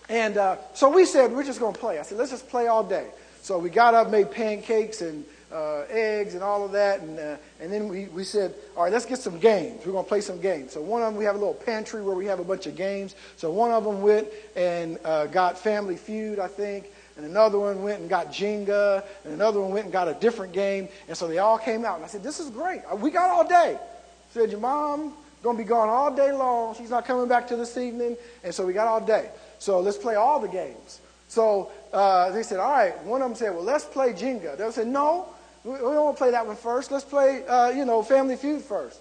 And 0.09 0.37
uh, 0.37 0.57
so 0.73 0.89
we 0.89 1.05
said, 1.05 1.31
we're 1.31 1.43
just 1.43 1.59
going 1.59 1.73
to 1.73 1.79
play. 1.79 1.99
I 1.99 2.03
said, 2.03 2.17
let's 2.17 2.31
just 2.31 2.47
play 2.49 2.67
all 2.67 2.83
day. 2.83 3.07
So 3.41 3.57
we 3.59 3.69
got 3.69 3.93
up, 3.93 4.09
made 4.09 4.31
pancakes 4.31 5.01
and 5.01 5.25
uh, 5.51 5.83
eggs 5.89 6.33
and 6.33 6.43
all 6.43 6.65
of 6.65 6.71
that. 6.73 7.01
And, 7.01 7.19
uh, 7.19 7.37
and 7.59 7.71
then 7.71 7.87
we, 7.87 8.05
we 8.05 8.23
said, 8.23 8.53
all 8.75 8.83
right, 8.83 8.91
let's 8.91 9.05
get 9.05 9.19
some 9.19 9.39
games. 9.39 9.85
We're 9.85 9.93
going 9.93 10.03
to 10.03 10.09
play 10.09 10.21
some 10.21 10.39
games. 10.39 10.73
So 10.73 10.81
one 10.81 11.01
of 11.01 11.07
them, 11.07 11.17
we 11.17 11.25
have 11.25 11.35
a 11.35 11.39
little 11.39 11.53
pantry 11.53 12.01
where 12.01 12.15
we 12.15 12.25
have 12.25 12.39
a 12.39 12.43
bunch 12.43 12.67
of 12.67 12.75
games. 12.75 13.15
So 13.35 13.51
one 13.51 13.71
of 13.71 13.83
them 13.83 14.01
went 14.01 14.27
and 14.55 14.97
uh, 15.03 15.27
got 15.27 15.57
Family 15.57 15.97
Feud, 15.97 16.39
I 16.39 16.47
think. 16.47 16.87
And 17.17 17.25
another 17.25 17.59
one 17.59 17.83
went 17.83 17.99
and 17.99 18.09
got 18.09 18.31
Jenga. 18.31 19.03
And 19.25 19.33
another 19.33 19.59
one 19.59 19.71
went 19.71 19.85
and 19.85 19.93
got 19.93 20.07
a 20.07 20.13
different 20.13 20.53
game. 20.53 20.87
And 21.07 21.17
so 21.17 21.27
they 21.27 21.39
all 21.39 21.57
came 21.57 21.83
out. 21.83 21.97
And 21.97 22.05
I 22.05 22.07
said, 22.07 22.23
this 22.23 22.39
is 22.39 22.49
great. 22.49 22.81
We 22.97 23.11
got 23.11 23.29
all 23.29 23.47
day. 23.47 23.77
I 23.79 24.33
said, 24.33 24.51
your 24.51 24.59
mom 24.59 25.13
going 25.43 25.55
to 25.55 25.63
be 25.63 25.67
gone 25.67 25.89
all 25.89 26.13
day 26.13 26.31
long. 26.31 26.75
She's 26.75 26.89
not 26.89 27.05
coming 27.05 27.27
back 27.27 27.47
to 27.49 27.55
this 27.55 27.77
evening. 27.77 28.17
And 28.43 28.53
so 28.53 28.65
we 28.65 28.73
got 28.73 28.87
all 28.87 28.99
day. 28.99 29.29
So 29.59 29.79
let's 29.79 29.97
play 29.97 30.15
all 30.15 30.39
the 30.39 30.47
games. 30.47 31.01
So 31.27 31.71
uh, 31.93 32.31
they 32.31 32.43
said, 32.43 32.59
all 32.59 32.71
right. 32.71 32.97
One 33.03 33.21
of 33.21 33.29
them 33.29 33.35
said, 33.35 33.53
well, 33.53 33.63
let's 33.63 33.85
play 33.85 34.13
Jenga. 34.13 34.57
They 34.57 34.71
said, 34.71 34.87
no, 34.87 35.27
we 35.63 35.77
don't 35.77 35.95
want 35.95 36.17
to 36.17 36.21
play 36.21 36.31
that 36.31 36.45
one 36.45 36.55
first. 36.55 36.91
Let's 36.91 37.03
play, 37.03 37.45
uh, 37.45 37.69
you 37.69 37.85
know, 37.85 38.01
Family 38.01 38.35
Feud 38.35 38.61
first. 38.61 38.99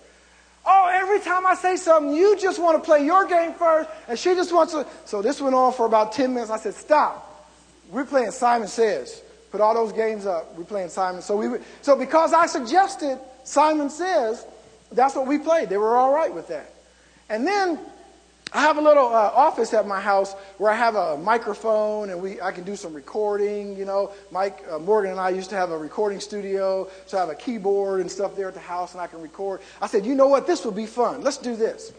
Oh, 0.68 0.90
every 0.92 1.20
time 1.20 1.46
I 1.46 1.54
say 1.54 1.76
something, 1.76 2.12
you 2.12 2.36
just 2.36 2.60
want 2.60 2.76
to 2.76 2.84
play 2.84 3.04
your 3.04 3.24
game 3.26 3.52
first, 3.54 3.88
and 4.08 4.18
she 4.18 4.34
just 4.34 4.52
wants 4.52 4.72
to. 4.72 4.84
So 5.04 5.22
this 5.22 5.40
went 5.40 5.54
on 5.54 5.72
for 5.72 5.86
about 5.86 6.12
10 6.12 6.34
minutes. 6.34 6.50
I 6.50 6.58
said, 6.58 6.74
stop. 6.74 7.22
We're 7.88 8.04
playing 8.04 8.32
Simon 8.32 8.66
Says. 8.66 9.22
put 9.52 9.60
all 9.60 9.74
those 9.74 9.92
games 9.92 10.26
up. 10.26 10.56
We're 10.56 10.64
playing 10.64 10.88
Simon. 10.88 11.22
So 11.22 11.36
we 11.36 11.58
so 11.82 11.96
because 11.96 12.32
I 12.32 12.46
suggested 12.46 13.20
Simon 13.44 13.90
Says, 13.90 14.44
that's 14.90 15.14
what 15.14 15.28
we 15.28 15.38
played. 15.38 15.68
They 15.68 15.76
were 15.76 15.96
all 15.96 16.12
right 16.12 16.34
with 16.34 16.48
that. 16.48 16.72
And 17.28 17.46
then 17.46 17.78
I 18.56 18.60
have 18.60 18.78
a 18.78 18.80
little 18.80 19.08
uh, 19.08 19.32
office 19.34 19.74
at 19.74 19.86
my 19.86 20.00
house 20.00 20.32
where 20.56 20.72
I 20.72 20.76
have 20.76 20.94
a 20.94 21.18
microphone 21.18 22.08
and 22.08 22.22
we 22.22 22.40
I 22.40 22.52
can 22.52 22.64
do 22.64 22.74
some 22.74 22.94
recording. 22.94 23.76
You 23.76 23.84
know, 23.84 24.12
Mike 24.30 24.64
uh, 24.70 24.78
Morgan 24.78 25.10
and 25.10 25.20
I 25.20 25.28
used 25.28 25.50
to 25.50 25.56
have 25.56 25.72
a 25.72 25.76
recording 25.76 26.20
studio, 26.20 26.88
so 27.04 27.18
I 27.18 27.20
have 27.20 27.28
a 27.28 27.34
keyboard 27.34 28.00
and 28.00 28.10
stuff 28.10 28.34
there 28.34 28.48
at 28.48 28.54
the 28.54 28.60
house, 28.60 28.94
and 28.94 29.02
I 29.02 29.08
can 29.08 29.20
record. 29.20 29.60
I 29.82 29.86
said, 29.88 30.06
you 30.06 30.14
know 30.14 30.28
what, 30.28 30.46
this 30.46 30.64
would 30.64 30.74
be 30.74 30.86
fun. 30.86 31.22
Let's 31.22 31.36
do 31.36 31.54
this. 31.54 31.92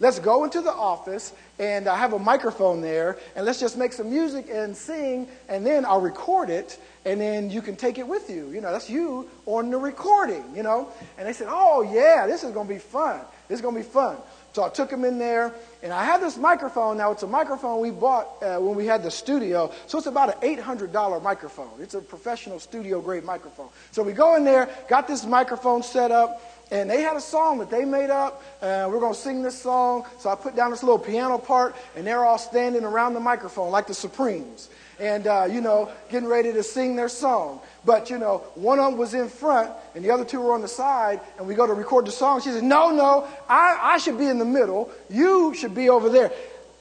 Let's 0.00 0.18
go 0.18 0.44
into 0.44 0.60
the 0.60 0.72
office 0.72 1.32
and 1.58 1.88
I 1.88 1.96
have 1.96 2.12
a 2.12 2.18
microphone 2.18 2.82
there, 2.82 3.16
and 3.34 3.46
let's 3.46 3.60
just 3.60 3.78
make 3.78 3.94
some 3.94 4.10
music 4.10 4.48
and 4.50 4.76
sing, 4.76 5.28
and 5.48 5.64
then 5.64 5.86
I'll 5.86 6.00
record 6.00 6.50
it, 6.50 6.78
and 7.06 7.20
then 7.20 7.50
you 7.50 7.62
can 7.62 7.76
take 7.76 7.98
it 7.98 8.06
with 8.06 8.28
you. 8.28 8.50
You 8.50 8.60
know, 8.60 8.70
that's 8.72 8.90
you 8.90 9.30
on 9.46 9.70
the 9.70 9.78
recording. 9.78 10.44
You 10.54 10.62
know, 10.62 10.90
and 11.16 11.26
they 11.26 11.32
said, 11.32 11.46
oh 11.48 11.80
yeah, 11.82 12.26
this 12.26 12.44
is 12.44 12.50
going 12.50 12.68
to 12.68 12.74
be 12.74 12.80
fun. 12.80 13.20
This 13.48 13.56
is 13.56 13.62
going 13.62 13.76
to 13.76 13.80
be 13.80 13.86
fun. 13.86 14.18
So 14.52 14.62
I 14.62 14.68
took 14.68 14.90
him 14.90 15.04
in 15.04 15.18
there, 15.18 15.54
and 15.82 15.92
I 15.92 16.04
had 16.04 16.20
this 16.20 16.36
microphone. 16.36 16.98
Now, 16.98 17.10
it's 17.10 17.22
a 17.22 17.26
microphone 17.26 17.80
we 17.80 17.90
bought 17.90 18.42
uh, 18.42 18.58
when 18.58 18.74
we 18.74 18.84
had 18.84 19.02
the 19.02 19.10
studio. 19.10 19.72
So 19.86 19.96
it's 19.96 20.06
about 20.06 20.42
an 20.42 20.56
$800 20.56 21.22
microphone. 21.22 21.70
It's 21.80 21.94
a 21.94 22.02
professional 22.02 22.60
studio 22.60 23.00
grade 23.00 23.24
microphone. 23.24 23.68
So 23.92 24.02
we 24.02 24.12
go 24.12 24.36
in 24.36 24.44
there, 24.44 24.68
got 24.88 25.08
this 25.08 25.24
microphone 25.24 25.82
set 25.82 26.10
up, 26.10 26.42
and 26.70 26.90
they 26.90 27.00
had 27.00 27.16
a 27.16 27.20
song 27.20 27.58
that 27.58 27.70
they 27.70 27.86
made 27.86 28.10
up. 28.10 28.42
Uh, 28.60 28.88
we're 28.90 29.00
going 29.00 29.14
to 29.14 29.18
sing 29.18 29.42
this 29.42 29.58
song. 29.58 30.06
So 30.18 30.28
I 30.28 30.34
put 30.34 30.54
down 30.54 30.70
this 30.70 30.82
little 30.82 30.98
piano 30.98 31.38
part, 31.38 31.74
and 31.96 32.06
they're 32.06 32.24
all 32.24 32.38
standing 32.38 32.84
around 32.84 33.14
the 33.14 33.20
microphone 33.20 33.70
like 33.70 33.86
the 33.86 33.94
Supremes. 33.94 34.68
And, 35.02 35.26
uh, 35.26 35.48
you 35.50 35.60
know, 35.60 35.90
getting 36.10 36.28
ready 36.28 36.52
to 36.52 36.62
sing 36.62 36.94
their 36.94 37.08
song. 37.08 37.60
But, 37.84 38.08
you 38.08 38.18
know, 38.18 38.38
one 38.54 38.78
of 38.78 38.92
them 38.92 38.98
was 38.98 39.14
in 39.14 39.28
front 39.28 39.72
and 39.96 40.04
the 40.04 40.12
other 40.12 40.24
two 40.24 40.40
were 40.40 40.54
on 40.54 40.62
the 40.62 40.68
side, 40.68 41.20
and 41.38 41.48
we 41.48 41.56
go 41.56 41.66
to 41.66 41.74
record 41.74 42.06
the 42.06 42.12
song. 42.12 42.40
She 42.40 42.50
says, 42.50 42.62
No, 42.62 42.90
no, 42.90 43.28
I, 43.48 43.78
I 43.82 43.98
should 43.98 44.16
be 44.16 44.26
in 44.26 44.38
the 44.38 44.44
middle. 44.44 44.92
You 45.10 45.54
should 45.54 45.74
be 45.74 45.88
over 45.88 46.08
there. 46.08 46.30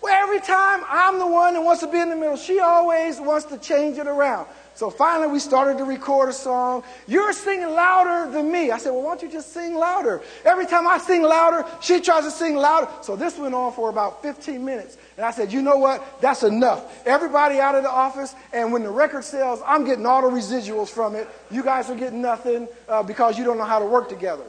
Well, 0.01 0.13
every 0.13 0.39
time 0.39 0.83
I'm 0.87 1.17
the 1.17 1.25
one 1.25 1.55
that 1.55 1.63
wants 1.63 1.81
to 1.81 1.91
be 1.91 1.99
in 1.99 2.09
the 2.09 2.15
middle, 2.15 2.37
she 2.37 2.59
always 2.59 3.19
wants 3.19 3.45
to 3.47 3.57
change 3.57 3.97
it 3.97 4.05
around. 4.05 4.47
So 4.81 4.89
finally, 4.89 5.27
we 5.27 5.37
started 5.37 5.77
to 5.77 5.83
record 5.83 6.29
a 6.29 6.33
song. 6.33 6.83
You're 7.07 7.33
singing 7.33 7.69
louder 7.69 8.31
than 8.31 8.51
me. 8.51 8.71
I 8.71 8.79
said, 8.79 8.89
Well, 8.89 9.03
why 9.03 9.11
don't 9.11 9.21
you 9.21 9.29
just 9.29 9.53
sing 9.53 9.75
louder? 9.75 10.23
Every 10.43 10.65
time 10.65 10.87
I 10.87 10.97
sing 10.97 11.21
louder, 11.21 11.67
she 11.81 12.01
tries 12.01 12.23
to 12.23 12.31
sing 12.31 12.55
louder. 12.55 12.89
So 13.03 13.15
this 13.15 13.37
went 13.37 13.53
on 13.53 13.73
for 13.73 13.91
about 13.91 14.23
15 14.23 14.65
minutes. 14.65 14.97
And 15.17 15.25
I 15.27 15.29
said, 15.29 15.53
You 15.53 15.61
know 15.61 15.77
what? 15.77 16.19
That's 16.19 16.41
enough. 16.41 17.05
Everybody 17.05 17.59
out 17.59 17.75
of 17.75 17.83
the 17.83 17.91
office, 17.91 18.33
and 18.53 18.73
when 18.73 18.81
the 18.81 18.89
record 18.89 19.23
sells, 19.23 19.61
I'm 19.67 19.85
getting 19.85 20.07
all 20.07 20.27
the 20.27 20.35
residuals 20.35 20.89
from 20.89 21.15
it. 21.15 21.27
You 21.51 21.61
guys 21.61 21.91
are 21.91 21.95
getting 21.95 22.23
nothing 22.23 22.67
uh, 22.89 23.03
because 23.03 23.37
you 23.37 23.43
don't 23.43 23.59
know 23.59 23.65
how 23.65 23.77
to 23.77 23.85
work 23.85 24.09
together. 24.09 24.45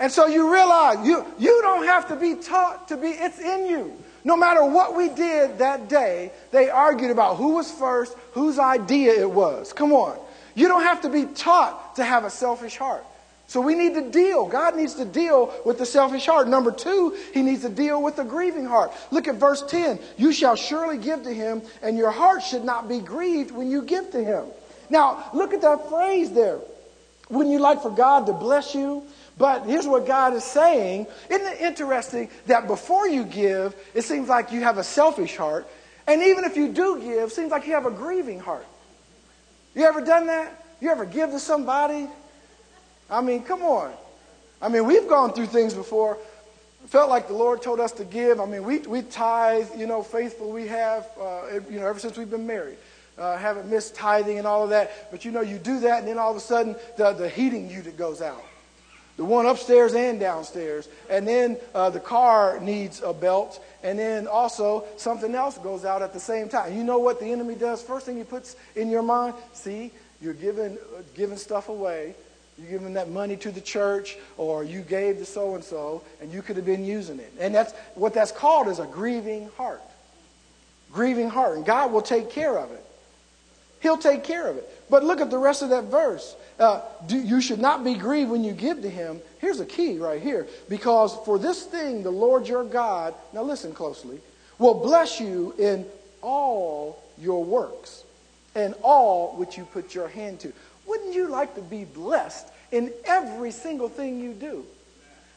And 0.00 0.10
so 0.10 0.28
you 0.28 0.50
realize 0.50 1.06
you, 1.06 1.26
you 1.38 1.60
don't 1.60 1.84
have 1.84 2.08
to 2.08 2.16
be 2.16 2.36
taught 2.36 2.88
to 2.88 2.96
be, 2.96 3.08
it's 3.08 3.38
in 3.38 3.66
you. 3.66 4.02
No 4.26 4.36
matter 4.36 4.64
what 4.64 4.96
we 4.96 5.08
did 5.08 5.58
that 5.58 5.88
day, 5.88 6.32
they 6.50 6.68
argued 6.68 7.12
about 7.12 7.36
who 7.36 7.54
was 7.54 7.70
first, 7.70 8.12
whose 8.32 8.58
idea 8.58 9.12
it 9.12 9.30
was. 9.30 9.72
Come 9.72 9.92
on. 9.92 10.18
You 10.56 10.66
don't 10.66 10.82
have 10.82 11.02
to 11.02 11.08
be 11.08 11.26
taught 11.26 11.94
to 11.94 12.04
have 12.04 12.24
a 12.24 12.30
selfish 12.30 12.76
heart. 12.76 13.04
So 13.46 13.60
we 13.60 13.76
need 13.76 13.94
to 13.94 14.10
deal. 14.10 14.48
God 14.48 14.74
needs 14.74 14.94
to 14.94 15.04
deal 15.04 15.54
with 15.64 15.78
the 15.78 15.86
selfish 15.86 16.26
heart. 16.26 16.48
Number 16.48 16.72
two, 16.72 17.16
he 17.34 17.42
needs 17.42 17.62
to 17.62 17.68
deal 17.68 18.02
with 18.02 18.16
the 18.16 18.24
grieving 18.24 18.64
heart. 18.64 18.90
Look 19.12 19.28
at 19.28 19.36
verse 19.36 19.62
10. 19.62 20.00
You 20.16 20.32
shall 20.32 20.56
surely 20.56 20.98
give 20.98 21.22
to 21.22 21.32
him, 21.32 21.62
and 21.80 21.96
your 21.96 22.10
heart 22.10 22.42
should 22.42 22.64
not 22.64 22.88
be 22.88 22.98
grieved 22.98 23.52
when 23.52 23.70
you 23.70 23.82
give 23.82 24.10
to 24.10 24.24
him. 24.24 24.46
Now, 24.90 25.30
look 25.34 25.54
at 25.54 25.60
that 25.60 25.88
phrase 25.88 26.32
there. 26.32 26.58
Wouldn't 27.30 27.52
you 27.52 27.60
like 27.60 27.80
for 27.80 27.90
God 27.90 28.26
to 28.26 28.32
bless 28.32 28.74
you? 28.74 29.04
But 29.38 29.66
here's 29.66 29.86
what 29.86 30.06
God 30.06 30.32
is 30.32 30.44
saying. 30.44 31.06
Isn't 31.30 31.46
it 31.46 31.60
interesting 31.60 32.30
that 32.46 32.66
before 32.66 33.06
you 33.06 33.24
give, 33.24 33.76
it 33.94 34.02
seems 34.02 34.28
like 34.28 34.50
you 34.50 34.62
have 34.62 34.78
a 34.78 34.84
selfish 34.84 35.36
heart. 35.36 35.66
And 36.06 36.22
even 36.22 36.44
if 36.44 36.56
you 36.56 36.72
do 36.72 37.00
give, 37.00 37.28
it 37.28 37.32
seems 37.32 37.50
like 37.50 37.66
you 37.66 37.74
have 37.74 37.84
a 37.84 37.90
grieving 37.90 38.40
heart. 38.40 38.66
You 39.74 39.84
ever 39.84 40.00
done 40.00 40.28
that? 40.28 40.64
You 40.80 40.90
ever 40.90 41.04
give 41.04 41.30
to 41.30 41.40
somebody? 41.40 42.08
I 43.10 43.20
mean, 43.20 43.42
come 43.42 43.62
on. 43.62 43.92
I 44.62 44.68
mean, 44.68 44.86
we've 44.86 45.06
gone 45.06 45.32
through 45.32 45.46
things 45.46 45.74
before. 45.74 46.16
Felt 46.86 47.10
like 47.10 47.28
the 47.28 47.34
Lord 47.34 47.60
told 47.60 47.80
us 47.80 47.92
to 47.92 48.04
give. 48.04 48.40
I 48.40 48.46
mean, 48.46 48.64
we, 48.64 48.78
we 48.78 49.02
tithe, 49.02 49.68
you 49.76 49.86
know, 49.86 50.02
faithful 50.02 50.50
we 50.50 50.66
have, 50.68 51.06
uh, 51.20 51.60
you 51.68 51.78
know, 51.78 51.86
ever 51.86 51.98
since 51.98 52.16
we've 52.16 52.30
been 52.30 52.46
married. 52.46 52.78
Uh, 53.18 53.36
haven't 53.36 53.68
missed 53.68 53.94
tithing 53.94 54.38
and 54.38 54.46
all 54.46 54.62
of 54.62 54.70
that. 54.70 55.10
But 55.10 55.24
you 55.24 55.30
know, 55.30 55.40
you 55.40 55.58
do 55.58 55.80
that, 55.80 56.00
and 56.00 56.08
then 56.08 56.18
all 56.18 56.30
of 56.30 56.36
a 56.36 56.40
sudden, 56.40 56.76
the, 56.96 57.12
the 57.12 57.28
heating 57.28 57.68
unit 57.68 57.98
goes 57.98 58.22
out 58.22 58.42
the 59.16 59.24
one 59.24 59.46
upstairs 59.46 59.94
and 59.94 60.20
downstairs. 60.20 60.88
And 61.08 61.26
then 61.26 61.56
uh, 61.74 61.90
the 61.90 62.00
car 62.00 62.60
needs 62.60 63.00
a 63.02 63.12
belt. 63.12 63.62
And 63.82 63.98
then 63.98 64.26
also 64.26 64.84
something 64.96 65.34
else 65.34 65.56
goes 65.58 65.84
out 65.84 66.02
at 66.02 66.12
the 66.12 66.20
same 66.20 66.48
time. 66.48 66.76
You 66.76 66.84
know 66.84 66.98
what 66.98 67.18
the 67.20 67.26
enemy 67.26 67.54
does? 67.54 67.82
First 67.82 68.06
thing 68.06 68.18
he 68.18 68.24
puts 68.24 68.56
in 68.74 68.90
your 68.90 69.02
mind, 69.02 69.34
see, 69.52 69.90
you're 70.20 70.34
giving, 70.34 70.76
uh, 70.76 71.02
giving 71.14 71.38
stuff 71.38 71.68
away. 71.68 72.14
You're 72.58 72.70
giving 72.70 72.94
that 72.94 73.10
money 73.10 73.36
to 73.38 73.50
the 73.50 73.60
church, 73.60 74.16
or 74.38 74.64
you 74.64 74.80
gave 74.80 75.18
to 75.18 75.26
so 75.26 75.54
and 75.54 75.62
so, 75.62 76.02
and 76.22 76.32
you 76.32 76.40
could 76.40 76.56
have 76.56 76.64
been 76.64 76.86
using 76.86 77.18
it. 77.20 77.30
And 77.38 77.54
that's 77.54 77.74
what 77.94 78.14
that's 78.14 78.32
called 78.32 78.68
is 78.68 78.78
a 78.78 78.86
grieving 78.86 79.50
heart. 79.58 79.82
Grieving 80.90 81.28
heart. 81.28 81.58
And 81.58 81.66
God 81.66 81.92
will 81.92 82.00
take 82.00 82.30
care 82.30 82.58
of 82.58 82.70
it. 82.70 82.82
He'll 83.80 83.98
take 83.98 84.24
care 84.24 84.48
of 84.48 84.56
it. 84.56 84.68
But 84.88 85.04
look 85.04 85.20
at 85.20 85.30
the 85.30 85.38
rest 85.38 85.62
of 85.62 85.68
that 85.68 85.84
verse. 85.84 86.34
Uh, 86.58 86.80
do, 87.06 87.18
you 87.18 87.40
should 87.40 87.58
not 87.58 87.84
be 87.84 87.94
grieved 87.94 88.30
when 88.30 88.42
you 88.42 88.52
give 88.52 88.80
to 88.82 88.88
him. 88.88 89.20
Here's 89.40 89.60
a 89.60 89.66
key 89.66 89.98
right 89.98 90.22
here. 90.22 90.46
Because 90.68 91.14
for 91.24 91.38
this 91.38 91.64
thing, 91.64 92.02
the 92.02 92.10
Lord 92.10 92.48
your 92.48 92.64
God, 92.64 93.14
now 93.32 93.42
listen 93.42 93.72
closely, 93.72 94.20
will 94.58 94.74
bless 94.74 95.20
you 95.20 95.54
in 95.58 95.86
all 96.22 97.02
your 97.18 97.44
works 97.44 98.04
and 98.54 98.74
all 98.82 99.36
which 99.36 99.58
you 99.58 99.64
put 99.66 99.94
your 99.94 100.08
hand 100.08 100.40
to. 100.40 100.52
Wouldn't 100.86 101.14
you 101.14 101.28
like 101.28 101.54
to 101.56 101.62
be 101.62 101.84
blessed 101.84 102.48
in 102.72 102.92
every 103.04 103.50
single 103.50 103.88
thing 103.88 104.18
you 104.18 104.32
do? 104.32 104.64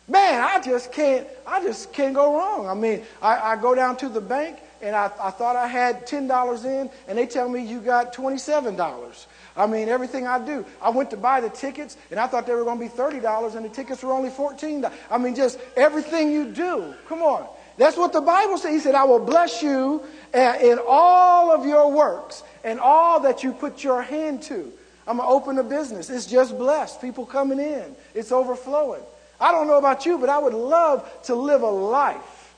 Man, 0.08 0.42
I 0.42 0.60
just 0.62 0.92
can't, 0.92 1.28
I 1.46 1.62
just 1.62 1.94
can't 1.94 2.16
go 2.16 2.36
wrong. 2.36 2.68
I 2.68 2.74
mean, 2.74 3.04
I, 3.22 3.52
I 3.52 3.56
go 3.58 3.76
down 3.76 3.98
to 3.98 4.10
the 4.10 4.22
bank 4.22 4.58
and 4.82 4.96
I, 4.96 5.12
I 5.22 5.30
thought 5.30 5.56
I 5.56 5.68
had 5.68 6.08
$10 6.08 6.66
in 6.66 6.90
and 7.08 7.18
they 7.18 7.28
tell 7.28 7.48
me 7.48 7.64
you 7.64 7.80
got 7.80 8.14
$27. 8.14 9.26
I 9.56 9.68
mean, 9.68 9.90
everything 9.90 10.28
I 10.28 10.44
do. 10.44 10.66
I 10.82 10.90
went 10.90 11.10
to 11.12 11.18
buy 11.18 11.42
the 11.42 11.50
tickets, 11.50 11.98
and 12.12 12.20
I 12.20 12.28
thought 12.28 12.48
they 12.48 12.54
were 12.54 12.64
going 12.64 12.80
to 12.80 12.86
be 12.86 12.92
$30, 12.92 13.56
and 13.56 13.66
the 13.66 13.70
tickets 13.70 14.04
were 14.04 14.12
only 14.12 14.30
$14. 14.30 14.92
I 15.10 15.18
mean, 15.18 15.36
just 15.36 15.60
everything 15.76 16.32
you 16.32 16.52
do. 16.52 16.94
Come 17.08 17.22
on. 17.22 17.48
That's 17.78 17.96
what 17.96 18.12
the 18.12 18.22
Bible 18.22 18.58
says. 18.58 18.72
He 18.74 18.80
said, 18.80 18.94
I 18.94 19.06
will 19.06 19.26
bless 19.26 19.64
you 19.64 20.04
uh, 20.34 20.58
in 20.62 20.80
all 20.86 21.52
of 21.52 21.66
your 21.66 21.92
works 21.92 22.44
and 22.64 22.80
all 22.80 23.22
that 23.22 23.44
you 23.44 23.54
put 23.54 23.84
your 23.84 24.02
hand 24.02 24.44
to. 24.44 24.72
I'm 25.08 25.18
going 25.18 25.28
to 25.28 25.34
open 25.34 25.58
a 25.58 25.64
business. 25.64 26.10
It's 26.10 26.26
just 26.26 26.58
blessed. 26.58 27.02
People 27.02 27.26
coming 27.26 27.58
in, 27.58 27.96
it's 28.14 28.32
overflowing. 28.32 29.02
I 29.40 29.52
don't 29.52 29.68
know 29.68 29.78
about 29.78 30.06
you, 30.06 30.18
but 30.18 30.30
I 30.30 30.38
would 30.38 30.54
love 30.54 31.10
to 31.24 31.36
live 31.36 31.62
a 31.62 31.70
life. 31.70 32.54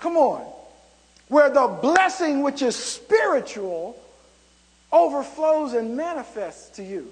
Come 0.00 0.16
on. 0.16 0.50
Where 1.28 1.50
the 1.50 1.68
blessing, 1.68 2.42
which 2.42 2.62
is 2.62 2.74
spiritual, 2.74 4.01
overflows 4.92 5.72
and 5.72 5.96
manifests 5.96 6.76
to 6.76 6.84
you. 6.84 7.08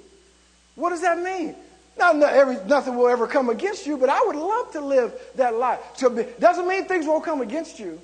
What 0.74 0.90
does 0.90 1.00
that 1.00 1.18
mean? 1.18 1.54
Not, 1.98 2.16
not 2.16 2.32
every, 2.32 2.56
nothing 2.66 2.96
will 2.96 3.08
ever 3.08 3.26
come 3.26 3.50
against 3.50 3.86
you, 3.86 3.96
but 3.96 4.08
I 4.08 4.22
would 4.24 4.36
love 4.36 4.72
to 4.72 4.80
live 4.80 5.12
that 5.36 5.54
life. 5.54 5.80
So 5.94 6.08
doesn't 6.38 6.66
mean 6.66 6.84
things 6.86 7.06
won't 7.06 7.24
come 7.24 7.40
against 7.40 7.78
you. 7.78 8.00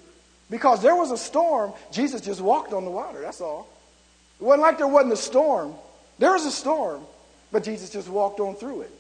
Because 0.51 0.83
there 0.83 0.95
was 0.95 1.11
a 1.11 1.19
storm, 1.19 1.73
Jesus 1.91 2.21
just 2.21 2.41
walked 2.41 2.73
on 2.73 2.85
the 2.85 2.91
water, 2.91 3.21
that's 3.21 3.41
all. 3.41 3.69
It 4.41 4.45
wasn't 4.45 4.63
like 4.63 4.79
there 4.79 4.87
wasn't 4.87 5.13
a 5.13 5.17
storm. 5.17 5.75
There 6.19 6.33
was 6.33 6.47
a 6.47 6.51
storm, 6.51 7.03
but 7.51 7.65
Jesus 7.65 7.91
just 7.91 8.09
walked 8.09 8.39
on 8.39 8.55
through 8.55 8.83
it. 8.83 8.91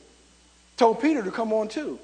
Told 0.76 1.00
Peter 1.00 1.22
to 1.22 1.30
come 1.30 1.52
on 1.52 1.68
too. 1.68 1.98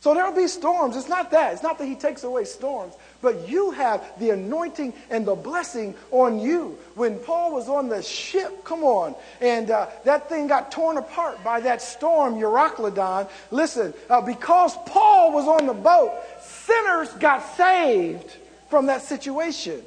So 0.00 0.14
there'll 0.14 0.34
be 0.34 0.46
storms. 0.46 0.96
It's 0.96 1.08
not 1.08 1.32
that. 1.32 1.52
It's 1.52 1.62
not 1.62 1.76
that 1.78 1.86
he 1.86 1.96
takes 1.96 2.22
away 2.22 2.44
storms, 2.44 2.94
but 3.20 3.48
you 3.48 3.72
have 3.72 4.04
the 4.20 4.30
anointing 4.30 4.92
and 5.10 5.26
the 5.26 5.34
blessing 5.34 5.94
on 6.12 6.38
you. 6.38 6.78
When 6.94 7.18
Paul 7.18 7.52
was 7.52 7.68
on 7.68 7.88
the 7.88 8.00
ship, 8.00 8.64
come 8.64 8.84
on, 8.84 9.16
and 9.40 9.70
uh, 9.70 9.88
that 10.04 10.28
thing 10.28 10.46
got 10.46 10.70
torn 10.70 10.98
apart 10.98 11.42
by 11.42 11.60
that 11.60 11.82
storm, 11.82 12.34
Euroclydon. 12.34 13.28
Listen, 13.50 13.92
uh, 14.08 14.20
because 14.20 14.76
Paul 14.86 15.32
was 15.32 15.48
on 15.48 15.66
the 15.66 15.74
boat, 15.74 16.12
sinners 16.42 17.12
got 17.14 17.40
saved 17.56 18.36
from 18.70 18.86
that 18.86 19.02
situation. 19.02 19.82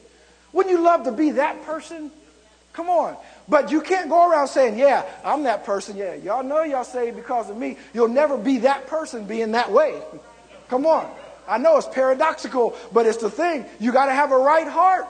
Wouldn't 0.52 0.76
you 0.76 0.84
love 0.84 1.06
to 1.06 1.14
be 1.14 1.32
that 1.32 1.64
person? 1.64 2.12
Come 2.74 2.90
on. 2.90 3.16
But 3.52 3.70
you 3.70 3.82
can't 3.82 4.10
go 4.10 4.32
around 4.32 4.48
saying, 4.48 4.80
yeah, 4.80 5.04
I'm 5.26 5.44
that 5.44 5.66
person. 5.66 5.98
Yeah, 5.98 6.14
y'all 6.14 6.42
know 6.42 6.64
y'all 6.64 6.86
saved 6.86 7.18
because 7.18 7.50
of 7.50 7.58
me. 7.58 7.76
You'll 7.94 8.08
never 8.08 8.38
be 8.38 8.60
that 8.60 8.88
person 8.88 9.26
being 9.26 9.52
that 9.52 9.70
way. 9.70 10.02
Come 10.70 10.86
on. 10.86 11.12
I 11.50 11.58
know 11.58 11.76
it's 11.76 11.86
paradoxical, 11.86 12.78
but 12.94 13.06
it's 13.06 13.18
the 13.18 13.30
thing. 13.30 13.66
You 13.78 13.92
got 13.92 14.06
to 14.06 14.14
have 14.14 14.32
a 14.32 14.38
right 14.38 14.66
heart. 14.66 15.06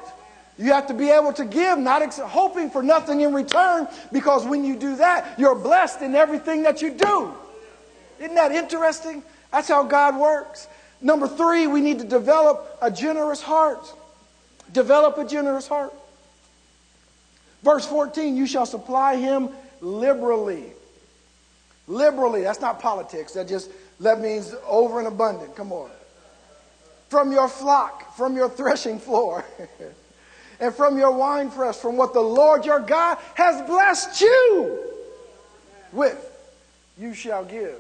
You 0.57 0.73
have 0.73 0.87
to 0.87 0.95
be 0.95 1.11
able 1.11 1.33
to 1.33 1.45
give, 1.45 1.77
not 1.77 2.01
ex- 2.01 2.17
hoping 2.17 2.71
for 2.71 2.81
nothing 2.81 3.21
in 3.21 3.31
return, 3.31 3.87
because 4.11 4.43
when 4.43 4.65
you 4.65 4.75
do 4.75 4.95
that, 4.95 5.37
you're 5.37 5.53
blessed 5.53 6.01
in 6.01 6.15
everything 6.15 6.63
that 6.63 6.81
you 6.81 6.95
do. 6.95 7.35
Isn't 8.19 8.33
that 8.33 8.51
interesting? 8.51 9.21
That's 9.51 9.67
how 9.67 9.83
God 9.83 10.17
works. 10.17 10.67
Number 10.99 11.27
three, 11.27 11.67
we 11.67 11.79
need 11.79 11.99
to 11.99 12.05
develop 12.05 12.75
a 12.81 12.89
generous 12.89 13.43
heart. 13.43 13.85
Develop 14.73 15.19
a 15.19 15.25
generous 15.25 15.67
heart. 15.67 15.93
Verse 17.63 17.85
14, 17.85 18.35
you 18.35 18.47
shall 18.47 18.65
supply 18.65 19.15
him 19.15 19.49
liberally. 19.81 20.71
Liberally, 21.87 22.41
that's 22.41 22.61
not 22.61 22.79
politics. 22.79 23.33
That 23.33 23.47
just 23.47 23.69
that 23.99 24.19
means 24.19 24.55
over 24.67 24.99
and 24.99 25.07
abundant. 25.07 25.55
Come 25.55 25.71
on. 25.71 25.89
From 27.09 27.31
your 27.31 27.47
flock, 27.47 28.15
from 28.15 28.35
your 28.35 28.49
threshing 28.49 28.99
floor, 28.99 29.45
and 30.59 30.73
from 30.73 30.97
your 30.97 31.11
winepress, 31.11 31.79
from 31.79 31.97
what 31.97 32.13
the 32.13 32.21
Lord 32.21 32.65
your 32.65 32.79
God 32.79 33.17
has 33.35 33.61
blessed 33.67 34.21
you 34.21 34.79
with, 35.91 36.27
you 36.97 37.13
shall 37.13 37.43
give. 37.45 37.77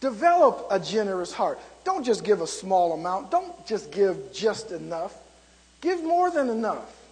Develop 0.00 0.66
a 0.70 0.80
generous 0.80 1.32
heart. 1.32 1.58
Don't 1.84 2.04
just 2.04 2.24
give 2.24 2.40
a 2.40 2.46
small 2.46 2.92
amount. 2.92 3.30
Don't 3.30 3.66
just 3.66 3.90
give 3.90 4.32
just 4.32 4.70
enough. 4.70 5.14
Give 5.80 6.02
more 6.02 6.30
than 6.30 6.48
enough. 6.48 7.03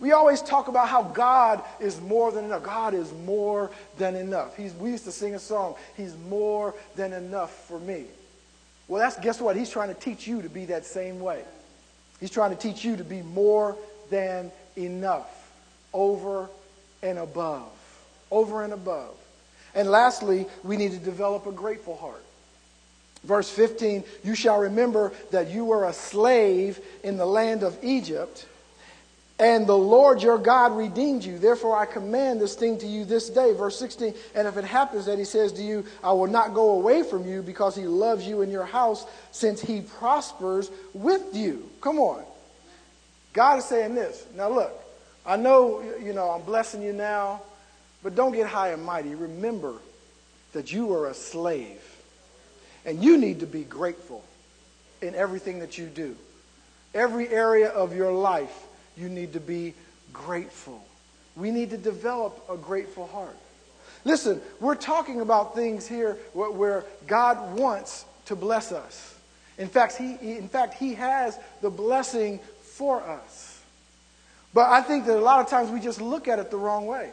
We 0.00 0.12
always 0.12 0.40
talk 0.40 0.68
about 0.68 0.88
how 0.88 1.02
God 1.02 1.62
is 1.78 2.00
more 2.00 2.32
than 2.32 2.46
enough. 2.46 2.62
God 2.62 2.94
is 2.94 3.12
more 3.26 3.70
than 3.98 4.16
enough. 4.16 4.56
He's, 4.56 4.72
we 4.74 4.90
used 4.90 5.04
to 5.04 5.12
sing 5.12 5.34
a 5.34 5.38
song, 5.38 5.74
He's 5.96 6.16
more 6.28 6.74
than 6.96 7.12
enough 7.12 7.66
for 7.66 7.78
me. 7.78 8.04
Well, 8.88 9.00
that's 9.00 9.18
guess 9.20 9.40
what? 9.40 9.56
He's 9.56 9.70
trying 9.70 9.94
to 9.94 10.00
teach 10.00 10.26
you 10.26 10.42
to 10.42 10.48
be 10.48 10.64
that 10.66 10.86
same 10.86 11.20
way. 11.20 11.44
He's 12.18 12.30
trying 12.30 12.50
to 12.50 12.56
teach 12.56 12.84
you 12.84 12.96
to 12.96 13.04
be 13.04 13.22
more 13.22 13.76
than 14.10 14.50
enough, 14.76 15.52
over 15.92 16.48
and 17.02 17.18
above. 17.18 17.70
Over 18.30 18.64
and 18.64 18.72
above. 18.72 19.14
And 19.74 19.90
lastly, 19.90 20.46
we 20.64 20.76
need 20.76 20.92
to 20.92 20.98
develop 20.98 21.46
a 21.46 21.52
grateful 21.52 21.96
heart. 21.96 22.24
Verse 23.22 23.50
15, 23.50 24.02
you 24.24 24.34
shall 24.34 24.60
remember 24.60 25.12
that 25.30 25.50
you 25.50 25.66
were 25.66 25.86
a 25.86 25.92
slave 25.92 26.80
in 27.04 27.18
the 27.18 27.26
land 27.26 27.62
of 27.62 27.76
Egypt 27.82 28.46
and 29.40 29.66
the 29.66 29.76
Lord 29.76 30.22
your 30.22 30.36
God 30.36 30.76
redeemed 30.76 31.24
you. 31.24 31.38
Therefore, 31.38 31.74
I 31.74 31.86
command 31.86 32.42
this 32.42 32.54
thing 32.54 32.76
to 32.78 32.86
you 32.86 33.06
this 33.06 33.30
day. 33.30 33.54
Verse 33.54 33.78
16. 33.78 34.14
And 34.34 34.46
if 34.46 34.58
it 34.58 34.64
happens 34.64 35.06
that 35.06 35.18
he 35.18 35.24
says 35.24 35.52
to 35.52 35.62
you, 35.62 35.86
I 36.04 36.12
will 36.12 36.26
not 36.26 36.52
go 36.52 36.72
away 36.72 37.02
from 37.02 37.26
you 37.26 37.40
because 37.40 37.74
he 37.74 37.84
loves 37.84 38.26
you 38.26 38.42
in 38.42 38.50
your 38.50 38.66
house, 38.66 39.06
since 39.32 39.62
he 39.62 39.80
prospers 39.80 40.70
with 40.92 41.34
you. 41.34 41.70
Come 41.80 41.98
on. 41.98 42.22
God 43.32 43.60
is 43.60 43.64
saying 43.64 43.94
this. 43.94 44.26
Now, 44.36 44.50
look, 44.50 44.72
I 45.24 45.36
know, 45.36 45.82
you 46.02 46.12
know, 46.12 46.28
I'm 46.30 46.42
blessing 46.42 46.82
you 46.82 46.92
now, 46.92 47.40
but 48.02 48.14
don't 48.14 48.32
get 48.32 48.46
high 48.46 48.72
and 48.72 48.84
mighty. 48.84 49.14
Remember 49.14 49.74
that 50.52 50.70
you 50.70 50.92
are 50.92 51.08
a 51.08 51.14
slave, 51.14 51.80
and 52.84 53.02
you 53.02 53.16
need 53.16 53.40
to 53.40 53.46
be 53.46 53.62
grateful 53.62 54.22
in 55.00 55.14
everything 55.14 55.60
that 55.60 55.78
you 55.78 55.86
do. 55.86 56.14
Every 56.92 57.28
area 57.28 57.68
of 57.68 57.96
your 57.96 58.12
life 58.12 58.66
you 59.00 59.08
need 59.08 59.32
to 59.32 59.40
be 59.40 59.74
grateful. 60.12 60.84
We 61.36 61.50
need 61.50 61.70
to 61.70 61.78
develop 61.78 62.44
a 62.50 62.56
grateful 62.56 63.06
heart. 63.06 63.36
Listen, 64.04 64.40
we're 64.60 64.74
talking 64.74 65.20
about 65.20 65.54
things 65.54 65.86
here 65.86 66.14
where 66.32 66.84
God 67.06 67.58
wants 67.58 68.04
to 68.26 68.36
bless 68.36 68.72
us. 68.72 69.16
In 69.58 69.68
fact, 69.68 69.96
he, 69.96 70.12
in 70.36 70.48
fact, 70.48 70.74
he 70.74 70.94
has 70.94 71.38
the 71.60 71.70
blessing 71.70 72.40
for 72.62 73.02
us. 73.02 73.62
But 74.54 74.70
I 74.70 74.80
think 74.80 75.06
that 75.06 75.16
a 75.16 75.20
lot 75.20 75.40
of 75.40 75.48
times 75.48 75.70
we 75.70 75.80
just 75.80 76.00
look 76.00 76.28
at 76.28 76.38
it 76.38 76.50
the 76.50 76.56
wrong 76.56 76.86
way. 76.86 77.10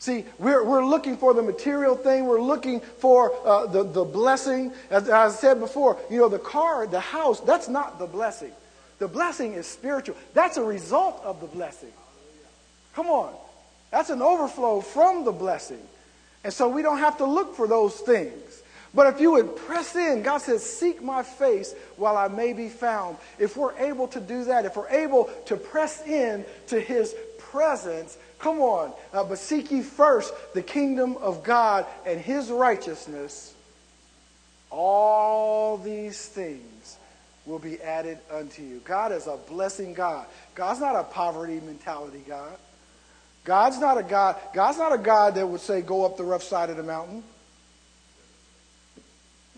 See, 0.00 0.24
we're, 0.38 0.64
we're 0.64 0.84
looking 0.84 1.16
for 1.16 1.34
the 1.34 1.42
material 1.42 1.96
thing. 1.96 2.26
We're 2.26 2.40
looking 2.40 2.80
for 2.80 3.34
uh, 3.46 3.66
the, 3.66 3.82
the 3.82 4.04
blessing. 4.04 4.72
As, 4.90 5.04
as 5.04 5.10
I 5.10 5.28
said 5.28 5.60
before, 5.60 5.98
you 6.08 6.18
know, 6.18 6.28
the 6.28 6.38
car, 6.38 6.86
the 6.86 7.00
house, 7.00 7.40
that's 7.40 7.68
not 7.68 7.98
the 7.98 8.06
blessing. 8.06 8.52
The 8.98 9.08
blessing 9.08 9.54
is 9.54 9.66
spiritual. 9.66 10.16
That's 10.34 10.56
a 10.56 10.64
result 10.64 11.22
of 11.24 11.40
the 11.40 11.46
blessing. 11.46 11.92
Come 12.94 13.06
on. 13.06 13.32
That's 13.90 14.10
an 14.10 14.22
overflow 14.22 14.80
from 14.80 15.24
the 15.24 15.32
blessing. 15.32 15.80
And 16.44 16.52
so 16.52 16.68
we 16.68 16.82
don't 16.82 16.98
have 16.98 17.18
to 17.18 17.24
look 17.24 17.54
for 17.54 17.66
those 17.66 17.94
things. 17.94 18.62
But 18.94 19.14
if 19.14 19.20
you 19.20 19.32
would 19.32 19.54
press 19.54 19.94
in, 19.96 20.22
God 20.22 20.38
says, 20.38 20.64
Seek 20.64 21.02
my 21.02 21.22
face 21.22 21.74
while 21.96 22.16
I 22.16 22.28
may 22.28 22.52
be 22.52 22.68
found. 22.68 23.18
If 23.38 23.56
we're 23.56 23.76
able 23.78 24.08
to 24.08 24.20
do 24.20 24.44
that, 24.44 24.64
if 24.64 24.76
we're 24.76 24.88
able 24.88 25.30
to 25.46 25.56
press 25.56 26.04
in 26.06 26.44
to 26.68 26.80
his 26.80 27.14
presence, 27.38 28.16
come 28.38 28.60
on. 28.60 28.92
Uh, 29.12 29.24
but 29.24 29.38
seek 29.38 29.70
ye 29.70 29.82
first 29.82 30.32
the 30.54 30.62
kingdom 30.62 31.16
of 31.18 31.42
God 31.42 31.86
and 32.06 32.20
his 32.20 32.50
righteousness. 32.50 33.54
All 34.70 35.76
these 35.76 36.26
things 36.26 36.77
will 37.48 37.58
be 37.58 37.80
added 37.80 38.18
unto 38.30 38.62
you. 38.62 38.80
God 38.84 39.10
is 39.10 39.26
a 39.26 39.38
blessing 39.48 39.94
God. 39.94 40.26
God's 40.54 40.80
not 40.80 40.94
a 40.94 41.02
poverty 41.02 41.60
mentality 41.60 42.22
God. 42.28 42.52
God's 43.44 43.78
not 43.78 43.96
a 43.96 44.02
God. 44.02 44.36
God's 44.52 44.76
not 44.76 44.92
a 44.92 44.98
God 44.98 45.34
that 45.36 45.46
would 45.46 45.62
say, 45.62 45.80
go 45.80 46.04
up 46.04 46.18
the 46.18 46.24
rough 46.24 46.42
side 46.42 46.68
of 46.68 46.76
the 46.76 46.82
mountain. 46.82 47.24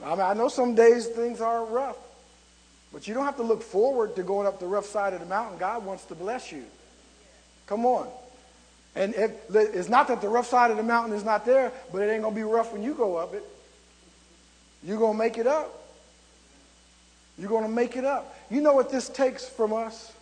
I 0.05 0.11
mean, 0.11 0.21
I 0.21 0.35
know 0.35 0.49
some 0.49 0.77
days 0.77 1.09
things 1.09 1.41
are 1.41 1.65
rough, 1.65 1.99
but 2.93 3.09
you 3.09 3.13
don't 3.13 3.25
have 3.25 3.37
to 3.37 3.43
look 3.43 3.63
forward 3.63 4.15
to 4.17 4.23
going 4.23 4.47
up 4.47 4.61
the 4.61 4.67
rough 4.67 4.87
side 4.87 5.13
of 5.13 5.21
the 5.21 5.27
mountain. 5.27 5.59
God 5.59 5.85
wants 5.85 6.05
to 6.07 6.15
bless 6.15 6.53
you. 6.53 6.65
Come 7.67 7.85
on. 7.85 8.09
And 8.95 9.15
if, 9.15 9.33
it's 9.55 9.89
not 9.89 10.09
that 10.09 10.21
the 10.21 10.29
rough 10.29 10.47
side 10.47 10.71
of 10.71 10.77
the 10.77 10.83
mountain 10.83 11.13
is 11.15 11.25
not 11.25 11.45
there, 11.45 11.73
but 11.93 12.03
it 12.03 12.11
ain't 12.11 12.23
going 12.23 12.35
to 12.35 12.41
be 12.41 12.45
rough 12.45 12.73
when 12.73 12.83
you 12.83 12.95
go 12.95 13.17
up 13.17 13.35
it. 13.35 13.45
You're 14.83 14.99
going 14.99 15.15
to 15.15 15.19
make 15.19 15.37
it 15.37 15.47
up. 15.47 15.80
You're 17.41 17.49
going 17.49 17.65
to 17.65 17.71
make 17.71 17.97
it 17.97 18.05
up. 18.05 18.37
You 18.51 18.61
know 18.61 18.75
what 18.75 18.91
this 18.91 19.09
takes 19.09 19.49
from 19.49 19.73
us 19.73 20.13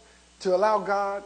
to 0.41 0.55
allow 0.55 0.79
God, 0.79 1.25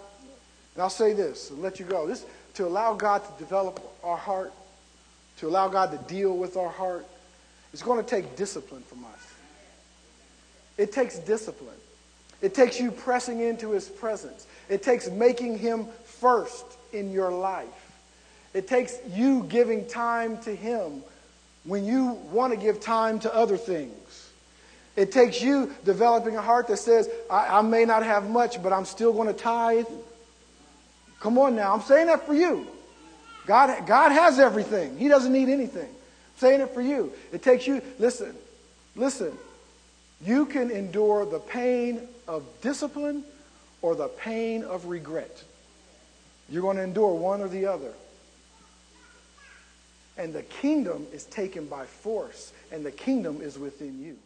and 0.75 0.83
I'll 0.83 0.89
say 0.89 1.13
this 1.13 1.51
and 1.51 1.61
let 1.61 1.79
you 1.79 1.85
go. 1.85 2.07
This 2.07 2.25
to 2.55 2.67
allow 2.67 2.95
God 2.95 3.23
to 3.25 3.39
develop 3.39 3.79
our 4.03 4.17
heart, 4.17 4.55
to 5.39 5.49
allow 5.49 5.69
God 5.69 5.91
to 5.93 5.99
deal 6.13 6.35
with 6.35 6.57
our 6.57 6.71
heart, 6.71 7.07
it's 7.75 7.83
going 7.83 8.03
to 8.03 8.09
take 8.09 8.37
discipline 8.37 8.83
from 8.83 9.05
us. 9.05 9.35
It 10.79 10.93
takes 10.93 11.19
discipline. 11.19 11.77
It 12.41 12.55
takes 12.55 12.81
you 12.81 12.91
pressing 12.91 13.41
into 13.41 13.71
his 13.73 13.89
presence. 13.89 14.47
It 14.71 14.83
takes 14.83 15.11
making 15.11 15.59
him 15.59 15.87
first 16.05 16.65
in 16.95 17.13
your 17.13 17.31
life. 17.31 17.67
It 18.55 18.67
takes 18.67 18.97
you 19.11 19.45
giving 19.45 19.87
time 19.87 20.39
to 20.43 20.55
him 20.55 21.03
when 21.65 21.85
you 21.85 22.19
want 22.31 22.55
to 22.55 22.59
give 22.59 22.81
time 22.81 23.21
to 23.21 23.35
other 23.35 23.59
things. 23.59 24.02
It 24.95 25.11
takes 25.11 25.41
you 25.41 25.73
developing 25.85 26.37
a 26.37 26.43
heart 26.43 26.69
that 26.69 26.77
says, 26.77 27.09
I, 27.31 27.59
I 27.59 27.63
may 27.63 27.85
not 27.85 28.03
have 28.03 28.29
much, 28.29 28.63
but 28.63 28.73
I'm 28.73 28.85
still 28.85 29.13
going 29.13 29.29
to 29.29 29.35
tithe. 29.35 29.87
Come 31.21 31.39
on 31.39 31.57
now. 31.57 31.73
I'm 31.73 31.81
saying 31.83 32.09
that 32.09 32.27
for 32.27 32.35
you. 32.35 32.67
God, 33.47 33.87
God 33.87 34.13
has 34.13 34.39
everything. 34.39 34.99
He 34.99 35.09
doesn't 35.09 35.33
need 35.33 35.49
anything. 35.49 35.89
I'm 35.89 36.39
saying 36.39 36.61
it 36.61 36.75
for 36.75 36.83
you. 36.83 37.13
It 37.33 37.43
takes 37.43 37.67
you, 37.67 37.81
listen, 37.99 38.35
listen. 38.95 39.33
You 40.25 40.47
can 40.47 40.71
endure 40.71 41.27
the 41.27 41.41
pain 41.41 42.07
of 42.29 42.45
discipline 42.61 43.25
or 43.81 43.95
the 43.95 44.09
pain 44.09 44.63
of 44.63 44.87
regret. 44.87 45.43
You're 46.49 46.63
going 46.63 46.77
to 46.77 46.85
endure 46.85 47.15
one 47.15 47.41
or 47.41 47.49
the 47.49 47.67
other. 47.67 47.93
And 50.19 50.35
the 50.35 50.43
kingdom 50.43 51.07
is 51.13 51.25
taken 51.25 51.67
by 51.67 51.87
force, 51.87 52.53
and 52.71 52.85
the 52.85 52.91
kingdom 52.91 53.41
is 53.41 53.59
within 53.59 54.01
you. 54.03 54.19